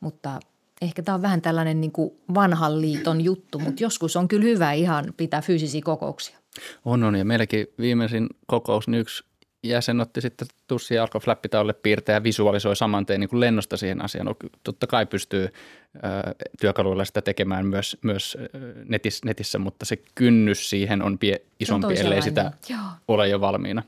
mutta 0.00 0.40
ehkä 0.82 1.02
tämä 1.02 1.14
on 1.14 1.22
vähän 1.22 1.42
tällainen 1.42 1.80
niin 1.80 1.92
kuin 1.92 2.10
vanhan 2.34 2.80
liiton 2.80 3.20
juttu, 3.20 3.58
mutta 3.58 3.82
joskus 3.82 4.16
on 4.16 4.28
kyllä 4.28 4.44
hyvä 4.44 4.72
ihan 4.72 5.04
pitää 5.16 5.42
fyysisiä 5.42 5.80
kokouksia. 5.84 6.38
On, 6.84 7.04
on. 7.04 7.16
Ja 7.16 7.24
meilläkin 7.24 7.66
viimeisin 7.78 8.26
kokous, 8.46 8.88
niin 8.88 9.00
yksi 9.00 9.24
jäsen 9.64 10.00
otti 10.00 10.20
sitten 10.20 10.48
tussi 10.66 10.94
ja 10.94 11.02
alkoi 11.02 11.20
flappitaululle 11.20 11.72
piirtää 11.72 12.14
ja 12.14 12.22
visualisoi 12.22 12.76
saman 12.76 13.06
tein 13.06 13.20
niin 13.20 13.28
kuin 13.28 13.40
lennosta 13.40 13.76
siihen 13.76 14.04
asiaan. 14.04 14.26
No, 14.26 14.36
totta 14.64 14.86
kai 14.86 15.06
pystyy 15.06 15.44
ö, 15.44 16.00
työkaluilla 16.60 17.04
sitä 17.04 17.22
tekemään 17.22 17.66
myös, 17.66 17.96
myös 18.02 18.38
netissä, 18.84 19.26
netissä, 19.26 19.58
mutta 19.58 19.84
se 19.84 19.96
kynnys 20.14 20.70
siihen 20.70 21.02
on 21.02 21.18
pie, 21.18 21.42
isompi, 21.60 21.94
no 21.94 22.00
ellei 22.00 22.22
sitä 22.22 22.52
Joo. 22.68 22.80
ole 23.08 23.28
jo 23.28 23.40
valmiina. 23.40 23.82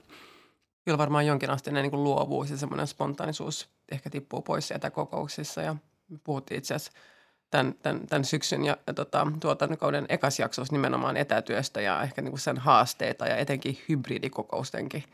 Kyllä 0.85 0.99
varmaan 0.99 1.27
jonkinasteinen 1.27 1.83
niin 1.83 1.91
kuin 1.91 2.05
luovuus 2.05 2.51
ja 2.51 2.57
semmoinen 2.57 2.87
spontaanisuus 2.87 3.69
ehkä 3.93 4.11
tippuu 4.11 4.43
pois 4.43 4.69
sieltä 4.69 4.91
kokouksissa 4.91 5.63
ja 5.63 5.77
puhuttiin 6.25 6.59
itse 6.59 6.75
asiassa– 6.75 6.93
tämän, 7.51 7.75
tämän, 7.83 8.07
tämän 8.07 8.25
syksyn 8.25 8.65
ja, 8.65 8.77
ja 8.87 8.95
tota, 8.95 9.27
tuotantokauden 9.41 10.07
ekas 10.09 10.39
jaksossa 10.39 10.75
nimenomaan 10.75 11.17
etätyöstä 11.17 11.81
ja 11.81 12.03
ehkä 12.03 12.23
niin 12.23 12.33
kuin 12.33 12.41
sen 12.41 12.59
haasteita 12.59 13.27
ja 13.27 13.37
etenkin 13.37 13.79
hybridikokoustenkin 13.89 15.05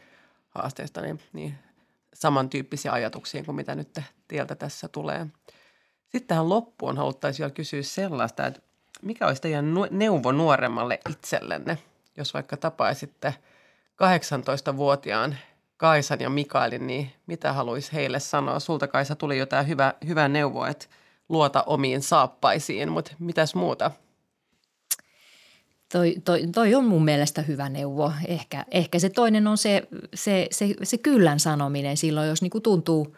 haasteista, 0.49 1.01
niin, 1.01 1.21
niin 1.33 1.55
samantyyppisiä 2.15 2.93
ajatuksia 2.93 3.45
kuin 3.45 3.57
mitä 3.57 3.75
nyt 3.75 3.99
tieltä 4.29 4.55
tässä 4.55 4.89
tulee. 4.89 5.27
Sitten 6.03 6.29
tähän 6.29 6.49
loppuun 6.49 6.97
haluttaisiin 6.97 7.45
vielä 7.45 7.55
kysyä 7.55 7.83
sellaista, 7.83 8.47
että 8.47 8.61
mikä 9.03 9.27
olisi 9.27 9.43
teidän 9.43 9.75
neuvo 9.91 10.33
nuoremmalle 10.33 11.01
itsellenne, 11.11 11.79
jos 12.17 12.35
vaikka 12.35 12.57
tapaisitte 12.57 13.35
18-vuotiaan 14.73 15.37
Kaisan 15.77 16.21
ja 16.21 16.31
Mikaelin, 16.31 16.87
niin 16.87 17.13
mitä 17.27 17.53
haluaisi 17.53 17.93
heille 17.93 18.21
sanoa? 18.21 18.61
Sulta 18.61 18.89
Kaisa 18.89 19.17
tuli 19.17 19.39
jo 19.39 19.47
tämä 19.47 19.63
hyvä, 19.63 19.95
hyvä 20.07 20.29
neuvo, 20.29 20.65
että– 20.65 20.87
luota 21.29 21.63
omiin 21.67 22.03
saappaisiin, 22.03 22.93
mutta 22.93 23.13
mitäs 23.19 23.55
muuta? 23.55 23.91
Toi, 25.93 26.15
toi, 26.25 26.47
toi 26.55 26.75
on 26.75 26.85
mun 26.85 27.05
mielestä 27.05 27.43
hyvä 27.43 27.69
neuvo. 27.69 28.13
Ehkä, 28.27 28.65
ehkä 28.71 28.99
se 28.99 29.09
toinen 29.09 29.47
on 29.47 29.59
se, 29.59 29.83
se, 30.15 30.49
se, 30.51 30.75
se 30.83 30.99
kyllän 30.99 31.41
sanominen 31.41 31.97
silloin, 31.97 32.29
jos 32.29 32.43
niinku 32.43 32.61
tuntuu, 32.61 33.17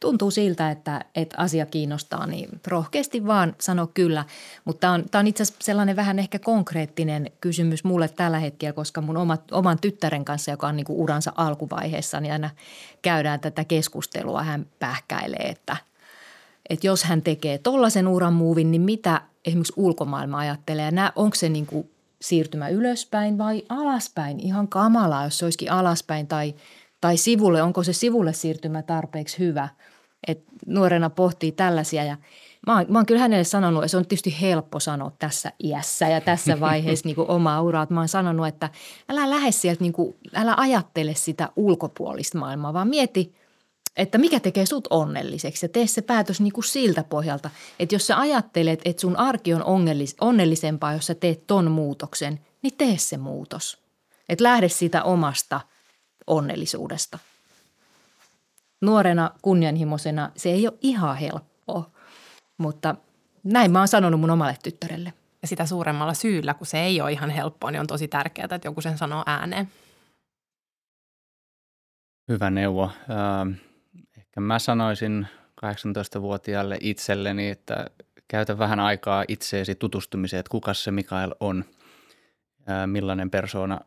tuntuu 0.00 0.30
siltä, 0.30 0.70
että, 0.70 1.04
että 1.14 1.36
asia 1.38 1.66
kiinnostaa, 1.66 2.26
niin 2.26 2.48
rohkeasti 2.66 3.26
vaan 3.26 3.56
sano 3.60 3.86
kyllä. 3.94 4.24
Mutta 4.64 4.80
tämä 4.80 4.92
on, 4.92 5.04
on 5.14 5.26
itse 5.26 5.42
asiassa 5.42 5.64
sellainen 5.64 5.96
vähän 5.96 6.18
ehkä 6.18 6.38
konkreettinen 6.38 7.30
kysymys 7.40 7.84
mulle 7.84 8.08
tällä 8.08 8.38
hetkellä, 8.38 8.72
koska 8.72 9.00
mun 9.00 9.16
oma, 9.16 9.38
oman 9.50 9.78
tyttären 9.80 10.24
kanssa, 10.24 10.50
joka 10.50 10.66
on 10.66 10.76
niinku 10.76 11.02
uransa 11.02 11.32
alkuvaiheessa, 11.36 12.20
niin 12.20 12.32
aina 12.32 12.50
käydään 13.02 13.40
tätä 13.40 13.64
keskustelua. 13.64 14.42
Hän 14.42 14.66
pähkäilee, 14.78 15.48
että– 15.48 15.76
että 16.70 16.86
jos 16.86 17.04
hän 17.04 17.22
tekee 17.22 17.58
tollaisen 17.58 18.08
uran 18.08 18.32
muuvin, 18.32 18.70
niin 18.70 18.82
mitä 18.82 19.22
esimerkiksi 19.44 19.72
ulkomaailma 19.76 20.38
ajattelee. 20.38 20.92
Ja 20.96 21.12
onko 21.16 21.34
se 21.34 21.48
niin 21.48 21.66
kuin 21.66 21.90
siirtymä 22.20 22.68
ylöspäin 22.68 23.38
vai 23.38 23.62
alaspäin? 23.68 24.40
Ihan 24.40 24.68
kamalaa, 24.68 25.24
jos 25.24 25.38
se 25.38 25.44
olisikin 25.44 25.72
alaspäin 25.72 26.26
tai, 26.26 26.54
tai 27.00 27.16
sivulle. 27.16 27.62
Onko 27.62 27.82
se 27.82 27.92
sivulle 27.92 28.32
siirtymä 28.32 28.82
tarpeeksi 28.82 29.38
hyvä? 29.38 29.68
Et 30.26 30.44
nuorena 30.66 31.10
pohtii 31.10 31.52
tällaisia 31.52 32.04
ja 32.04 32.16
mä 32.66 32.76
oon, 32.76 32.86
mä 32.88 32.98
oon 32.98 33.06
kyllä 33.06 33.20
hänelle 33.20 33.44
sanonut, 33.44 33.82
että 33.82 33.90
se 33.90 33.96
on 33.96 34.06
tietysti 34.06 34.40
helppo 34.40 34.80
sanoa 34.80 35.12
tässä 35.18 35.52
iässä 35.64 36.08
ja 36.08 36.20
tässä 36.20 36.60
vaiheessa 36.70 37.08
niin 37.08 37.16
omaa 37.18 37.62
uraa. 37.62 37.86
Mä 37.90 38.00
oon 38.00 38.08
sanonut, 38.08 38.46
että 38.46 38.70
älä 39.08 39.30
lähde 39.30 39.52
sieltä, 39.52 39.82
niin 39.82 39.92
kuin, 39.92 40.16
älä 40.34 40.54
ajattele 40.56 41.14
sitä 41.14 41.48
ulkopuolista 41.56 42.38
maailmaa, 42.38 42.72
vaan 42.72 42.88
mieti– 42.88 43.32
että 43.96 44.18
mikä 44.18 44.40
tekee 44.40 44.66
sut 44.66 44.88
onnelliseksi 44.90 45.66
ja 45.66 45.68
tee 45.68 45.86
se 45.86 46.02
päätös 46.02 46.40
niin 46.40 46.52
kuin 46.52 46.64
siltä 46.64 47.04
pohjalta, 47.04 47.50
että 47.78 47.94
jos 47.94 48.06
sä 48.06 48.18
ajattelet, 48.18 48.80
että 48.84 49.00
sun 49.00 49.16
arki 49.16 49.54
on 49.54 49.64
onnellisempaa, 50.20 50.92
jos 50.92 51.06
sä 51.06 51.14
teet 51.14 51.46
ton 51.46 51.70
muutoksen, 51.70 52.40
niin 52.62 52.74
tee 52.78 52.98
se 52.98 53.16
muutos. 53.16 53.78
Että 54.28 54.44
lähde 54.44 54.68
siitä 54.68 55.02
omasta 55.02 55.60
onnellisuudesta. 56.26 57.18
Nuorena 58.80 59.30
kunnianhimoisena 59.42 60.30
se 60.36 60.48
ei 60.48 60.68
ole 60.68 60.78
ihan 60.80 61.16
helppoa, 61.16 61.90
mutta 62.58 62.94
näin 63.44 63.70
mä 63.70 63.78
oon 63.78 63.88
sanonut 63.88 64.20
mun 64.20 64.30
omalle 64.30 64.56
tyttärelle. 64.62 65.12
Ja 65.42 65.48
sitä 65.48 65.66
suuremmalla 65.66 66.14
syyllä, 66.14 66.54
kun 66.54 66.66
se 66.66 66.80
ei 66.80 67.00
ole 67.00 67.12
ihan 67.12 67.30
helppoa, 67.30 67.70
niin 67.70 67.80
on 67.80 67.86
tosi 67.86 68.08
tärkeää, 68.08 68.48
että 68.50 68.68
joku 68.68 68.80
sen 68.80 68.98
sanoo 68.98 69.22
ääneen. 69.26 69.68
Hyvä 72.28 72.50
neuvo. 72.50 72.90
Ehkä 74.18 74.40
mä 74.40 74.58
sanoisin 74.58 75.26
18-vuotiaalle 75.64 76.78
itselleni, 76.80 77.48
että 77.48 77.86
käytä 78.28 78.58
vähän 78.58 78.80
aikaa 78.80 79.24
itseesi 79.28 79.74
tutustumiseen, 79.74 80.40
että 80.40 80.50
kuka 80.50 80.74
se 80.74 80.90
Mikael 80.90 81.34
on, 81.40 81.64
millainen 82.86 83.30
persoona, 83.30 83.80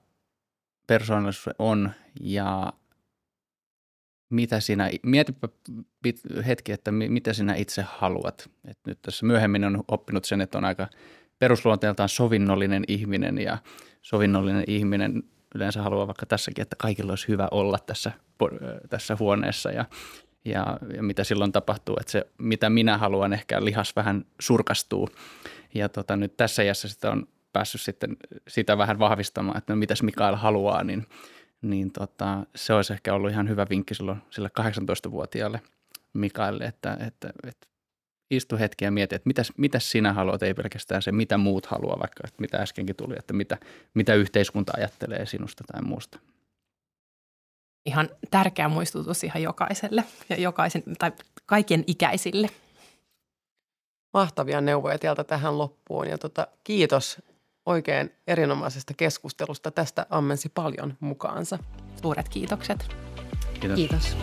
persoonallisuus 0.87 1.55
on 1.59 1.91
ja 2.21 2.73
mitä 4.33 4.59
sinä, 4.59 4.89
mietipä 5.03 5.47
hetki, 6.47 6.71
että 6.71 6.91
mitä 6.91 7.33
sinä 7.33 7.55
itse 7.55 7.85
haluat. 7.87 8.49
Et 8.67 8.77
nyt 8.87 9.01
tässä 9.01 9.25
myöhemmin 9.25 9.63
on 9.63 9.83
oppinut 9.87 10.25
sen, 10.25 10.41
että 10.41 10.57
on 10.57 10.65
aika 10.65 10.87
perusluonteeltaan 11.39 12.09
sovinnollinen 12.09 12.83
ihminen 12.87 13.37
ja 13.37 13.57
sovinnollinen 14.01 14.63
ihminen 14.67 15.23
yleensä 15.55 15.81
haluaa 15.81 16.07
vaikka 16.07 16.25
tässäkin, 16.25 16.61
että 16.61 16.75
kaikilla 16.79 17.11
olisi 17.11 17.27
hyvä 17.27 17.47
olla 17.51 17.79
tässä, 17.79 18.11
tässä 18.89 19.17
huoneessa 19.19 19.71
ja 19.71 19.85
ja, 20.45 20.77
ja 20.95 21.03
mitä 21.03 21.23
silloin 21.23 21.51
tapahtuu, 21.51 21.95
että 21.99 22.11
se 22.11 22.27
mitä 22.37 22.69
minä 22.69 22.97
haluan 22.97 23.33
ehkä 23.33 23.65
lihas 23.65 23.95
vähän 23.95 24.25
surkastuu. 24.41 25.09
Ja 25.73 25.89
tota, 25.89 26.15
nyt 26.15 26.37
tässä 26.37 26.63
iässä 26.63 26.87
sitä 26.87 27.11
on 27.11 27.27
päässyt 27.53 27.81
sitten 27.81 28.17
sitä 28.47 28.77
vähän 28.77 28.99
vahvistamaan, 28.99 29.57
että 29.57 29.73
no 29.73 29.77
mitäs 29.77 30.03
Mikael 30.03 30.35
haluaa, 30.35 30.83
niin, 30.83 31.05
niin 31.63 31.91
tota, 31.91 32.45
se 32.55 32.73
olisi 32.73 32.93
ehkä 32.93 33.13
ollut 33.13 33.31
ihan 33.31 33.49
hyvä 33.49 33.65
vinkki 33.69 33.95
silloin 33.95 34.21
sille 34.29 34.49
18-vuotiaalle 34.59 35.61
Mikaelle, 36.13 36.65
että, 36.65 36.97
että, 37.07 37.33
että 37.47 37.67
istu 38.31 38.57
hetki 38.57 38.85
ja 38.85 38.91
mieti, 38.91 39.15
että 39.15 39.27
mitäs, 39.27 39.51
mitäs 39.57 39.91
sinä 39.91 40.13
haluat, 40.13 40.43
ei 40.43 40.53
pelkästään 40.53 41.01
se, 41.01 41.11
mitä 41.11 41.37
muut 41.37 41.65
haluaa, 41.65 41.99
vaikka 41.99 42.23
että 42.27 42.41
mitä 42.41 42.57
äskenkin 42.57 42.95
tuli, 42.95 43.15
että 43.19 43.33
mitä, 43.33 43.57
mitä 43.93 44.15
yhteiskunta 44.15 44.73
ajattelee 44.77 45.25
sinusta 45.25 45.63
tai 45.71 45.81
muusta. 45.81 46.19
Ihan 47.85 48.09
tärkeä 48.31 48.67
muistutus 48.69 49.23
ihan 49.23 49.43
jokaiselle 49.43 50.03
ja 50.29 50.39
jokaisen, 50.39 50.83
tai 50.99 51.11
kaikkien 51.45 51.83
ikäisille. 51.87 52.49
Mahtavia 54.13 54.61
neuvoja 54.61 54.99
teiltä 54.99 55.23
tähän 55.23 55.57
loppuun 55.57 56.07
ja 56.07 56.17
tota, 56.17 56.47
kiitos 56.63 57.21
oikein 57.65 58.11
erinomaisesta 58.27 58.93
keskustelusta. 58.97 59.71
Tästä 59.71 60.05
ammensi 60.09 60.49
paljon 60.49 60.97
mukaansa. 60.99 61.59
Suuret 62.01 62.29
kiitokset. 62.29 62.95
Kiitos. 63.59 63.75
Kiitos. 63.75 64.17